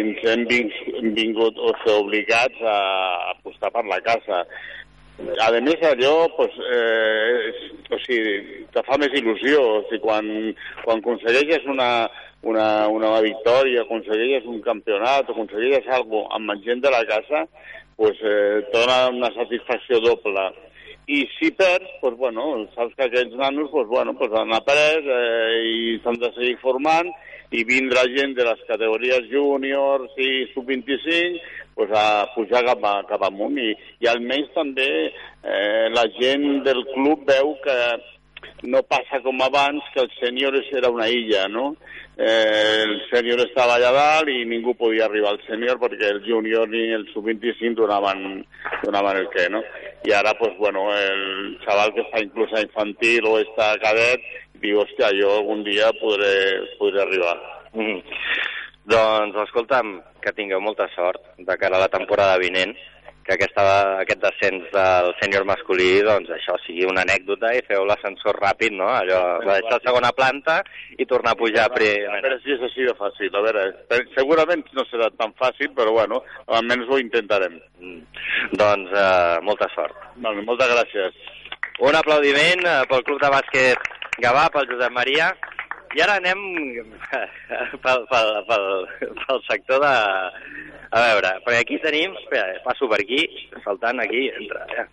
ens 0.00 0.22
hem 0.26 0.46
vingut 1.16 1.58
o 1.58 1.72
sigui, 1.82 1.98
obligats 1.98 2.62
a 2.66 2.78
apostar 3.36 3.70
per 3.74 3.84
la 3.88 4.00
casa. 4.04 4.44
A 5.20 5.50
més, 5.60 5.82
allò, 5.86 6.28
pues, 6.36 6.54
eh, 6.72 7.52
o 7.92 7.98
sigui, 8.02 8.64
te 8.72 8.82
fa 8.86 8.96
més 8.98 9.12
il·lusió. 9.18 9.60
O 9.60 9.82
sigui, 9.86 10.00
quan, 10.02 10.28
quan 10.82 11.02
aconsegueixes 11.02 11.68
una, 11.70 12.08
una, 12.42 12.88
una 12.88 13.12
victòria, 13.24 13.84
aconsegueixes 13.84 14.48
un 14.50 14.60
campionat, 14.64 15.28
aconsegueixes 15.28 15.88
alguna 15.92 16.26
cosa 16.26 16.40
amb 16.40 16.66
gent 16.66 16.82
de 16.82 16.90
la 16.90 17.04
casa, 17.06 17.46
pues, 17.96 18.18
eh, 18.22 18.62
te 18.72 18.78
dona 18.78 19.08
una 19.12 19.32
satisfacció 19.36 20.00
doble. 20.00 20.50
I 21.06 21.26
si 21.36 21.50
perds, 21.50 21.90
pues, 22.00 22.16
bueno, 22.16 22.46
saps 22.74 22.94
que 22.96 23.04
aquells 23.04 23.34
nanos 23.36 23.70
pues, 23.70 23.86
bueno, 23.88 24.14
pues, 24.18 24.32
han 24.32 24.54
après 24.54 25.02
eh, 25.02 25.60
i 25.66 26.00
s'han 26.02 26.18
de 26.22 26.30
seguir 26.36 26.56
formant 26.62 27.10
i 27.52 27.64
vindrà 27.68 28.06
gent 28.14 28.32
de 28.38 28.46
les 28.46 28.60
categories 28.68 29.26
júniors 29.28 30.14
i 30.16 30.46
sub-25 30.54 31.42
pues, 31.74 31.90
a 31.94 32.26
pujar 32.34 32.64
cap, 32.66 32.84
a, 32.84 32.94
cap 33.08 33.26
amunt 33.28 33.58
i, 33.60 33.72
i 34.02 34.10
almenys 34.10 34.52
també 34.56 34.88
eh, 35.08 35.86
la 35.94 36.06
gent 36.18 36.62
del 36.66 36.84
club 36.92 37.26
veu 37.28 37.54
que 37.64 37.78
no 38.66 38.82
passa 38.86 39.20
com 39.22 39.40
abans, 39.42 39.82
que 39.94 40.02
el 40.02 40.10
sènior 40.18 40.54
era 40.74 40.90
una 40.90 41.08
illa, 41.10 41.48
no? 41.48 41.72
Eh, 42.16 42.82
el 42.84 42.94
sènior 43.08 43.40
estava 43.42 43.78
allà 43.78 43.90
dalt 43.94 44.30
i 44.30 44.44
ningú 44.46 44.74
podia 44.78 45.06
arribar 45.06 45.32
al 45.32 45.40
sènior 45.46 45.80
perquè 45.82 46.10
el 46.12 46.20
júnior 46.26 46.68
ni 46.70 46.84
el 46.94 47.06
sub-25 47.14 47.74
donaven, 47.80 48.42
donaven 48.84 49.22
el 49.22 49.28
què, 49.34 49.48
no? 49.50 49.62
I 50.06 50.14
ara, 50.14 50.34
pues, 50.38 50.54
bueno, 50.58 50.88
el 50.94 51.56
xaval 51.64 51.94
que 51.94 52.04
està 52.06 52.22
inclús 52.22 52.54
a 52.54 52.62
infantil 52.66 53.30
o 53.30 53.38
està 53.42 53.72
cadet 53.82 54.26
diu, 54.62 54.80
hòstia, 54.82 55.10
jo 55.18 55.30
algun 55.38 55.64
dia 55.66 55.90
podré, 55.98 56.34
podré 56.78 57.02
arribar. 57.02 57.36
Mm. 57.74 57.98
Doncs, 58.90 59.36
escolta'm, 59.46 60.00
que 60.22 60.32
tingueu 60.34 60.60
molta 60.60 60.88
sort 60.96 61.22
de 61.38 61.54
cara 61.58 61.76
a 61.78 61.84
la 61.84 61.88
temporada 61.92 62.38
vinent, 62.42 62.74
que 63.22 63.36
aquesta, 63.36 63.62
aquest 64.02 64.18
descens 64.24 64.64
del 64.74 65.12
sènior 65.20 65.44
masculí, 65.46 66.00
doncs 66.02 66.32
això 66.34 66.56
sigui 66.64 66.82
una 66.90 67.04
anècdota 67.06 67.52
i 67.54 67.60
feu 67.68 67.84
l'ascensor 67.86 68.34
ràpid, 68.42 68.74
no? 68.74 68.88
Allò, 68.90 69.20
va 69.46 69.60
deixar 69.60 69.76
a 69.78 69.84
segona 69.84 70.10
planta 70.16 70.56
i 70.98 71.06
tornar 71.06 71.36
a 71.36 71.38
pujar 71.38 71.68
a 71.68 71.70
A 71.70 71.74
primera. 71.76 72.18
veure 72.24 72.40
si 72.42 72.50
és 72.56 72.64
així 72.66 72.82
de 72.88 72.96
fàcil. 72.98 73.30
A 73.38 73.44
veure, 73.46 73.62
eh, 73.94 74.00
segurament 74.16 74.66
no 74.74 74.82
serà 74.90 75.06
tan 75.14 75.30
fàcil, 75.38 75.70
però 75.78 75.92
bueno, 75.94 76.24
almenys 76.48 76.90
ho 76.90 76.98
intentarem. 76.98 77.60
Doncs 78.58 78.90
eh, 78.90 79.38
molta 79.46 79.70
sort. 79.76 79.94
Vale, 80.16 80.42
moltes 80.42 80.74
gràcies. 80.74 81.14
Un 81.78 81.94
aplaudiment 81.94 82.66
eh, 82.66 82.82
pel 82.90 83.06
Club 83.06 83.22
de 83.22 83.30
Bàsquet 83.30 83.78
Gavà, 84.18 84.48
pel 84.50 84.66
Josep 84.66 84.90
Maria. 84.90 85.30
I 85.94 86.00
ara 86.00 86.14
anem 86.16 86.40
pel, 87.84 88.06
pel, 88.10 88.30
pel, 88.48 88.66
pel 89.22 89.42
sector 89.48 89.82
de... 89.84 89.94
A 90.92 91.00
veure, 91.06 91.30
perquè 91.44 91.60
aquí 91.62 91.78
tenim... 91.80 92.12
Espera, 92.20 92.58
passo 92.64 92.84
per 92.88 92.98
aquí, 93.00 93.22
saltant 93.64 94.00
aquí. 94.02 94.26
Entra, 94.40 94.66
ja. 94.72 94.84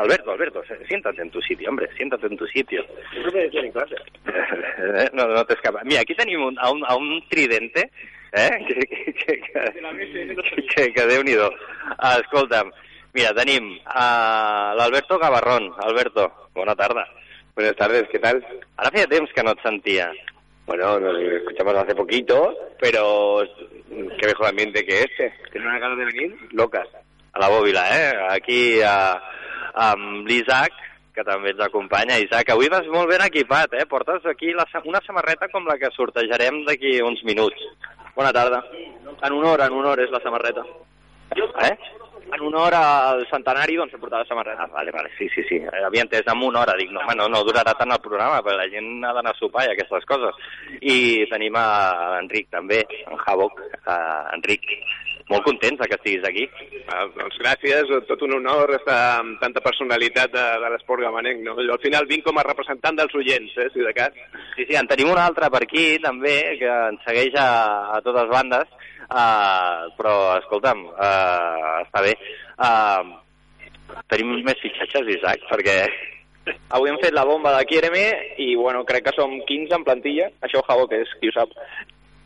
Alberto, 0.00 0.32
Alberto, 0.32 0.62
siéntate 0.88 1.22
en 1.24 1.30
tu 1.30 1.40
sitio, 1.44 1.70
hombre, 1.70 1.88
siéntate 1.96 2.26
en 2.28 2.36
tu 2.36 2.46
sitio. 2.48 2.84
Eh, 3.16 5.08
No, 5.12 5.26
no 5.26 5.44
t'escapa. 5.48 5.80
Mira, 5.84 6.02
aquí 6.02 6.14
tenim 6.14 6.42
un, 6.44 6.58
a, 6.58 6.70
un, 6.70 6.84
a 6.84 6.96
un 6.96 7.22
tridente, 7.28 7.90
eh? 8.32 8.50
Que, 8.66 8.74
que, 8.74 9.12
que, 9.14 9.40
que, 9.40 10.66
que, 10.68 10.92
que 10.92 11.06
Déu-n'hi-do. 11.12 11.48
Escolta'm, 12.20 12.70
mira, 13.16 13.32
tenim 13.36 13.72
uh, 13.88 14.76
l'Alberto 14.78 15.18
Gavarrón. 15.18 15.72
Alberto, 15.84 16.28
bona 16.54 16.76
tarda. 16.76 17.06
Buenas 17.56 17.74
tardes, 17.76 18.06
¿qué 18.12 18.18
tal? 18.20 18.44
Ara 18.76 18.92
feia 18.94 19.08
temps 19.10 19.32
que 19.34 19.42
no 19.42 19.50
et 19.56 19.62
sentia. 19.64 20.12
Bueno, 20.68 21.00
nos 21.00 21.18
escuchamos 21.18 21.74
hace 21.76 21.94
poquito, 21.94 22.54
pero 22.78 23.42
qué 23.88 24.26
mejor 24.26 24.48
ambiente 24.48 24.84
que 24.84 24.98
este. 25.00 25.32
¿Tienes 25.50 25.66
una 25.66 25.78
ganas 25.78 25.96
de 25.96 26.04
venir? 26.04 26.36
Locas. 26.52 26.86
A 27.32 27.40
la 27.40 27.48
bòbila, 27.48 27.86
eh? 27.88 28.12
Aquí 28.28 28.76
uh, 28.82 29.16
amb 29.72 30.28
l'Isaac, 30.28 30.76
que 31.16 31.24
també 31.24 31.54
ens 31.54 31.62
acompanya. 31.64 32.18
Isaac, 32.20 32.52
avui 32.52 32.68
vas 32.68 32.84
molt 32.92 33.08
ben 33.08 33.24
equipat, 33.24 33.78
eh? 33.80 33.86
Portes 33.88 34.28
aquí 34.28 34.52
la, 34.52 34.66
una 34.84 35.00
samarreta 35.06 35.48
com 35.48 35.64
la 35.64 35.78
que 35.80 35.88
sortejarem 35.96 36.60
d'aquí 36.68 36.98
uns 37.00 37.24
minuts. 37.24 37.64
Bona 38.12 38.34
tarda. 38.36 38.60
En 39.24 39.32
honor, 39.32 39.64
en 39.64 39.72
honor 39.72 40.04
és 40.04 40.12
la 40.12 40.20
samarreta. 40.20 40.66
Eh? 41.64 41.74
En 42.28 42.42
honor 42.44 42.74
al 42.76 43.22
centenari, 43.30 43.76
doncs 43.78 43.94
he 43.94 44.00
portat 44.00 44.22
la 44.22 44.28
samarreta. 44.28 44.66
Ah, 44.66 44.72
vale, 44.74 44.92
vale, 44.92 45.10
sí, 45.16 45.28
sí, 45.34 45.42
sí. 45.48 45.56
Eh, 45.56 45.82
Havia 45.86 46.04
entès 46.04 46.28
en 46.28 46.42
una 46.44 46.60
hora. 46.60 46.76
Dic, 46.76 46.92
no, 46.92 47.00
home, 47.00 47.16
no, 47.16 47.28
no 47.32 47.40
durarà 47.46 47.72
tant 47.78 47.94
el 47.94 48.02
programa, 48.04 48.42
perquè 48.44 48.58
la 48.58 48.68
gent 48.72 49.04
ha 49.04 49.14
d'anar 49.16 49.32
a 49.32 49.40
sopar 49.40 49.64
i 49.66 49.72
aquestes 49.72 50.04
coses. 50.08 50.36
I 50.80 51.24
tenim 51.32 51.56
a 51.56 51.66
l'Enric 52.16 52.50
també, 52.52 52.82
en 53.06 53.16
Havoc. 53.24 53.62
Uh, 53.80 54.28
Enric, 54.36 54.68
molt 55.28 55.44
contents 55.44 55.80
de 55.80 55.88
que 55.88 55.96
estiguis 55.98 56.24
aquí. 56.28 56.44
Ah, 56.88 57.06
doncs 57.16 57.36
gràcies, 57.40 57.90
tot 58.08 58.22
un 58.24 58.36
honor 58.38 58.74
estar 58.76 58.98
amb 59.20 59.40
tanta 59.40 59.64
personalitat 59.64 60.32
de, 60.32 60.44
de 60.62 60.72
l'esport 60.72 61.04
gamanenc. 61.04 61.42
No? 61.44 61.56
Jo 61.60 61.76
al 61.76 61.84
final 61.84 62.08
vinc 62.10 62.24
com 62.28 62.40
a 62.40 62.46
representant 62.46 62.96
dels 63.00 63.16
oients, 63.16 63.56
eh, 63.56 63.68
si 63.72 63.84
de 63.84 63.94
cas. 63.96 64.16
Sí, 64.56 64.64
sí, 64.64 64.76
en 64.76 64.88
tenim 64.90 65.12
un 65.12 65.20
altre 65.20 65.50
per 65.52 65.62
aquí, 65.64 65.86
també, 66.04 66.36
que 66.60 66.76
ens 66.92 67.04
segueix 67.08 67.36
a, 67.40 67.48
a 67.96 68.00
totes 68.04 68.30
bandes, 68.32 68.72
uh, 69.08 69.88
però, 69.98 70.14
escolta'm, 70.38 70.84
uh, 70.92 71.80
està 71.86 72.04
bé. 72.04 72.14
Uh, 72.58 73.18
Tenim 74.12 74.38
més 74.44 74.62
fitxatges, 74.62 75.12
Isaac, 75.18 75.44
perquè... 75.50 75.82
Avui 76.76 76.88
hem 76.88 76.98
fet 77.02 77.12
la 77.12 77.26
bomba 77.28 77.52
de 77.56 77.64
Kiereme 77.68 78.04
i, 78.40 78.54
bueno, 78.56 78.84
crec 78.88 79.08
que 79.08 79.14
som 79.16 79.34
15 79.48 79.76
en 79.76 79.84
plantilla. 79.84 80.28
Això 80.44 80.62
Javo, 80.64 80.86
que 80.88 81.02
és, 81.04 81.10
qui 81.20 81.28
ho 81.28 81.34
sap. 81.36 81.52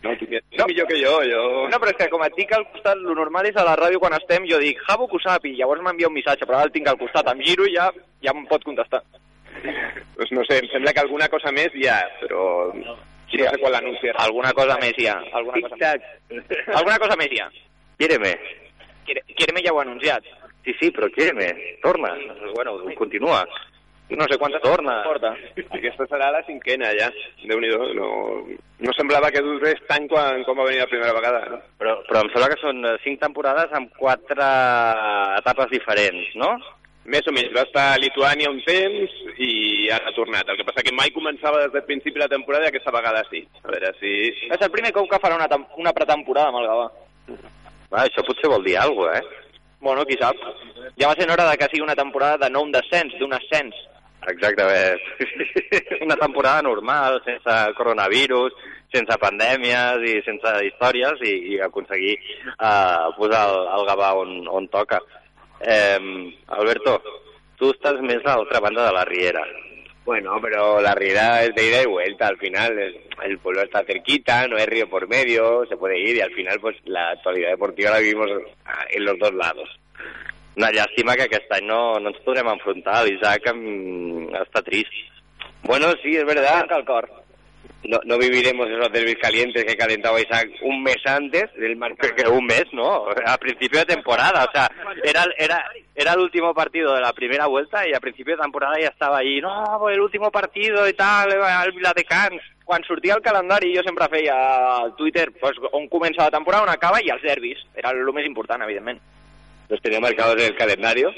No, 0.03 0.13
tu 0.19 0.27
no. 0.27 0.67
millor 0.67 0.89
que 0.89 0.99
jo, 0.99 1.13
jo... 1.27 1.43
No, 1.71 1.79
però 1.79 1.93
és 1.93 1.99
que 1.99 2.09
com 2.11 2.25
et 2.27 2.35
dic 2.35 2.51
al 2.55 2.65
costat, 2.73 2.99
lo 2.99 3.15
normal 3.19 3.47
és 3.47 3.59
a 3.59 3.67
la 3.67 3.77
ràdio 3.79 4.01
quan 4.03 4.15
estem, 4.17 4.47
jo 4.51 4.59
dic, 4.63 4.83
Javo 4.89 5.07
que 5.11 5.19
ho 5.19 5.23
sap, 5.23 5.47
i 5.47 5.55
llavors 5.59 5.83
m'envia 5.85 6.11
un 6.11 6.17
missatge, 6.17 6.47
però 6.47 6.59
ara 6.59 6.71
el 6.71 6.75
tinc 6.75 6.91
al 6.91 6.99
costat, 6.99 7.31
em 7.31 7.43
giro 7.47 7.69
i 7.71 7.77
ja, 7.77 7.87
ja 8.27 8.35
em 8.35 8.43
pot 8.51 8.67
contestar. 8.67 9.03
Pues 10.17 10.33
no 10.35 10.43
sé, 10.49 10.59
em 10.59 10.71
sembla 10.73 10.95
que 10.95 11.05
alguna 11.05 11.31
cosa 11.31 11.55
més 11.55 11.75
ha, 11.87 12.01
però... 12.23 12.47
Sí, 13.33 13.41
no 13.41 13.49
sé 13.49 13.59
quan 13.63 13.73
l'anunciarà. 13.73 14.27
Alguna 14.27 14.53
cosa 14.53 14.77
més 14.83 14.99
hi 15.01 15.09
ha. 15.09 15.17
Alguna 15.41 15.65
cosa 15.65 15.79
més. 15.81 16.55
alguna 16.77 16.99
cosa 17.01 17.17
més 17.17 17.33
hi 17.33 17.41
ha. 17.41 17.49
Quiereme. 17.97 18.33
Quiereme 19.09 19.65
ja 19.65 19.73
ho 19.73 19.81
ha 19.81 19.85
anunciat. 19.89 20.27
Sí, 20.63 20.75
sí, 20.79 20.91
però 20.95 21.09
Quiereme, 21.11 21.49
torna. 21.83 22.13
Bueno, 22.53 22.77
continua. 22.99 23.43
No 24.13 24.27
sé 24.29 24.37
quantes 24.37 24.61
torna. 24.61 24.99
porta. 25.07 25.33
Aquesta 25.79 26.05
serà 26.11 26.29
la 26.35 26.43
cinquena 26.45 26.91
ja. 26.99 27.09
déu 27.49 27.61
nhi 27.63 27.71
no, 27.97 28.11
no 28.85 28.95
semblava 28.97 29.31
que 29.33 29.41
durés 29.41 29.81
tant 29.89 30.05
quan, 30.11 30.43
quan 30.45 30.59
va 30.59 30.67
venir 30.69 30.83
la 30.83 30.91
primera 30.91 31.15
vegada. 31.17 31.41
No? 31.49 31.61
Però, 31.81 31.97
però 32.11 32.21
em 32.21 32.31
sembla 32.35 32.51
que 32.53 32.61
són 32.61 32.85
eh, 32.85 32.99
cinc 33.07 33.23
temporades 33.23 33.73
amb 33.73 33.95
quatre 33.97 34.49
etapes 35.39 35.73
diferents, 35.73 36.37
no? 36.37 36.53
Més 37.03 37.27
o 37.27 37.33
menys, 37.35 37.51
va 37.51 37.65
estar 37.67 37.85
a 37.93 37.99
Lituània 37.99 38.51
un 38.53 38.61
temps 38.63 39.15
i 39.43 39.89
ara 39.91 40.11
ha 40.11 40.15
tornat. 40.15 40.47
El 40.47 40.61
que 40.61 40.67
passa 40.69 40.85
que 40.87 40.95
mai 40.95 41.11
començava 41.15 41.65
des 41.65 41.73
del 41.75 41.87
principi 41.89 42.15
de 42.15 42.25
la 42.25 42.31
temporada 42.31 42.69
i 42.69 42.71
aquesta 42.71 42.95
vegada 42.95 43.25
sí. 43.31 43.43
A 43.65 43.73
veure 43.73 43.91
si... 43.99 44.13
És 44.55 44.63
el 44.63 44.71
primer 44.71 44.93
cop 44.95 45.09
que 45.11 45.19
farà 45.23 45.39
una, 45.39 45.49
una 45.83 45.95
pretemporada 45.97 46.53
amb 46.53 46.61
el 46.63 46.69
Gavà. 46.71 46.87
Va, 47.93 48.05
això 48.05 48.23
potser 48.27 48.51
vol 48.53 48.63
dir 48.65 48.77
alguna 48.79 49.17
cosa, 49.17 49.19
eh? 49.19 49.59
Bueno, 49.83 50.05
qui 50.07 50.15
sap. 50.21 50.39
Ja 50.95 51.09
va 51.11 51.17
ser 51.19 51.27
hora 51.27 51.49
de 51.49 51.57
que 51.59 51.67
sigui 51.73 51.83
una 51.83 51.99
temporada 51.99 52.45
de 52.45 52.53
no 52.55 52.63
un 52.63 52.71
descens, 52.71 53.17
d'un 53.19 53.35
ascens. 53.35 53.75
Exactament. 54.31 55.01
Una 56.07 56.15
temporada 56.15 56.63
normal, 56.63 57.17
sense 57.25 57.57
coronavirus, 57.75 58.55
sense 58.95 59.17
pandèmies 59.19 60.05
i 60.07 60.13
sense 60.23 60.53
històries 60.69 61.25
i, 61.27 61.33
i 61.55 61.59
aconseguir 61.67 62.15
uh, 62.53 63.11
posar 63.17 63.43
el, 63.49 63.59
el 63.81 63.89
Gavà 63.89 64.13
on, 64.21 64.37
on 64.47 64.71
toca. 64.71 65.01
Eh, 65.63 66.39
Alberto, 66.49 67.01
tu 67.57 67.71
estàs 67.71 68.01
més 68.03 68.25
a 68.25 68.37
l'altra 68.37 68.61
banda 68.61 68.87
de 68.87 68.95
la 68.97 69.05
Riera. 69.05 69.45
Bueno, 70.05 70.41
pero 70.43 70.81
la 70.81 70.95
Riera 70.97 71.45
es 71.45 71.55
de 71.55 71.69
ida 71.69 71.83
y 71.83 71.87
vuelta. 71.87 72.27
Al 72.27 72.39
final 72.39 72.79
el, 72.79 73.01
el, 73.23 73.39
pueblo 73.39 73.63
está 73.63 73.85
cerquita, 73.85 74.49
no 74.49 74.57
hay 74.57 74.67
río 74.67 74.89
por 74.89 75.07
medio, 75.07 75.65
se 75.67 75.77
puede 75.77 76.01
ir 76.01 76.17
y 76.17 76.21
al 76.21 76.33
final 76.33 76.59
pues 76.61 76.77
la 76.85 77.11
actualidad 77.11 77.51
deportiva 77.51 77.91
la 77.91 77.99
vivimos 78.01 78.29
en 78.91 79.05
los 79.05 79.19
dos 79.19 79.33
lados. 79.35 79.69
Una 80.57 80.69
llàstima 80.69 81.15
que 81.17 81.25
aquest 81.25 81.53
any 81.57 81.65
no, 81.65 81.99
no 81.99 82.11
ens 82.13 82.21
podrem 82.27 82.51
enfrontar. 82.53 82.99
L'Isaac 83.07 83.47
està 84.43 84.61
trist. 84.67 84.93
Bueno, 85.65 85.95
sí, 86.03 86.17
es 86.17 86.27
verdad. 86.27 86.67
el 86.77 86.85
cor. 86.85 87.09
No, 87.85 87.99
no 88.05 88.19
viviremos 88.19 88.69
esos 88.69 88.93
derbis 88.93 89.17
calientes 89.17 89.65
que 89.65 89.77
calentaba 89.77 90.21
Isaac 90.21 90.51
un 90.63 90.83
mes 90.83 90.99
antes 91.05 91.53
del 91.55 91.77
marcador. 91.77 92.15
Que, 92.15 92.23
que 92.23 92.29
un 92.29 92.47
mes, 92.47 92.65
¿no? 92.73 93.07
A 93.27 93.37
principio 93.39 93.81
de 93.81 93.87
temporada. 93.87 94.45
O 94.45 94.53
sea, 94.53 94.71
era, 95.03 95.25
era, 95.37 95.65
era 95.95 96.13
el 96.13 96.21
último 96.21 96.55
partido 96.55 96.95
de 96.95 97.01
la 97.01 97.13
primera 97.13 97.47
vuelta 97.47 97.87
y 97.89 97.93
a 97.93 98.01
principio 98.01 98.37
de 98.37 98.43
temporada 98.43 98.79
ya 98.81 98.89
estaba 98.89 99.19
ahí, 99.19 99.41
no, 99.41 99.77
pues 99.81 99.97
el 99.97 100.01
último 100.01 100.31
partido 100.31 100.89
i 100.89 100.93
tal, 100.95 101.33
el 101.33 101.73
Viladecans. 101.73 102.43
Quan 102.65 102.85
sortia 102.85 103.15
el 103.15 103.23
calendari 103.23 103.75
jo 103.75 103.83
sempre 103.83 104.07
feia 104.09 104.37
al 104.77 104.95
Twitter 104.95 105.33
pues, 105.41 105.59
on 105.73 105.89
comença 105.91 106.23
la 106.23 106.31
temporada, 106.31 106.63
on 106.63 106.71
acaba 106.71 107.03
i 107.03 107.11
els 107.11 107.21
derbis. 107.27 107.59
Era 107.75 107.91
el 107.91 108.07
més 108.15 108.25
important, 108.25 108.63
evidentment. 108.63 109.03
los 109.73 109.81
tenía 109.81 110.01
marcados 110.01 110.37
en 110.37 110.53
el 110.53 110.55
calendario. 110.55 111.11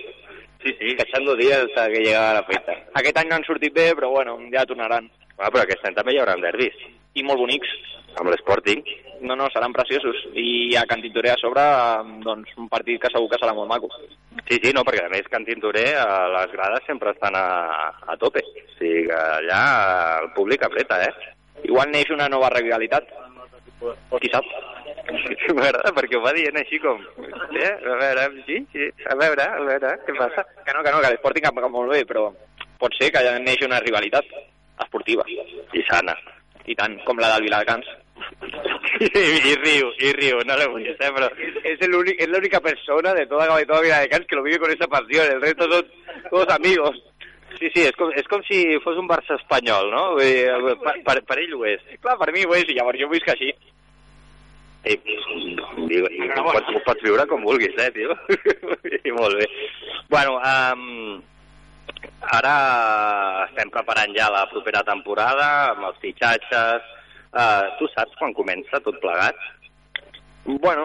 Sí, 0.63 0.75
sí. 0.79 0.97
Cachando 0.97 1.35
días 1.35 1.67
hasta 1.69 1.89
que 1.91 2.01
llegava 2.01 2.35
la 2.35 2.45
festa. 2.45 2.73
Aquest 2.95 3.19
any 3.19 3.29
no 3.29 3.35
han 3.35 3.45
sortit 3.45 3.75
bé, 3.75 3.91
però 3.99 4.11
bueno, 4.11 4.39
ja 4.53 4.65
tornaran. 4.65 5.11
Ah, 5.39 5.51
però 5.51 5.65
aquest 5.65 5.83
any 5.87 5.97
també 5.97 6.15
hi 6.15 6.21
haurà 6.23 6.37
derbis. 6.41 6.77
I 7.19 7.25
molt 7.27 7.43
bonics. 7.43 7.71
Amb 8.15 8.31
l'Sporting. 8.31 8.85
No, 9.27 9.35
no, 9.35 9.49
seran 9.51 9.73
preciosos. 9.75 10.21
I 10.39 10.77
a 10.79 10.85
Can 10.87 11.03
Tintoré 11.03 11.33
a 11.33 11.39
sobre, 11.41 11.63
doncs, 12.23 12.53
un 12.61 12.69
partit 12.71 13.01
que 13.03 13.11
segur 13.11 13.31
que 13.33 13.41
serà 13.43 13.55
molt 13.57 13.71
maco. 13.71 13.91
Sí, 14.47 14.59
sí, 14.61 14.71
no, 14.77 14.85
perquè 14.87 15.07
a 15.07 15.11
més 15.11 15.27
Can 15.33 15.47
Tintoré, 15.49 15.87
a 15.99 16.29
les 16.37 16.55
grades 16.55 16.87
sempre 16.87 17.15
estan 17.15 17.35
a, 17.39 17.47
a 18.07 18.17
tope. 18.21 18.45
O 18.45 18.67
sigui 18.77 19.09
que 19.09 19.19
allà 19.41 19.61
el 20.23 20.31
públic 20.37 20.63
apreta, 20.63 21.01
eh? 21.09 21.35
Igual 21.65 21.91
neix 21.91 22.15
una 22.15 22.31
nova 22.31 22.53
rivalitat. 22.55 23.11
Qui 24.21 24.31
sap? 24.31 24.47
M'agrada 25.57 25.91
perquè 25.97 26.17
ho 26.17 26.23
va 26.25 26.33
dient 26.37 26.57
així 26.61 26.79
com... 26.81 27.03
Eh? 27.59 27.71
A 27.75 27.99
veure, 28.01 28.31
sí, 28.47 28.63
sí, 28.73 28.89
a 29.11 29.19
veure, 29.19 29.45
a 29.59 29.63
veure, 29.67 29.95
què 30.07 30.15
passa? 30.17 30.47
Que 30.65 30.73
no, 30.77 30.83
que 30.87 30.95
no, 30.95 31.03
que 31.03 31.11
l'Sporting 31.13 31.45
cap 31.49 31.59
molt 31.67 31.93
bé, 31.93 32.05
però 32.09 32.29
pot 32.81 32.95
ser 32.99 33.11
que 33.13 33.23
neix 33.43 33.65
una 33.67 33.83
rivalitat 33.83 34.31
esportiva. 34.81 35.25
I 35.29 35.85
sana. 35.89 36.17
I 36.67 36.75
tant, 36.75 36.97
com 37.05 37.21
la 37.21 37.35
del 37.35 37.47
Viladecans. 37.47 37.87
I, 39.01 39.09
i 39.51 39.55
riu, 39.61 39.91
i 40.01 40.13
riu, 40.17 40.39
no 40.47 40.57
voy 40.71 40.87
a 40.89 40.93
hacer, 40.93 41.13
pero 41.15 41.31
es, 41.65 41.81
el 41.83 41.95
único, 41.95 42.23
es 42.23 42.29
la 42.29 42.39
única 42.39 42.61
persona 42.61 43.13
de 43.13 43.27
toda 43.27 43.61
y 43.61 43.67
toda 43.67 43.83
Viladecans 43.83 44.27
que 44.27 44.37
lo 44.37 44.43
vive 44.43 44.59
con 44.59 44.71
esa 44.71 44.87
pasión, 44.87 45.27
el 45.27 45.43
resto 45.43 45.71
son 45.71 45.87
todos 46.31 46.49
amigos. 46.49 47.03
Sí, 47.59 47.69
sí, 47.71 47.85
és 47.87 47.95
com, 47.95 48.11
és 48.19 48.27
com 48.27 48.43
si 48.49 48.65
fos 48.83 48.97
un 48.99 49.07
Barça 49.07 49.37
espanyol, 49.39 49.87
no? 49.93 50.03
Vull 50.17 50.27
dir, 50.27 50.75
per, 50.83 50.95
per, 51.07 51.15
per 51.29 51.37
ell 51.39 51.55
ho 51.55 51.63
és. 51.71 51.85
Clar, 52.03 52.17
per 52.19 52.33
mi 52.35 52.43
ho 52.43 52.55
és, 52.57 52.67
i 52.67 52.75
llavors 52.75 52.99
jo 52.99 53.07
visc 53.13 53.31
així. 53.31 53.53
I, 54.85 54.97
i, 54.99 56.01
i 56.01 56.27
ho, 56.27 56.43
pots, 56.49 56.73
ho 56.75 56.81
pots 56.85 57.05
viure 57.07 57.25
com 57.31 57.47
vulguis, 57.47 57.77
eh, 57.79 57.93
tio? 57.95 58.17
I 59.09 59.15
molt 59.15 59.39
bé. 59.39 59.47
Bueno, 60.11 60.35
um, 60.41 61.23
ara 62.35 62.55
estem 63.49 63.71
preparant 63.73 64.15
ja 64.17 64.31
la 64.33 64.47
propera 64.51 64.83
temporada 64.87 65.49
amb 65.73 65.91
els 65.91 66.01
fitxatges. 66.03 66.93
Uh, 67.35 67.67
tu 67.81 67.89
saps 67.91 68.15
quan 68.21 68.35
comença 68.35 68.79
tot 68.85 69.01
plegat? 69.03 69.39
Bueno, 70.45 70.85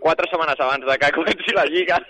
quatre 0.00 0.26
setmanes 0.30 0.60
abans 0.60 0.84
de 0.86 0.98
que 0.98 1.12
comenci 1.20 1.54
la 1.54 1.66
Lliga. 1.66 2.00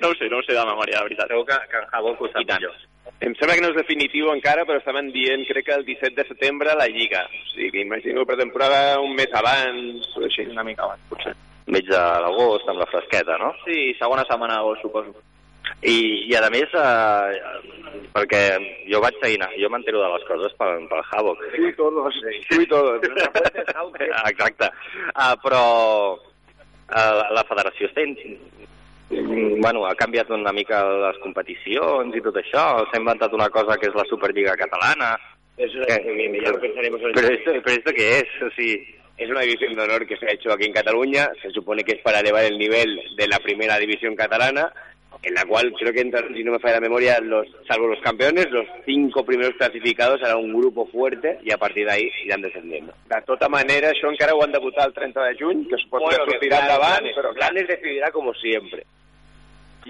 No 0.00 0.10
ho 0.10 0.14
sé, 0.18 0.28
no 0.28 0.40
ho 0.40 0.42
sé 0.42 0.56
de 0.56 0.64
memòria, 0.66 0.98
de 0.98 1.04
veritat. 1.10 1.30
Segur 1.30 1.46
que, 1.46 1.58
que 1.70 1.78
en 1.78 1.90
Jabó 1.92 2.14
ho 2.16 2.30
sap 2.32 2.42
millor. 2.42 2.78
Em 3.20 3.34
sembla 3.36 3.54
que 3.56 3.62
no 3.62 3.70
és 3.70 3.76
definitiu 3.76 4.30
encara, 4.32 4.64
però 4.66 4.80
estaven 4.80 5.10
dient, 5.12 5.44
crec 5.48 5.66
que 5.68 5.76
el 5.76 5.84
17 5.84 6.16
de 6.16 6.24
setembre, 6.28 6.74
la 6.74 6.88
Lliga. 6.88 7.26
O 7.28 7.50
sigui, 7.52 7.84
imagino 7.84 8.24
pretemporada 8.26 8.98
un 9.00 9.14
mes 9.14 9.30
abans, 9.36 10.08
o 10.16 10.24
així. 10.26 10.48
Una 10.50 10.64
mica 10.66 10.86
abans, 10.86 11.04
potser. 11.12 11.34
Mig 11.70 11.86
de 11.86 12.00
l'agost, 12.24 12.66
amb 12.72 12.80
la 12.80 12.88
fresqueta, 12.90 13.36
no? 13.38 13.52
Sí, 13.66 13.92
segona 14.00 14.24
setmana 14.26 14.58
d'agost, 14.58 14.82
suposo. 14.86 15.14
I, 15.82 15.96
I 16.28 16.36
a 16.36 16.50
més, 16.52 16.72
eh, 16.76 18.00
perquè 18.14 18.42
jo 18.90 19.00
vaig 19.02 19.16
seguint, 19.22 19.46
jo 19.56 19.70
m'entero 19.72 20.02
de 20.02 20.10
les 20.14 20.26
coses 20.28 20.56
pel, 20.60 20.86
pel 20.90 21.04
Havoc. 21.10 21.44
I 21.56 21.72
todos, 21.78 22.20
i 22.56 22.66
todos. 22.70 23.06
Exacte. 24.30 24.70
Uh, 25.14 25.34
però 25.42 25.64
uh, 26.16 27.22
la 27.34 27.46
federació 27.48 27.88
està 27.90 28.04
bueno, 29.10 29.86
ha 29.86 29.94
canviat 29.98 30.30
una 30.30 30.52
mica 30.54 30.84
les 30.86 31.18
competicions 31.24 32.14
i 32.14 32.22
tot 32.22 32.36
això, 32.38 32.84
s'ha 32.86 33.00
inventat 33.00 33.34
una 33.34 33.48
cosa 33.50 33.76
que 33.76 33.88
és 33.90 33.96
la 33.96 34.06
Superliga 34.06 34.54
Catalana. 34.56 35.16
Eso 35.56 35.82
que, 35.86 35.96
que 35.98 36.52
pensaremos 36.60 37.00
pero, 37.12 37.28
esto, 37.28 37.52
pero 37.64 37.76
esto 37.76 37.92
qué 37.92 38.18
es, 38.18 38.28
sí. 38.56 38.96
Es 39.18 39.28
una 39.28 39.42
división 39.42 39.74
de 39.74 39.82
honor 39.82 40.06
que 40.06 40.16
se 40.16 40.26
ha 40.26 40.32
hecho 40.32 40.50
aquí 40.50 40.64
en 40.64 40.72
Cataluña, 40.72 41.28
se 41.42 41.50
supone 41.50 41.84
que 41.84 41.92
es 41.92 42.00
para 42.00 42.20
elevar 42.20 42.44
el 42.44 42.56
nivel 42.56 42.98
de 43.16 43.28
la 43.28 43.38
primera 43.38 43.76
división 43.76 44.16
catalana, 44.16 44.72
en 45.22 45.34
la 45.34 45.44
cual 45.44 45.72
creo 45.78 45.92
que, 45.92 46.00
entra, 46.00 46.26
si 46.34 46.42
no 46.42 46.52
me 46.52 46.58
falla 46.58 46.74
la 46.74 46.88
memoria, 46.88 47.20
los, 47.20 47.46
salvo 47.68 47.88
los 47.88 48.00
campeones, 48.00 48.50
los 48.50 48.66
cinco 48.86 49.24
primeros 49.24 49.54
clasificados 49.56 50.20
serà 50.20 50.36
un 50.36 50.52
grupo 50.54 50.86
fuerte 50.86 51.38
i 51.44 51.52
a 51.52 51.58
partir 51.58 51.84
d'ahí 51.84 52.08
iran 52.24 52.40
descendiendo. 52.40 52.94
De 53.10 53.20
tota 53.28 53.50
manera, 53.52 53.90
això 53.92 54.08
encara 54.08 54.34
ho 54.34 54.40
han 54.44 54.52
de 54.52 54.62
votar 54.62 54.86
el 54.88 54.94
30 54.96 55.26
de 55.28 55.36
juny, 55.36 55.66
que 55.68 55.76
es 55.76 55.84
pot 55.92 56.00
bueno, 56.06 56.24
sortirà 56.24 56.62
endavant, 56.64 57.10
però 57.16 57.34
Blanes 57.36 57.68
decidirà 57.68 58.10
com 58.14 58.32
sempre. 58.40 58.86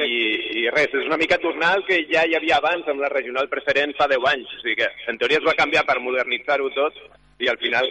I, 0.00 0.18
i 0.62 0.66
res, 0.70 0.92
és 0.94 1.06
una 1.06 1.18
mica 1.18 1.38
tornar 1.42 1.74
al 1.74 1.84
que 1.86 1.98
ja 2.10 2.22
hi 2.26 2.34
havia 2.38 2.58
abans 2.58 2.86
amb 2.88 3.02
la 3.02 3.10
regional 3.10 3.48
preferent 3.50 3.94
fa 3.98 4.06
10 4.10 4.26
anys. 4.32 4.50
O 4.56 4.60
sigui 4.64 4.76
que, 4.82 4.90
en 5.10 5.18
teoria 5.18 5.38
es 5.38 5.46
va 5.46 5.58
canviar 5.58 5.84
per 5.86 5.98
modernitzar-ho 6.02 6.70
tot 6.74 6.98
i 7.42 7.48
al 7.50 7.58
final 7.58 7.86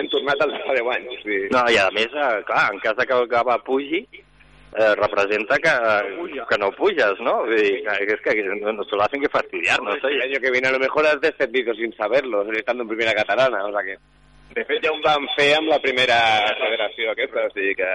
hem 0.00 0.08
tornat 0.12 0.40
al 0.40 0.52
de 0.56 0.64
fa 0.64 0.76
10 0.76 0.90
anys. 0.96 1.12
O 1.12 1.22
sigui... 1.22 1.46
No, 1.52 1.64
i 1.72 1.80
a 1.80 1.88
més, 1.96 2.12
eh, 2.12 2.42
clar, 2.48 2.66
en 2.72 2.80
cas 2.84 2.96
de 2.96 3.08
que 3.08 3.16
el 3.16 3.28
Gava 3.32 3.56
pugi, 3.66 4.04
eh, 4.76 4.94
representa 4.94 5.56
que, 5.58 5.70
que 6.48 6.58
no 6.58 6.70
pujas, 6.72 7.18
¿no? 7.20 7.44
Y, 7.50 7.82
que 7.82 8.14
es 8.14 8.20
que 8.20 8.42
nos 8.42 8.92
lo 8.92 9.02
hacen 9.02 9.20
que 9.20 9.28
fastidiarnos. 9.28 9.96
¿eh? 9.96 10.08
El 10.08 10.22
año 10.22 10.40
que 10.40 10.50
viene 10.50 10.68
a 10.68 10.72
lo 10.72 10.78
mejor 10.78 11.06
has 11.06 11.20
descendido 11.20 11.74
sin 11.74 11.92
saberlo, 11.94 12.50
estando 12.52 12.82
en 12.82 12.88
primera 12.88 13.14
catalana, 13.14 13.64
o 13.64 13.72
sea 13.72 13.82
que... 13.82 13.96
De 14.50 14.64
fet, 14.66 14.80
ja 14.82 14.90
ho 14.90 14.96
vam 14.98 15.28
fer 15.36 15.52
amb 15.54 15.70
la 15.70 15.76
primera 15.78 16.16
federació 16.58 17.12
aquesta, 17.12 17.44
o 17.46 17.52
sigui 17.54 17.76
que 17.78 17.90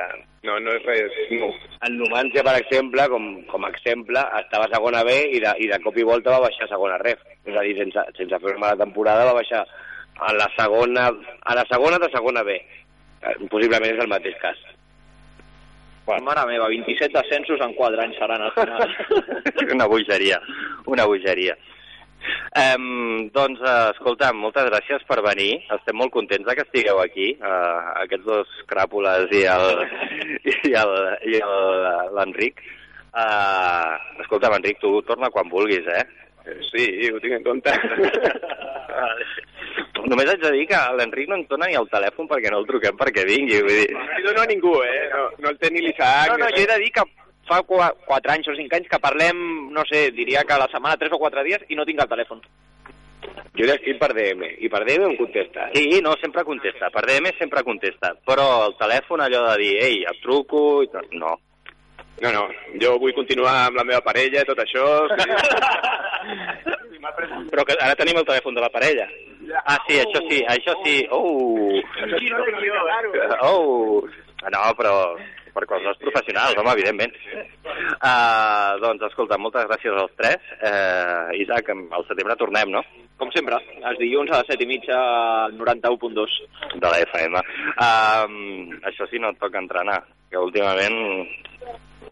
no, 0.47 0.53
no 0.63 0.71
és 0.77 0.85
res 0.87 1.17
nou. 1.35 1.49
El 1.83 1.97
Numancia, 1.99 2.45
per 2.47 2.53
exemple, 2.61 3.07
com, 3.11 3.25
com 3.49 3.65
a 3.67 3.71
exemple, 3.73 4.21
estava 4.39 4.69
a 4.69 4.71
segona 4.71 5.01
B 5.03 5.17
i 5.35 5.41
de, 5.43 5.51
i 5.59 5.67
de 5.67 5.81
cop 5.83 5.99
i 5.99 6.05
volta 6.07 6.31
va 6.31 6.45
baixar 6.45 6.63
a 6.63 6.71
segona 6.71 7.01
ref. 7.01 7.19
És 7.43 7.59
a 7.59 7.65
dir, 7.65 7.75
sense, 7.81 8.05
sense 8.15 8.39
fer 8.39 8.53
una 8.53 8.63
mala 8.63 8.79
temporada 8.85 9.27
va 9.27 9.35
baixar 9.41 9.65
a 10.15 10.31
la 10.39 10.47
segona, 10.55 11.09
a 11.43 11.59
la 11.59 11.67
segona 11.67 11.99
de 11.99 12.11
segona 12.15 12.47
B. 12.47 12.55
Eh, 12.55 13.35
Possiblement 13.51 13.91
és 13.91 13.99
el 14.05 14.13
mateix 14.15 14.39
cas. 14.39 14.63
Mare 16.05 16.45
meva, 16.45 16.67
27 16.69 17.13
descensos 17.17 17.61
en 17.65 17.73
4 17.73 18.01
anys 18.01 18.17
seran 18.19 18.41
al 18.45 18.51
final. 18.53 18.91
una 19.75 19.87
bogeria, 19.89 20.39
una 20.85 21.05
bogeria. 21.05 21.55
Um, 22.55 23.29
doncs, 23.33 23.59
uh, 23.61 23.91
escolta'm, 23.93 24.39
moltes 24.41 24.65
gràcies 24.69 25.03
per 25.09 25.19
venir. 25.25 25.59
Estem 25.75 25.97
molt 25.97 26.13
contents 26.13 26.45
de 26.47 26.55
que 26.57 26.65
estigueu 26.65 27.01
aquí, 27.01 27.31
uh, 27.41 27.93
aquests 28.05 28.25
dos 28.25 28.53
cràpules 28.69 29.33
i 29.33 29.43
l'Enric. 32.17 32.63
Uh, 33.15 34.21
escolta'm, 34.25 34.57
Enric, 34.59 34.81
tu 34.81 34.97
torna 35.09 35.29
quan 35.33 35.51
vulguis, 35.51 35.85
eh? 35.89 36.05
Sí, 36.69 36.85
ho 37.09 37.21
tinc 37.21 37.39
en 37.39 37.45
compte. 37.45 37.73
Vale. 38.95 39.25
Només 40.05 40.29
haig 40.29 40.41
de 40.43 40.51
dir 40.53 40.65
que 40.69 40.79
l'Enric 40.97 41.29
no 41.29 41.39
ens 41.39 41.49
dona 41.49 41.67
ni 41.69 41.77
el 41.79 41.87
telèfon 41.91 42.29
perquè 42.29 42.51
no 42.53 42.59
el 42.61 42.67
truquem 42.69 42.97
perquè 42.99 43.25
vingui, 43.27 43.61
vull 43.65 43.79
dir... 43.81 44.25
No 44.25 44.43
a 44.43 44.49
ningú, 44.49 44.75
eh? 44.85 45.05
No, 45.13 45.23
no 45.41 45.53
el 45.53 45.57
té 45.61 45.71
ni 45.73 45.81
l'Isaac. 45.81 46.31
No, 46.31 46.37
no, 46.43 46.51
jo 46.53 46.61
he 46.61 46.69
de 46.69 46.77
dir 46.83 46.91
que 46.93 47.05
fa 47.49 47.61
4 47.65 48.35
anys 48.35 48.51
o 48.51 48.55
5 48.57 48.77
anys 48.77 48.91
que 48.91 49.01
parlem, 49.01 49.41
no 49.73 49.85
sé, 49.89 50.09
diria 50.13 50.45
que 50.45 50.53
a 50.53 50.61
la 50.61 50.69
setmana 50.71 50.99
3 51.01 51.17
o 51.17 51.21
4 51.21 51.45
dies 51.47 51.65
i 51.69 51.79
no 51.79 51.87
tinc 51.87 52.03
el 52.03 52.11
telèfon. 52.11 52.43
Jo 53.55 53.67
l'escric 53.69 53.97
per 54.01 54.11
DM, 54.13 54.51
i 54.61 54.69
per 54.69 54.83
DM 54.83 55.09
em 55.09 55.17
contesta. 55.17 55.69
Sí, 55.73 55.87
no, 56.03 56.13
sempre 56.21 56.43
contesta. 56.43 56.91
Per 56.93 57.05
DM 57.07 57.31
sempre 57.39 57.63
contesta. 57.63 58.13
Però 58.27 58.47
el 58.67 58.77
telèfon, 58.79 59.23
allò 59.23 59.45
de 59.49 59.57
dir, 59.63 59.75
ei, 59.81 60.01
et 60.03 60.23
truco... 60.23 60.83
i 60.83 60.91
tot, 60.93 61.11
No. 61.15 61.37
No, 62.23 62.29
no, 62.31 62.45
jo 62.79 62.93
vull 62.95 63.11
continuar 63.11 63.65
amb 63.65 63.75
la 63.75 63.83
meva 63.83 63.99
parella, 64.03 64.45
tot 64.47 64.59
això... 64.63 64.83
Sí. 65.11 65.25
Però 67.51 67.65
que 67.67 67.75
ara 67.75 67.95
tenim 67.99 68.17
el 68.17 68.27
telèfon 68.27 68.55
de 68.55 68.63
la 68.63 68.71
parella. 68.73 69.05
Ah, 69.63 69.79
sí, 69.87 70.01
això 70.01 70.21
sí, 70.27 70.41
això 70.51 70.75
sí. 70.83 70.99
Oh! 71.15 71.71
Oh! 73.47 74.03
No, 74.51 74.61
però 74.77 74.95
per 75.55 75.63
coses 75.69 75.97
professionals, 76.01 76.57
home, 76.59 76.73
evidentment. 76.75 77.13
Uh, 77.63 78.75
doncs, 78.83 79.05
escolta, 79.07 79.39
moltes 79.39 79.67
gràcies 79.69 79.95
als 79.95 80.15
tres. 80.19 80.49
Uh, 80.59 81.31
Isaac, 81.39 81.71
al 81.71 82.07
setembre 82.09 82.35
tornem, 82.39 82.73
no? 82.75 82.83
Com 83.21 83.31
sempre, 83.31 83.61
els 83.79 84.01
dilluns 84.01 84.33
a 84.33 84.41
les 84.41 84.51
7 84.51 84.65
i 84.65 84.69
mitja 84.73 84.97
al 85.45 85.55
91.2. 85.55 86.39
De 86.75 86.91
la 86.91 86.99
FM. 87.05 87.43
Uh, 87.75 88.81
això 88.91 89.07
sí, 89.11 89.21
no 89.23 89.31
et 89.31 89.39
toca 89.41 89.61
entrenar, 89.63 90.01
que 90.29 90.43
últimament... 90.43 90.99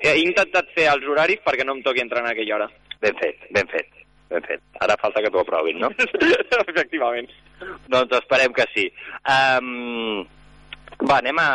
He 0.04 0.18
intentat 0.20 0.72
fer 0.76 0.90
els 0.92 1.06
horaris 1.08 1.40
perquè 1.46 1.64
no 1.64 1.78
em 1.78 1.84
toqui 1.84 2.02
entrar 2.04 2.24
en 2.24 2.32
aquella 2.32 2.58
hora. 2.58 2.66
Ben 3.04 3.16
fet, 3.20 3.46
ben 3.56 3.70
fet, 3.72 4.03
ben 4.34 4.46
fet. 4.48 4.62
Ara 4.84 4.98
falta 5.02 5.24
que 5.24 5.32
t'ho 5.32 5.42
aprovin, 5.44 5.80
no? 5.84 5.90
Efectivament. 6.74 7.30
doncs 7.88 8.16
esperem 8.18 8.54
que 8.54 8.66
sí. 8.74 8.88
Um, 9.24 10.24
va, 11.04 11.20
anem 11.20 11.40
a, 11.42 11.50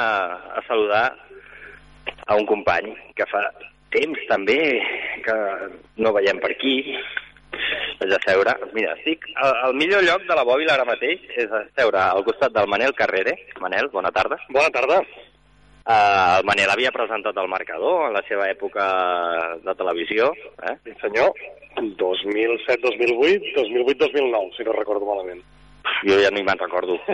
a 0.58 0.64
saludar 0.68 1.06
a 2.26 2.36
un 2.36 2.46
company 2.48 2.92
que 3.16 3.26
fa 3.30 3.42
temps 3.94 4.20
també 4.28 4.58
que 5.24 5.36
no 6.04 6.12
veiem 6.16 6.40
per 6.42 6.52
aquí. 6.54 6.76
Vaig 7.98 8.12
a 8.14 8.20
seure. 8.24 8.54
Mira, 8.76 8.92
estic... 8.98 9.24
El, 9.34 9.54
el 9.68 9.78
millor 9.80 10.04
lloc 10.04 10.26
de 10.28 10.36
la 10.36 10.44
bòbila 10.46 10.76
ara 10.76 10.86
mateix 10.88 11.24
és 11.40 11.50
seure 11.78 12.02
al 12.02 12.24
costat 12.26 12.54
del 12.54 12.68
Manel 12.70 12.94
Carrere. 12.98 13.34
Manel, 13.64 13.90
bona 13.94 14.12
tarda. 14.14 14.38
Bona 14.52 14.70
tarda. 14.74 15.00
Uh, 15.88 16.38
el 16.38 16.44
Manel 16.44 16.68
havia 16.68 16.92
presentat 16.92 17.38
el 17.40 17.48
marcador 17.48 18.10
en 18.10 18.18
la 18.18 18.22
seva 18.28 18.50
època 18.52 18.88
de 19.64 19.74
televisió. 19.78 20.34
Eh? 20.68 20.76
Sí, 20.84 20.96
senyor. 21.00 21.32
2007-2008, 21.80 23.54
2008-2009, 23.54 24.56
si 24.56 24.64
no 24.64 24.72
recordo 24.72 25.06
malament. 25.06 25.42
Jo 26.06 26.18
ja 26.22 26.30
ni 26.34 26.44
me'n 26.46 26.60
recordo. 26.60 26.98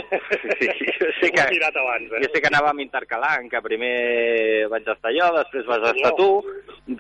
Sí, 0.54 0.68
sí, 0.78 0.86
jo 1.00 1.08
sé 1.18 1.30
que, 1.34 1.44
mirat 1.50 1.76
abans, 1.76 2.12
eh? 2.14 2.20
jo 2.22 2.28
sé 2.30 2.40
que 2.40 2.48
anàvem 2.50 2.80
intercalant, 2.84 3.48
que 3.50 3.60
primer 3.64 4.68
vaig 4.70 4.86
estar 4.92 5.12
jo, 5.12 5.26
després 5.34 5.66
vas 5.66 5.86
estar 5.90 6.12
tu, 6.18 6.28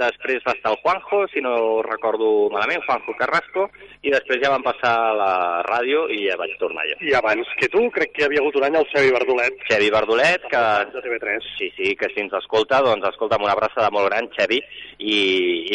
després 0.00 0.42
va 0.46 0.54
estar 0.56 0.72
el 0.72 0.80
Juanjo, 0.82 1.20
si 1.32 1.42
no 1.44 1.54
recordo 1.86 2.48
malament, 2.52 2.82
Juanjo 2.86 3.14
Carrasco, 3.18 3.66
i 4.02 4.12
després 4.12 4.40
ja 4.42 4.52
vam 4.52 4.64
passar 4.64 4.92
a 5.04 5.12
la 5.18 5.32
ràdio 5.68 6.06
i 6.12 6.24
ja 6.26 6.38
vaig 6.40 6.56
tornar 6.60 6.86
jo. 6.90 6.98
I 7.04 7.14
abans 7.18 7.52
que 7.60 7.68
tu, 7.72 7.84
crec 7.94 8.14
que 8.14 8.24
hi 8.24 8.26
havia 8.28 8.42
hagut 8.42 8.58
un 8.60 8.66
any 8.68 8.78
el 8.80 8.88
Xevi 8.90 9.12
Verdolet. 9.14 9.60
Xevi 9.70 9.92
Verdolet, 9.94 10.48
que... 10.50 10.64
De 10.94 11.04
TV3. 11.04 11.50
Sí, 11.58 11.70
sí, 11.76 11.92
que 12.00 12.10
si 12.12 12.24
ens 12.24 12.34
escolta, 12.40 12.82
doncs 12.84 13.08
escolta'm 13.12 13.46
una 13.46 13.54
abraçada 13.56 13.92
molt 13.94 14.10
gran, 14.10 14.28
Xevi, 14.36 14.60
i, 14.98 15.20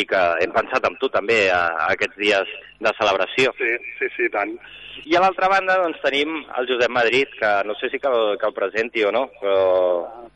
i 0.01 0.05
que 0.09 0.25
hem 0.43 0.53
pensat 0.55 0.85
en 0.89 0.99
tu 1.01 1.09
també 1.13 1.45
a, 1.53 1.63
a 1.85 1.89
aquests 1.95 2.19
dies 2.21 2.59
de 2.79 2.93
celebració. 2.99 3.55
Sí, 3.59 3.73
sí, 3.99 4.11
sí, 4.17 4.29
tant. 4.33 4.57
I 5.05 5.15
a 5.15 5.21
l'altra 5.23 5.47
banda, 5.51 5.77
doncs, 5.81 5.99
tenim 6.03 6.41
el 6.59 6.67
Josep 6.69 6.91
Madrid, 6.91 7.31
que 7.39 7.51
no 7.67 7.75
sé 7.79 7.89
si 7.89 7.99
que 7.99 8.09
el, 8.09 8.37
que 8.39 8.47
el 8.47 8.55
presenti 8.55 9.03
o 9.07 9.11
no, 9.15 9.27
però 9.39 9.59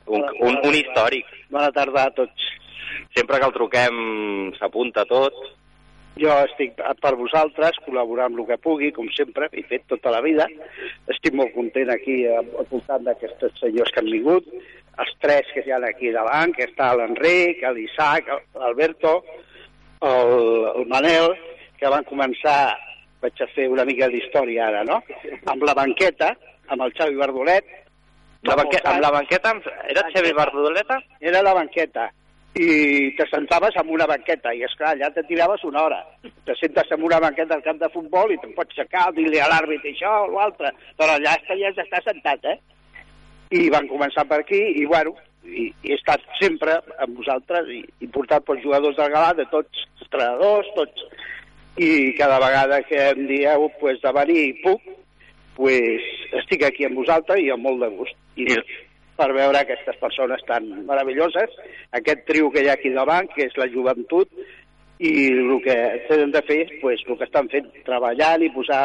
un, 0.07 0.23
un, 0.39 0.59
un 0.63 0.77
històric. 0.77 1.27
Bona 1.51 1.71
tarda 1.75 2.07
a 2.07 2.13
tots. 2.15 2.51
Sempre 3.13 3.39
que 3.39 3.49
el 3.49 3.53
truquem 3.55 3.99
s'apunta 4.59 5.05
tot. 5.09 5.35
Jo 6.21 6.33
estic 6.45 6.77
per 7.01 7.15
vosaltres, 7.17 7.79
col·laborar 7.85 8.27
amb 8.29 8.39
el 8.39 8.47
que 8.51 8.59
pugui, 8.61 8.91
com 8.93 9.07
sempre, 9.17 9.49
he 9.49 9.63
fet 9.69 9.87
tota 9.89 10.13
la 10.13 10.21
vida. 10.21 10.45
Estic 11.09 11.33
molt 11.37 11.55
content 11.55 11.89
aquí 11.89 12.21
eh, 12.29 12.37
al 12.37 12.69
voltant 12.69 13.07
d'aquests 13.07 13.57
senyors 13.61 13.89
que 13.93 14.03
han 14.03 14.11
vingut, 14.13 14.45
els 15.01 15.13
tres 15.21 15.49
que 15.55 15.63
hi 15.65 15.73
ha 15.73 15.81
aquí 15.87 16.11
davant, 16.13 16.53
que 16.53 16.67
està 16.69 16.91
l'Enric, 16.97 17.65
l'Isaac, 17.73 18.29
l'Alberto, 18.61 19.15
el, 20.05 20.33
el 20.75 20.85
Manel, 20.91 21.33
que 21.79 21.89
van 21.89 22.05
començar, 22.05 22.75
vaig 23.23 23.43
a 23.43 23.47
fer 23.55 23.69
una 23.71 23.85
mica 23.87 24.09
d'història 24.11 24.67
ara, 24.69 24.83
no?, 24.87 24.99
amb 25.51 25.63
la 25.67 25.75
banqueta, 25.77 26.33
amb 26.67 26.85
el 26.85 26.93
Xavi 26.97 27.19
Bardolet. 27.19 27.79
La 28.43 28.57
banque, 28.59 28.81
amb 28.83 28.99
la 28.99 29.13
banqueta, 29.15 29.53
era 29.87 30.03
Xavi 30.11 30.33
Bardoleta? 30.35 30.97
Era 31.23 31.39
la 31.45 31.53
banqueta 31.55 32.09
i 32.53 33.15
te 33.17 33.25
sentaves 33.31 33.75
en 33.81 33.89
una 33.89 34.05
banqueta 34.05 34.51
i, 34.53 34.61
esclar, 34.67 34.93
allà 34.93 35.09
te 35.13 35.23
tiraves 35.25 35.63
una 35.65 35.81
hora. 35.81 35.99
Te 36.45 36.53
sentes 36.59 36.91
en 36.91 37.03
una 37.03 37.19
banqueta 37.19 37.55
al 37.55 37.63
camp 37.65 37.79
de 37.81 37.89
futbol 37.89 38.33
i 38.33 38.37
te'n 38.41 38.53
pots 38.53 38.75
aixecar, 38.75 39.07
dir-li 39.15 39.41
a 39.41 39.49
l'àrbit 39.49 39.87
això 39.89 40.11
o 40.27 40.29
l'altre, 40.35 40.73
però 40.99 41.15
allà 41.17 41.33
està, 41.39 41.57
ja 41.57 41.71
està 41.73 42.03
sentat, 42.05 42.45
eh? 42.45 42.59
I 43.57 43.69
van 43.73 43.89
començar 43.89 44.27
per 44.29 44.43
aquí 44.43 44.59
i, 44.81 44.85
bueno, 44.85 45.15
i, 45.45 45.71
i 45.71 45.93
he 45.93 45.97
estat 45.97 46.21
sempre 46.39 46.77
amb 47.01 47.17
vosaltres 47.17 47.69
i, 47.73 47.81
i 48.05 48.09
portat 48.13 48.45
pels 48.45 48.61
jugadors 48.63 48.97
del 49.01 49.11
Galà, 49.13 49.33
de 49.37 49.47
tots 49.49 49.87
els 49.87 50.05
entrenadors, 50.05 50.69
tots, 50.77 51.07
i 51.77 52.13
cada 52.17 52.39
vegada 52.39 52.81
que 52.85 52.99
em 53.09 53.27
dieu 53.27 53.69
pues, 53.79 54.01
de 54.01 54.11
venir 54.13 54.41
i 54.47 54.55
puc, 54.61 54.81
pues, 55.57 56.09
estic 56.41 56.65
aquí 56.67 56.85
amb 56.85 56.99
vosaltres 57.01 57.41
i 57.41 57.49
amb 57.53 57.65
molt 57.65 57.81
de 57.81 57.89
gust. 57.95 58.17
I, 58.37 58.49
per 59.17 59.29
veure 59.33 59.61
aquestes 59.61 59.97
persones 60.01 60.41
tan 60.47 60.67
meravelloses, 60.87 61.53
aquest 61.93 62.25
trio 62.29 62.49
que 62.51 62.63
hi 62.63 62.69
ha 62.69 62.77
aquí 62.77 62.93
davant, 62.93 63.29
que 63.33 63.45
és 63.45 63.57
la 63.61 63.69
joventut, 63.69 64.29
i 65.03 65.13
el 65.33 65.57
que 65.65 65.75
tenen 66.09 66.31
de 66.33 66.41
fer, 66.47 66.61
pues, 66.81 67.01
el 67.07 67.17
que 67.19 67.27
estan 67.27 67.49
fent, 67.51 67.69
treballant 67.85 68.45
i 68.45 68.53
posar 68.53 68.83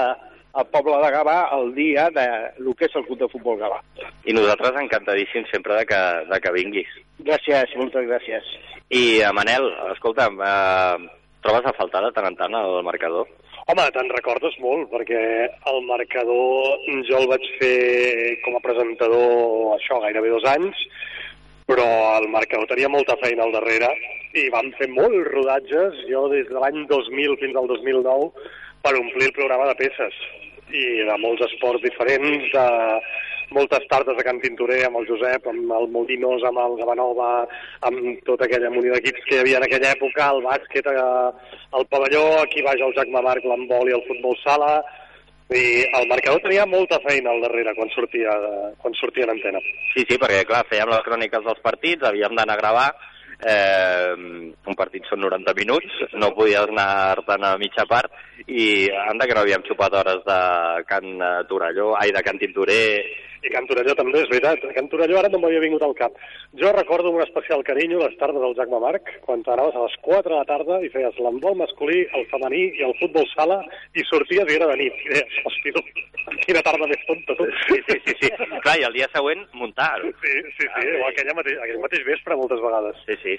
el 0.58 0.66
poble 0.72 0.96
de 1.02 1.10
Gavà 1.14 1.36
al 1.54 1.70
dia 1.76 2.08
de 2.10 2.24
el 2.58 2.72
que 2.76 2.88
és 2.88 2.96
el 2.96 3.04
club 3.06 3.20
de 3.20 3.28
futbol 3.30 3.60
Gavà. 3.60 3.78
I 4.24 4.34
nosaltres 4.34 4.80
encantadíssims 4.80 5.52
sempre 5.52 5.76
de 5.78 5.84
que, 5.86 6.00
de 6.32 6.40
que 6.42 6.54
vinguis. 6.56 6.90
Gràcies, 7.28 7.76
moltes 7.78 8.08
gràcies. 8.08 8.48
I, 8.88 9.20
eh, 9.20 9.32
Manel, 9.36 9.68
escolta'm, 9.92 10.40
eh, 10.40 11.18
trobes 11.48 11.66
a 11.66 11.72
faltar 11.72 12.02
de 12.04 12.10
tant 12.12 12.26
en 12.28 12.36
tant 12.36 12.54
el 12.58 12.82
marcador? 12.84 13.28
Home, 13.72 13.84
te'n 13.94 14.10
recordes 14.12 14.56
molt, 14.60 14.90
perquè 14.92 15.20
el 15.72 15.78
marcador 15.88 16.82
jo 17.08 17.20
el 17.22 17.28
vaig 17.30 17.46
fer 17.60 18.36
com 18.44 18.56
a 18.58 18.64
presentador, 18.64 19.72
això, 19.76 20.00
gairebé 20.04 20.32
dos 20.32 20.44
anys, 20.52 20.82
però 21.68 21.86
el 22.18 22.28
marcador 22.32 22.68
tenia 22.68 22.92
molta 22.92 23.16
feina 23.22 23.46
al 23.46 23.54
darrere 23.56 23.88
i 24.36 24.48
vam 24.52 24.68
fer 24.76 24.90
molts 24.92 25.32
rodatges, 25.32 26.04
jo 26.10 26.26
des 26.32 26.48
de 26.52 26.60
l'any 26.60 26.84
2000 26.92 27.40
fins 27.40 27.56
al 27.56 27.68
2009, 27.72 28.28
per 28.84 28.94
omplir 29.00 29.30
el 29.30 29.36
programa 29.40 29.70
de 29.70 29.78
peces 29.80 30.20
i 30.68 30.84
de 31.08 31.16
molts 31.24 31.44
esports 31.48 31.84
diferents, 31.84 32.44
de 32.52 32.66
moltes 33.50 33.84
tardes 33.90 34.18
a 34.18 34.24
Can 34.26 34.40
Tintorer 34.42 34.84
amb 34.86 35.00
el 35.00 35.08
Josep, 35.08 35.46
amb 35.50 35.72
el 35.78 35.88
Molinos, 35.94 36.44
amb 36.44 36.60
el 36.62 36.76
Gavanova, 36.80 37.32
amb 37.88 38.22
tota 38.28 38.46
aquella 38.46 38.70
munió 38.74 38.94
d'equips 38.94 39.26
que 39.26 39.36
hi 39.36 39.42
havia 39.42 39.58
en 39.60 39.66
aquella 39.68 39.92
època, 39.96 40.30
el 40.34 40.42
bàsquet, 40.44 40.88
eh, 40.92 41.58
el 41.80 41.86
pavelló, 41.92 42.24
aquí 42.42 42.64
baix 42.66 42.80
el 42.84 42.94
Jack 42.96 43.12
Mamarc, 43.14 43.44
l'handbol 43.44 43.90
i 43.90 43.96
el 43.96 44.06
futbol 44.08 44.36
sala, 44.44 44.78
i 45.48 45.84
el 45.96 46.08
marcador 46.08 46.42
tenia 46.44 46.66
molta 46.68 46.98
feina 47.00 47.32
al 47.32 47.40
darrere 47.40 47.72
quan 47.76 47.88
sortia, 47.94 48.34
quan 48.82 48.96
sortia 49.00 49.24
en 49.24 49.36
antena. 49.36 49.62
Sí, 49.94 50.04
sí, 50.04 50.18
perquè, 50.20 50.42
clar, 50.48 50.66
fèiem 50.68 50.90
les 50.92 51.06
cròniques 51.06 51.46
dels 51.46 51.62
partits, 51.64 52.04
havíem 52.04 52.36
d'anar 52.36 52.58
a 52.58 52.60
gravar, 52.60 52.88
eh, 53.48 54.12
un 54.14 54.76
partit 54.76 55.06
són 55.08 55.22
90 55.24 55.54
minuts, 55.56 56.02
no 56.20 56.34
podies 56.36 56.68
anar-te'n 56.68 57.46
a 57.48 57.54
mitja 57.60 57.86
part, 57.88 58.12
i 58.46 58.88
anda 59.08 59.28
que 59.28 59.36
no 59.36 59.44
havíem 59.44 59.64
xupat 59.66 59.96
hores 60.00 60.20
de 60.26 60.40
Can 60.88 61.16
eh, 61.16 61.32
Torelló, 61.48 61.94
ai, 61.96 62.12
de 62.12 62.22
Can 62.26 62.40
Tintorer, 62.40 62.84
I 63.42 63.52
Can 63.54 63.68
Torelló 63.70 63.94
també, 63.94 64.22
és 64.24 64.30
veritat. 64.32 64.64
Can 64.74 64.88
Torelló 64.90 65.20
ara 65.20 65.30
no 65.32 65.38
m'havia 65.42 65.62
vingut 65.62 65.84
al 65.86 65.94
cap. 65.98 66.16
Jo 66.58 66.72
recordo 66.74 67.12
amb 67.12 67.20
un 67.20 67.26
especial 67.26 67.62
carinyo 67.66 68.00
les 68.02 68.16
tardes 68.18 68.42
del 68.42 68.56
Jacme 68.58 68.80
Marc, 68.82 69.12
quan 69.26 69.44
anaves 69.46 69.76
a 69.78 69.84
les 69.86 69.96
4 70.02 70.32
de 70.32 70.38
la 70.38 70.48
tarda 70.48 70.80
i 70.82 70.90
feies 70.94 71.20
l'handbol 71.22 71.58
masculí, 71.60 72.04
el 72.18 72.26
femení 72.32 72.64
i 72.80 72.84
el 72.88 72.96
futbol 72.98 73.28
sala, 73.34 73.60
i 73.94 74.04
sorties 74.10 74.50
i 74.50 74.58
era 74.58 74.70
de 74.72 74.78
nit. 74.82 75.04
I 75.06 75.14
deies, 75.14 75.38
hosti, 75.46 75.74
tu, 75.76 75.84
Quina 76.44 76.62
tarda 76.64 76.88
més 76.88 77.00
tonta, 77.08 77.36
tu. 77.38 77.46
Sí, 77.68 77.78
sí, 77.86 77.96
sí, 78.04 78.14
sí. 78.20 78.30
Clar, 78.64 78.76
i 78.80 78.84
el 78.88 78.96
dia 78.96 79.08
següent 79.14 79.46
muntar. 79.56 79.94
Sí, 80.02 80.34
sí, 80.58 80.66
sí, 80.66 80.90
o 80.98 81.06
aquella 81.08 81.36
mateix, 81.38 81.58
aquell 81.64 81.80
mateix 81.82 82.04
vespre 82.08 82.36
moltes 82.36 82.60
vegades. 82.64 83.00
Sí, 83.06 83.16
sí. 83.22 83.38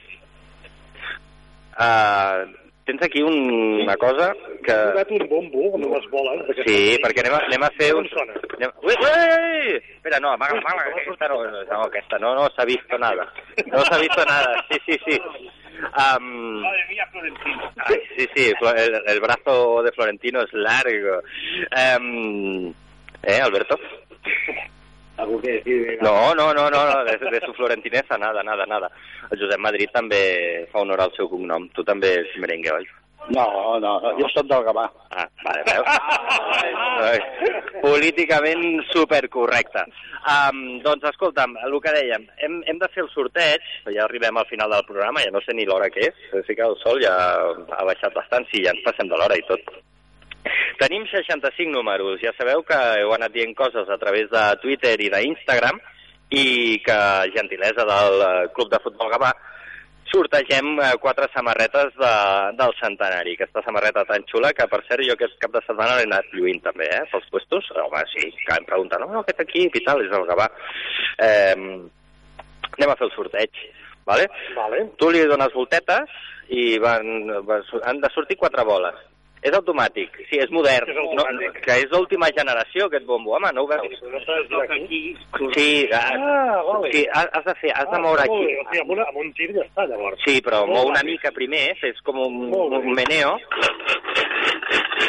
Uh, 1.80 2.48
tens 2.90 3.04
aquí 3.04 3.22
un, 3.22 3.82
una 3.84 3.96
cosa 3.98 4.34
que... 4.66 4.74
He 4.74 5.20
un 5.20 5.28
bombo 5.30 5.76
amb 5.76 5.86
unes 5.86 6.08
boles. 6.10 6.48
Sí, 6.66 6.98
perquè 7.04 7.22
anem 7.22 7.36
a, 7.38 7.42
anem 7.46 7.66
a 7.68 7.70
fer 7.78 7.92
un... 7.94 8.08
Anem... 8.58 8.74
Ui, 8.82 8.96
ui! 8.96 9.76
Espera, 10.00 10.20
no, 10.24 10.32
amaga, 10.34 10.58
amaga, 10.58 10.88
aquesta 10.90 11.30
no, 11.30 11.38
no, 11.46 11.84
aquesta 11.86 12.20
no, 12.24 12.34
no 12.40 12.48
s'ha 12.56 12.66
visto 12.66 12.98
nada. 12.98 13.28
No 13.70 13.84
s'ha 13.86 14.02
visto 14.02 14.26
nada, 14.26 14.66
sí, 14.72 14.82
sí, 14.88 14.98
sí. 15.06 15.20
Um, 15.80 16.66
Ay, 16.66 18.02
sí, 18.18 18.28
sí, 18.36 18.52
el, 18.76 19.02
el 19.06 19.22
brazo 19.22 19.84
de 19.84 19.92
Florentino 19.92 20.42
es 20.42 20.52
largo. 20.54 21.22
Um, 21.78 22.74
¿Eh, 23.22 23.40
Alberto? 23.44 23.78
¿Algo 25.20 25.42
que 25.42 25.52
decir? 25.60 25.98
No, 26.02 26.34
no, 26.34 26.54
no, 26.54 26.70
no, 26.70 26.86
no, 26.86 27.04
de, 27.04 27.18
de 27.18 27.42
su 27.46 27.54
florentinesa, 27.54 28.18
nada, 28.18 28.42
nada, 28.42 28.66
nada. 28.66 28.90
El 29.30 29.40
Josep 29.42 29.60
Madrid 29.60 29.92
també 29.92 30.22
fa 30.72 30.80
honor 30.80 31.04
al 31.04 31.14
seu 31.18 31.28
cognom. 31.28 31.68
Tu 31.76 31.84
també 31.84 32.14
ets 32.22 32.38
merengue, 32.40 32.72
oi? 32.80 32.88
No, 33.36 33.46
no, 33.84 34.00
no, 34.00 34.14
jo 34.18 34.30
soc 34.32 34.48
del 34.50 34.64
Gavà. 34.66 34.86
Ah, 35.12 35.28
vale, 35.44 35.66
veus? 35.68 35.90
Políticament 37.84 38.64
supercorrecte. 38.94 39.84
Um, 40.30 40.80
doncs, 40.86 41.06
escolta'm, 41.12 41.58
el 41.68 41.76
que 41.84 41.94
dèiem, 41.96 42.26
hem, 42.46 42.58
hem 42.72 42.80
de 42.80 42.90
fer 42.96 43.04
el 43.06 43.12
sorteig, 43.12 43.68
ja 43.92 44.08
arribem 44.08 44.40
al 44.40 44.48
final 44.50 44.72
del 44.74 44.88
programa, 44.88 45.22
ja 45.24 45.36
no 45.36 45.44
sé 45.44 45.56
ni 45.56 45.68
l'hora 45.68 45.92
que 45.94 46.10
és, 46.10 46.26
sí 46.48 46.56
que 46.56 46.66
el 46.66 46.76
sol 46.82 47.00
ja 47.04 47.14
ha 47.76 47.86
baixat 47.88 48.16
bastant, 48.16 48.48
sí, 48.52 48.64
ja 48.66 48.74
ens 48.76 48.84
passem 48.88 49.12
de 49.12 49.20
l'hora 49.20 49.38
i 49.40 49.46
tot. 49.52 49.72
Tenim 50.80 51.06
65 51.12 51.72
números, 51.72 52.20
ja 52.24 52.34
sabeu 52.38 52.64
que 52.68 52.78
heu 53.02 53.14
anat 53.16 53.34
dient 53.36 53.56
coses 53.58 53.90
a 53.90 53.98
través 54.02 54.30
de 54.32 54.44
Twitter 54.64 54.96
i 55.02 55.10
d'Instagram 55.14 55.80
i 56.30 56.80
que, 56.86 57.00
gentilesa 57.36 57.86
del 57.90 58.22
eh, 58.22 58.50
Club 58.54 58.70
de 58.72 58.80
Futbol 58.84 59.10
Gavà, 59.12 59.32
sortegem 60.12 60.80
eh, 60.80 60.94
quatre 61.02 61.28
samarretes 61.34 61.94
de, 61.98 62.14
del 62.60 62.74
centenari. 62.80 63.36
Aquesta 63.38 63.64
samarreta 63.66 64.06
tan 64.10 64.26
xula 64.30 64.54
que, 64.58 64.68
per 64.70 64.82
cert, 64.88 65.06
jo 65.06 65.16
aquest 65.18 65.38
cap 65.42 65.54
de 65.56 65.64
setmana 65.66 65.98
l'he 65.98 66.08
anat 66.10 66.32
lluint 66.34 66.62
també, 66.66 66.90
eh, 66.94 67.06
pels 67.12 67.30
puestos. 67.34 67.70
Home, 67.84 68.04
sí, 68.14 68.32
que 68.46 68.58
em 68.58 68.68
pregunten, 68.70 69.04
no, 69.04 69.12
no, 69.14 69.24
aquest 69.26 69.44
equip 69.46 69.78
i 69.78 69.84
tal, 69.86 70.04
és 70.06 70.16
el 70.16 70.28
Gavà. 70.30 70.50
Eh, 71.26 71.54
anem 72.78 72.94
a 72.94 72.98
fer 72.98 73.08
el 73.10 73.16
sorteig, 73.16 73.62
vale? 74.08 74.30
Vale. 74.58 74.86
Tu 75.02 75.14
li 75.14 75.26
dones 75.30 75.54
voltetes 75.56 76.18
i 76.50 76.66
van, 76.82 77.06
van, 77.46 77.66
han 77.86 78.02
de 78.02 78.14
sortir 78.14 78.38
quatre 78.40 78.66
boles. 78.66 78.98
És 79.42 79.54
automàtic, 79.56 80.18
sí, 80.30 80.36
és 80.44 80.50
modern. 80.52 80.90
És 80.92 80.98
no, 81.16 81.24
que 81.64 81.76
és 81.80 81.86
d'última 81.90 82.28
generació, 82.36 82.88
aquest 82.90 83.06
bombo. 83.08 83.38
Home, 83.38 83.52
no 83.56 83.64
ho 83.64 83.68
veus? 83.68 83.94
Sí, 85.56 85.88
ah, 85.94 86.12
Ah, 86.12 86.62
vale. 86.68 86.92
sí 86.92 87.06
has, 87.14 87.46
de 87.46 87.56
fer, 87.62 87.72
has 87.74 87.88
de 87.90 88.00
moure 88.04 88.26
molt 88.28 88.36
aquí. 88.36 88.46
bé, 88.46 88.58
O 88.60 88.66
sigui, 88.68 88.82
amb, 88.82 88.92
una, 88.98 89.04
amb 89.08 89.18
un 89.24 89.32
tir 89.34 89.48
ja 89.56 89.64
està, 89.64 89.86
llavors. 89.88 90.20
Sí, 90.26 90.42
però 90.44 90.66
mou 90.68 90.88
una 90.92 91.04
mica 91.08 91.32
primer, 91.32 91.76
fes 91.80 92.02
com 92.04 92.20
un, 92.20 92.52
un 92.54 92.92
meneo. 92.94 93.38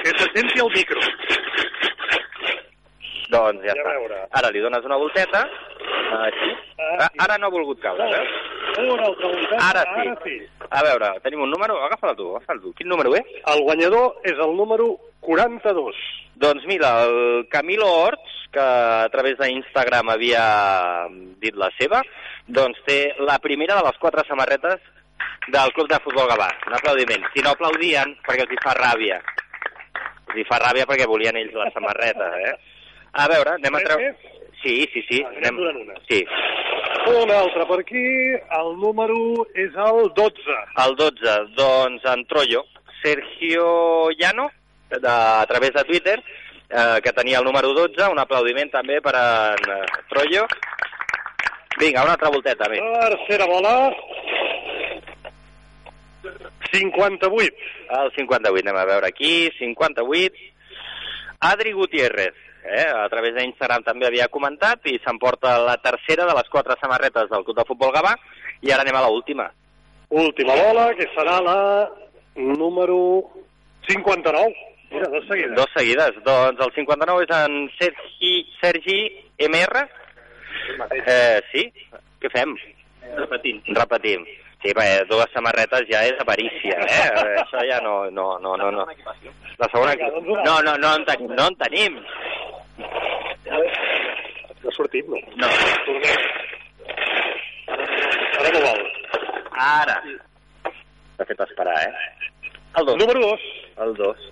Que 0.02 0.10
se 0.16 0.30
senti 0.32 0.60
el 0.62 0.70
micro. 0.76 1.00
Doncs 3.30 3.62
ja, 3.62 3.74
Ja 3.74 3.74
està. 3.74 3.90
veure. 3.98 4.22
Ara 4.32 4.50
li 4.50 4.60
dones 4.60 4.84
una 4.84 4.96
volteta. 4.96 5.44
Així. 6.20 6.50
Ah, 7.00 7.08
ara 7.26 7.36
no 7.38 7.46
ha 7.46 7.50
volgut 7.50 7.80
caure, 7.82 8.06
veus? 8.10 8.28
Volteta. 8.78 9.56
Ara 9.68 9.82
sí. 9.94 10.08
Ara 10.08 10.16
sí. 10.24 10.38
A 10.70 10.82
veure, 10.86 11.08
tenim 11.24 11.40
un 11.42 11.50
número? 11.50 11.80
Agafa'l 11.82 12.14
tu, 12.14 12.28
agafa'l 12.36 12.60
tu. 12.62 12.70
Quin 12.78 12.86
número 12.90 13.10
és? 13.18 13.26
El 13.52 13.64
guanyador 13.66 14.20
és 14.22 14.38
el 14.38 14.54
número 14.54 14.92
42. 15.26 15.98
Doncs 16.40 16.64
mira, 16.70 16.92
el 17.04 17.48
Camilo 17.50 17.88
Horts, 17.90 18.36
que 18.54 18.62
a 18.62 19.08
través 19.10 19.36
d'Instagram 19.40 20.12
havia 20.14 20.44
dit 21.42 21.58
la 21.58 21.68
seva, 21.76 22.00
doncs 22.46 22.78
té 22.86 23.00
la 23.18 23.38
primera 23.42 23.76
de 23.78 23.84
les 23.88 23.98
quatre 23.98 24.24
samarretes 24.28 24.78
del 25.50 25.74
Club 25.74 25.90
de 25.90 25.98
Futbol 26.04 26.30
Gavà. 26.30 26.48
Un 26.70 26.78
aplaudiment. 26.78 27.26
Si 27.34 27.42
no 27.42 27.52
aplaudien, 27.54 28.14
perquè 28.26 28.46
els 28.46 28.54
hi 28.54 28.62
fa 28.62 28.74
ràbia. 28.78 29.18
Els 30.30 30.38
hi 30.38 30.46
fa 30.48 30.62
ràbia 30.62 30.86
perquè 30.86 31.08
volien 31.10 31.38
ells 31.40 31.56
la 31.58 31.70
samarreta, 31.74 32.30
eh? 32.46 32.54
A 33.18 33.26
veure, 33.30 33.58
anem 33.58 33.74
a 33.74 33.82
treure... 33.88 34.12
Sí, 34.62 34.88
sí, 34.92 35.02
sí. 35.08 35.22
Ah, 35.24 35.32
anem 35.38 35.56
donant 35.56 35.80
una. 35.80 35.94
Sí. 36.08 36.20
Una 37.10 37.38
altra 37.40 37.66
per 37.68 37.80
aquí. 37.80 38.04
El 38.60 38.74
número 38.80 39.46
és 39.54 39.76
el 39.86 40.10
12. 40.16 40.58
El 40.84 40.96
12, 40.96 41.36
doncs 41.56 42.04
en 42.12 42.26
Troyo. 42.26 42.64
Sergio 43.02 44.10
Llano, 44.18 44.50
de, 44.90 45.08
a 45.08 45.46
través 45.48 45.72
de 45.72 45.84
Twitter, 45.84 46.22
eh, 46.68 47.00
que 47.02 47.12
tenia 47.12 47.38
el 47.38 47.44
número 47.44 47.72
12. 47.72 48.10
Un 48.12 48.20
aplaudiment 48.20 48.70
també 48.70 49.00
per 49.00 49.16
en 49.16 49.72
eh, 49.78 50.04
Troyo. 50.12 50.44
Vinga, 51.80 52.04
una 52.04 52.18
altra 52.18 52.28
volteta 52.28 52.68
més. 52.68 52.84
Tercera 53.00 53.48
bola. 53.48 53.74
58. 56.70 57.56
El 58.00 58.12
58, 58.14 58.62
anem 58.66 58.76
a 58.76 58.86
veure 58.92 59.08
aquí. 59.08 59.48
58. 59.58 60.48
Adri 61.40 61.72
Gutiérrez, 61.72 62.36
eh, 62.64 62.88
a 62.88 63.08
través 63.12 63.34
d'Instagram 63.36 63.84
també 63.86 64.08
havia 64.08 64.28
comentat 64.28 64.86
i 64.90 64.98
s'emporta 65.04 65.56
la 65.64 65.76
tercera 65.82 66.26
de 66.28 66.36
les 66.36 66.48
quatre 66.52 66.76
samarretes 66.80 67.30
del 67.30 67.44
Club 67.44 67.58
de 67.58 67.66
Futbol 67.68 67.92
Gavà 67.94 68.14
i 68.62 68.72
ara 68.72 68.84
anem 68.86 68.98
a 68.98 69.04
l'última. 69.06 69.50
Última 70.10 70.56
bola, 70.58 70.90
que 70.98 71.06
serà 71.14 71.38
la 71.44 71.60
número 72.34 73.30
59. 73.88 74.54
Mira, 74.90 75.06
dos 75.08 75.24
seguides. 75.28 75.54
Dos 75.54 75.70
seguides. 75.76 76.18
Doncs 76.26 76.60
el 76.66 76.72
59 76.74 77.26
és 77.28 77.34
en 77.36 77.56
Sergi, 77.78 78.34
Sergi 78.58 79.00
MR. 79.46 79.86
Eh, 81.06 81.40
sí? 81.52 81.66
Què 82.20 82.30
fem? 82.34 82.56
Repetint. 83.16 83.62
Repetim. 83.78 84.26
Sí, 84.60 84.74
perquè 84.76 85.06
dues 85.08 85.30
samarretes 85.32 85.86
ja 85.88 86.02
és 86.04 86.18
avarícia, 86.20 86.76
eh? 86.84 87.04
Eh, 87.08 87.36
Això 87.40 87.62
ja 87.64 87.78
no... 87.80 88.10
no, 88.12 88.34
no, 88.44 88.56
no, 88.60 88.68
no. 88.74 88.84
La 89.62 89.68
segona... 89.72 89.94
No, 90.20 90.58
no, 90.66 90.74
no 90.76 90.90
en 90.98 91.06
tenim. 91.08 91.32
No 91.38 91.46
en 91.48 91.56
tenim. 91.62 91.96
No 92.80 94.68
ha 94.68 94.74
sortit, 94.76 95.06
no? 95.08 95.16
No. 95.40 95.48
Ara 98.40 98.52
no 98.54 98.60
vol. 98.64 98.82
Ara. 99.60 99.96
T'ha 101.16 101.28
fet 101.28 101.40
esperar, 101.46 101.78
eh? 101.86 102.50
El 102.80 102.86
2. 102.86 103.00
Número 103.00 103.20
2. 103.20 103.48
El 103.86 103.94
2. 103.96 104.28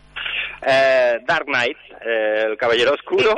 Eh, 0.61 1.19
Dark 1.27 1.47
Knight, 1.47 1.79
eh, 2.01 2.45
el 2.47 2.57
Caballero 2.57 2.95
Oscuro, 2.95 3.35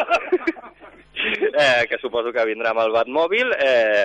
eh, 1.14 1.86
que 1.88 1.98
suposo 2.00 2.32
que 2.32 2.46
vindrà 2.48 2.72
amb 2.72 2.84
el 2.84 2.94
Batmòbil. 2.94 3.52
Eh, 3.58 4.04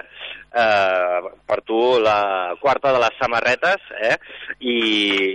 eh, 0.55 1.33
per 1.47 1.61
tu 1.67 1.99
la 2.03 2.55
quarta 2.61 2.93
de 2.95 3.01
les 3.05 3.19
samarretes, 3.21 3.91
eh? 4.01 4.17
I, 4.59 4.77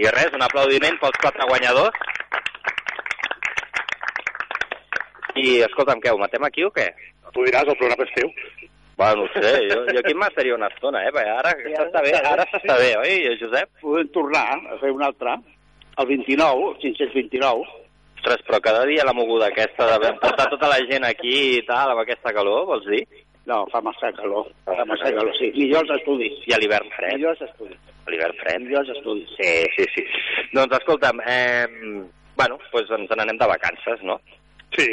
i 0.03 0.13
res, 0.13 0.35
un 0.37 0.45
aplaudiment 0.45 0.99
pels 1.01 1.21
quatre 1.23 1.49
guanyadors. 1.49 2.10
I, 5.41 5.57
escolta'm, 5.67 6.03
què, 6.03 6.13
ho 6.13 6.21
matem 6.21 6.45
aquí 6.47 6.67
o 6.67 6.73
què? 6.75 6.91
Tu 7.35 7.47
diràs, 7.47 7.69
el 7.69 7.79
programa 7.81 8.07
és 8.07 8.15
teu. 8.17 8.33
Bueno, 9.01 9.25
no 9.25 9.29
sé, 9.33 9.53
jo, 9.71 9.79
jo 9.89 10.01
aquí 10.03 10.13
m'estaria 10.13 10.57
una 10.59 10.69
estona, 10.69 11.01
eh? 11.09 11.13
Perquè 11.15 11.31
ara 11.33 11.55
s'està 11.57 12.03
bé, 12.05 12.11
ara 12.21 12.45
s'està 12.51 12.75
bé, 12.77 12.91
oi, 13.01 13.31
Josep? 13.41 13.71
Podem 13.81 14.11
tornar 14.13 14.43
a 14.53 14.77
fer 14.83 14.91
un 14.93 15.05
altre, 15.07 15.39
el 15.97 16.09
29, 16.11 16.67
el 16.69 16.77
529. 16.83 17.79
Ostres, 18.21 18.43
però 18.45 18.61
cada 18.61 18.83
dia 18.85 19.07
la 19.09 19.15
moguda 19.17 19.49
aquesta 19.49 19.87
de 20.03 20.11
portar 20.21 20.51
tota 20.53 20.69
la 20.69 20.83
gent 20.91 21.07
aquí 21.09 21.33
i 21.57 21.63
tal, 21.65 21.95
amb 21.95 22.03
aquesta 22.03 22.35
calor, 22.37 22.67
vols 22.69 22.85
dir? 22.93 23.01
No, 23.49 23.63
fa 23.73 23.81
massa 23.81 24.11
calor, 24.19 24.51
fa 24.69 24.85
massa 24.85 25.09
calor, 25.17 25.33
sí. 25.39 25.49
Millor 25.57 25.87
els 25.87 25.95
estudis. 25.97 26.37
I 26.51 26.53
a 26.53 26.59
l'hivern 26.61 26.93
fred. 26.93 27.17
Millor 27.17 27.33
els 27.39 27.47
estudis. 27.49 27.81
A 28.05 28.13
l'hivern 28.13 28.37
fred. 28.43 28.67
Millor 28.67 28.85
els 28.85 28.93
estudis. 28.99 29.33
Sí, 29.39 29.55
sí, 29.79 29.89
sí. 29.95 30.05
Doncs 30.53 30.77
escolta'm, 30.77 31.25
eh, 31.25 32.05
bueno, 32.37 32.61
pues 32.71 32.93
ens 32.93 33.17
n'anem 33.17 33.41
de 33.41 33.49
vacances, 33.49 34.05
no? 34.05 34.21
Sí, 34.77 34.87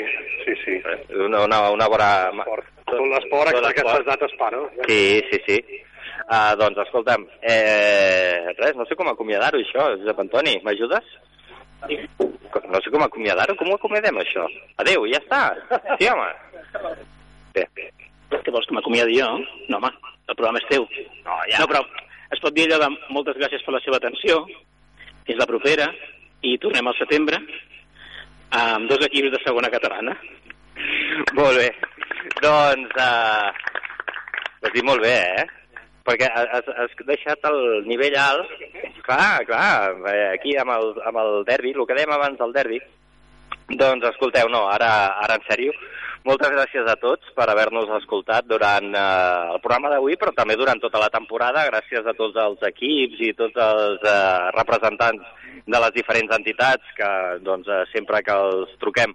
sí, 0.46 0.56
sí. 0.64 0.82
Una, 1.14 1.44
una, 1.46 1.70
una 1.72 1.88
bona... 1.88 2.10
L'esport, 2.88 3.52
Tot 3.52 3.66
aquestes 3.68 4.06
dates 4.08 4.34
pa, 4.40 4.48
no? 4.54 4.64
Sí, 4.88 5.22
sí, 5.30 5.40
sí. 5.46 5.58
Uh, 6.28 6.56
doncs 6.60 6.80
escolta'm, 6.86 7.26
eh, 7.44 8.54
res, 8.58 8.76
no 8.80 8.86
sé 8.88 8.96
com 9.00 9.10
acomiadar-ho 9.12 9.60
això, 9.60 9.90
Josep 10.00 10.18
Antoni, 10.24 10.56
m'ajudes? 10.64 11.06
No 11.88 12.82
sé 12.84 12.92
com 12.92 13.04
acomiadar-ho, 13.06 13.56
com 13.60 13.70
ho 13.72 13.78
acomiadem 13.78 14.20
això? 14.24 14.48
Adéu, 14.84 15.06
ja 15.12 15.22
està. 15.22 15.42
Sí, 16.00 16.10
home. 16.10 16.28
Bé. 17.56 17.68
Què 18.32 18.52
vols 18.52 18.68
que 18.68 18.76
m'acomiadi 18.76 19.20
jo? 19.20 19.30
No, 19.70 19.80
home, 19.80 19.92
el 20.28 20.36
programa 20.36 20.64
és 20.64 20.68
teu. 20.72 20.88
No, 21.28 21.38
ja. 21.52 21.62
No, 21.62 21.70
però 21.70 21.84
es 22.36 22.44
pot 22.44 22.56
dir 22.56 22.68
allò 22.68 22.82
de 22.84 22.92
moltes 23.16 23.40
gràcies 23.40 23.64
per 23.64 23.76
la 23.78 23.84
seva 23.86 24.00
atenció, 24.02 24.42
fins 25.28 25.40
la 25.40 25.48
propera, 25.48 25.88
i 26.44 26.58
tornem 26.64 26.88
al 26.88 26.98
setembre 27.00 27.40
amb 28.56 28.90
dos 28.90 29.04
equips 29.08 29.34
de 29.34 29.42
segona 29.44 29.72
catalana. 29.74 30.16
Molt 31.38 31.58
bé. 31.60 31.70
Doncs, 32.44 32.94
uh, 33.02 33.50
has 34.64 34.74
dit 34.74 34.86
molt 34.86 35.02
bé, 35.04 35.16
eh? 35.16 35.48
Perquè 36.08 36.30
has, 36.32 36.68
has 36.78 36.94
deixat 37.08 37.44
el 37.50 37.84
nivell 37.88 38.16
alt. 38.22 38.54
Clar, 39.08 39.44
clar, 39.48 39.96
eh, 40.12 40.30
aquí 40.36 40.56
amb 40.60 40.72
el, 40.76 40.94
amb 41.10 41.20
el 41.24 41.34
derbi, 41.48 41.74
el 41.76 41.88
que 41.88 41.98
dèiem 41.98 42.14
abans 42.16 42.40
del 42.40 42.56
derbi, 42.56 42.80
Doncs 43.68 44.06
escolteu, 44.08 44.48
no, 44.48 44.62
ara, 44.72 44.90
ara 45.20 45.36
en 45.36 45.44
sèrio, 45.44 45.74
moltes 46.28 46.52
gràcies 46.52 46.88
a 46.92 46.98
tots 47.00 47.32
per 47.38 47.48
haver-nos 47.50 47.90
escoltat 48.02 48.48
durant 48.50 48.92
eh, 48.92 49.56
el 49.56 49.62
programa 49.64 49.94
d'avui, 49.94 50.18
però 50.20 50.34
també 50.36 50.58
durant 50.60 50.82
tota 50.84 51.02
la 51.02 51.10
temporada. 51.14 51.66
Gràcies 51.72 52.06
a 52.06 52.16
tots 52.18 52.38
els 52.44 52.64
equips 52.70 53.24
i 53.30 53.34
tots 53.38 53.60
els 53.64 54.04
eh, 54.04 54.52
representants 54.58 55.36
de 55.68 55.82
les 55.84 55.94
diferents 55.96 56.32
entitats 56.36 56.96
que 56.96 57.10
doncs, 57.44 57.68
eh, 57.68 57.84
sempre 57.94 58.22
que 58.24 58.36
els 58.36 58.72
truquem 58.82 59.14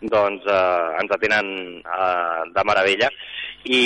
doncs, 0.00 0.46
eh, 0.46 1.02
ens 1.02 1.14
atenen 1.18 1.48
eh, 1.82 2.42
de 2.54 2.66
meravella. 2.66 3.10
I, 3.62 3.82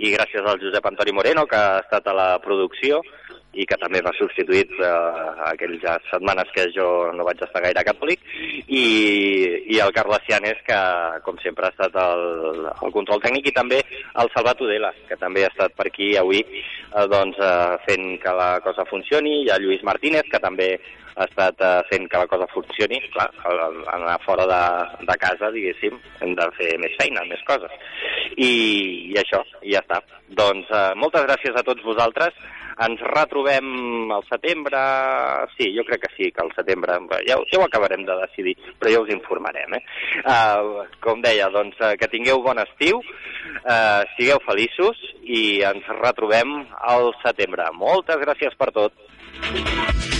I 0.00 0.14
gràcies 0.14 0.44
al 0.44 0.60
Josep 0.62 0.86
Antoni 0.88 1.12
Moreno, 1.12 1.44
que 1.48 1.56
ha 1.56 1.82
estat 1.82 2.08
a 2.08 2.16
la 2.16 2.28
producció, 2.44 3.02
i 3.58 3.66
que 3.66 3.78
també 3.80 4.00
m'ha 4.04 4.14
substituït 4.18 4.70
eh, 4.78 4.90
aquelles 5.48 5.82
setmanes 6.10 6.50
que 6.54 6.68
jo 6.74 6.88
no 7.16 7.26
vaig 7.26 7.42
estar 7.42 7.62
gaire 7.64 7.84
catòlic, 7.86 8.22
i, 8.66 8.84
i 9.74 9.80
el 9.82 9.94
Carles 9.96 10.22
Cianes, 10.28 10.60
que 10.66 10.78
com 11.26 11.40
sempre 11.42 11.66
ha 11.66 11.74
estat 11.74 11.98
el, 12.04 12.68
el 12.70 12.94
control 12.94 13.22
tècnic, 13.24 13.50
i 13.50 13.56
també 13.56 13.82
el 14.22 14.30
Salvat 14.34 14.62
Udela, 14.62 14.92
que 15.08 15.18
també 15.18 15.44
ha 15.44 15.52
estat 15.52 15.74
per 15.78 15.88
aquí 15.90 16.12
avui 16.20 16.44
eh, 16.44 17.06
doncs, 17.10 17.40
eh, 17.42 17.76
fent 17.88 18.14
que 18.22 18.36
la 18.38 18.52
cosa 18.64 18.86
funcioni, 18.88 19.42
i 19.44 19.52
el 19.54 19.66
Lluís 19.66 19.84
Martínez, 19.86 20.30
que 20.30 20.42
també 20.42 20.72
ha 21.18 21.26
estat 21.26 21.62
eh, 21.64 21.80
fent 21.90 22.06
que 22.10 22.20
la 22.22 22.28
cosa 22.30 22.46
funcioni. 22.52 23.00
Clar, 23.14 23.26
anar 23.94 24.18
fora 24.24 24.46
de, 24.50 24.60
de 25.08 25.16
casa, 25.18 25.50
diguéssim, 25.54 25.98
hem 26.22 26.36
de 26.38 26.46
fer 26.58 26.76
més 26.82 26.94
feina, 27.00 27.24
més 27.30 27.42
coses. 27.48 27.74
I, 28.36 28.50
i 29.10 29.18
això, 29.18 29.42
i 29.62 29.74
ja 29.74 29.82
està. 29.82 30.00
Doncs 30.38 30.70
eh, 30.70 30.86
moltes 31.02 31.26
gràcies 31.26 31.58
a 31.58 31.66
tots 31.66 31.84
vosaltres. 31.86 32.38
Ens 32.86 33.00
retrobem 33.14 34.12
al 34.14 34.24
setembre... 34.28 34.80
Sí, 35.56 35.70
jo 35.76 35.84
crec 35.88 36.04
que 36.04 36.12
sí, 36.16 36.30
que 36.34 36.44
al 36.44 36.52
setembre... 36.56 36.98
Ja, 37.26 37.38
ja 37.50 37.60
ho 37.60 37.64
acabarem 37.66 38.04
de 38.06 38.18
decidir, 38.22 38.54
però 38.78 38.92
ja 38.94 39.02
us 39.04 39.14
informarem, 39.14 39.78
eh? 39.78 39.82
Uh, 40.22 40.84
com 41.04 41.24
deia, 41.24 41.50
doncs, 41.54 41.78
uh, 41.82 41.94
que 41.98 42.10
tingueu 42.12 42.42
bon 42.44 42.60
estiu, 42.62 43.02
uh, 43.02 44.02
sigueu 44.16 44.42
feliços 44.46 45.02
i 45.24 45.64
ens 45.66 45.90
retrobem 46.02 46.60
al 46.94 47.12
setembre. 47.24 47.70
Moltes 47.74 48.22
gràcies 48.22 48.54
per 48.58 48.72
tot. 48.76 50.16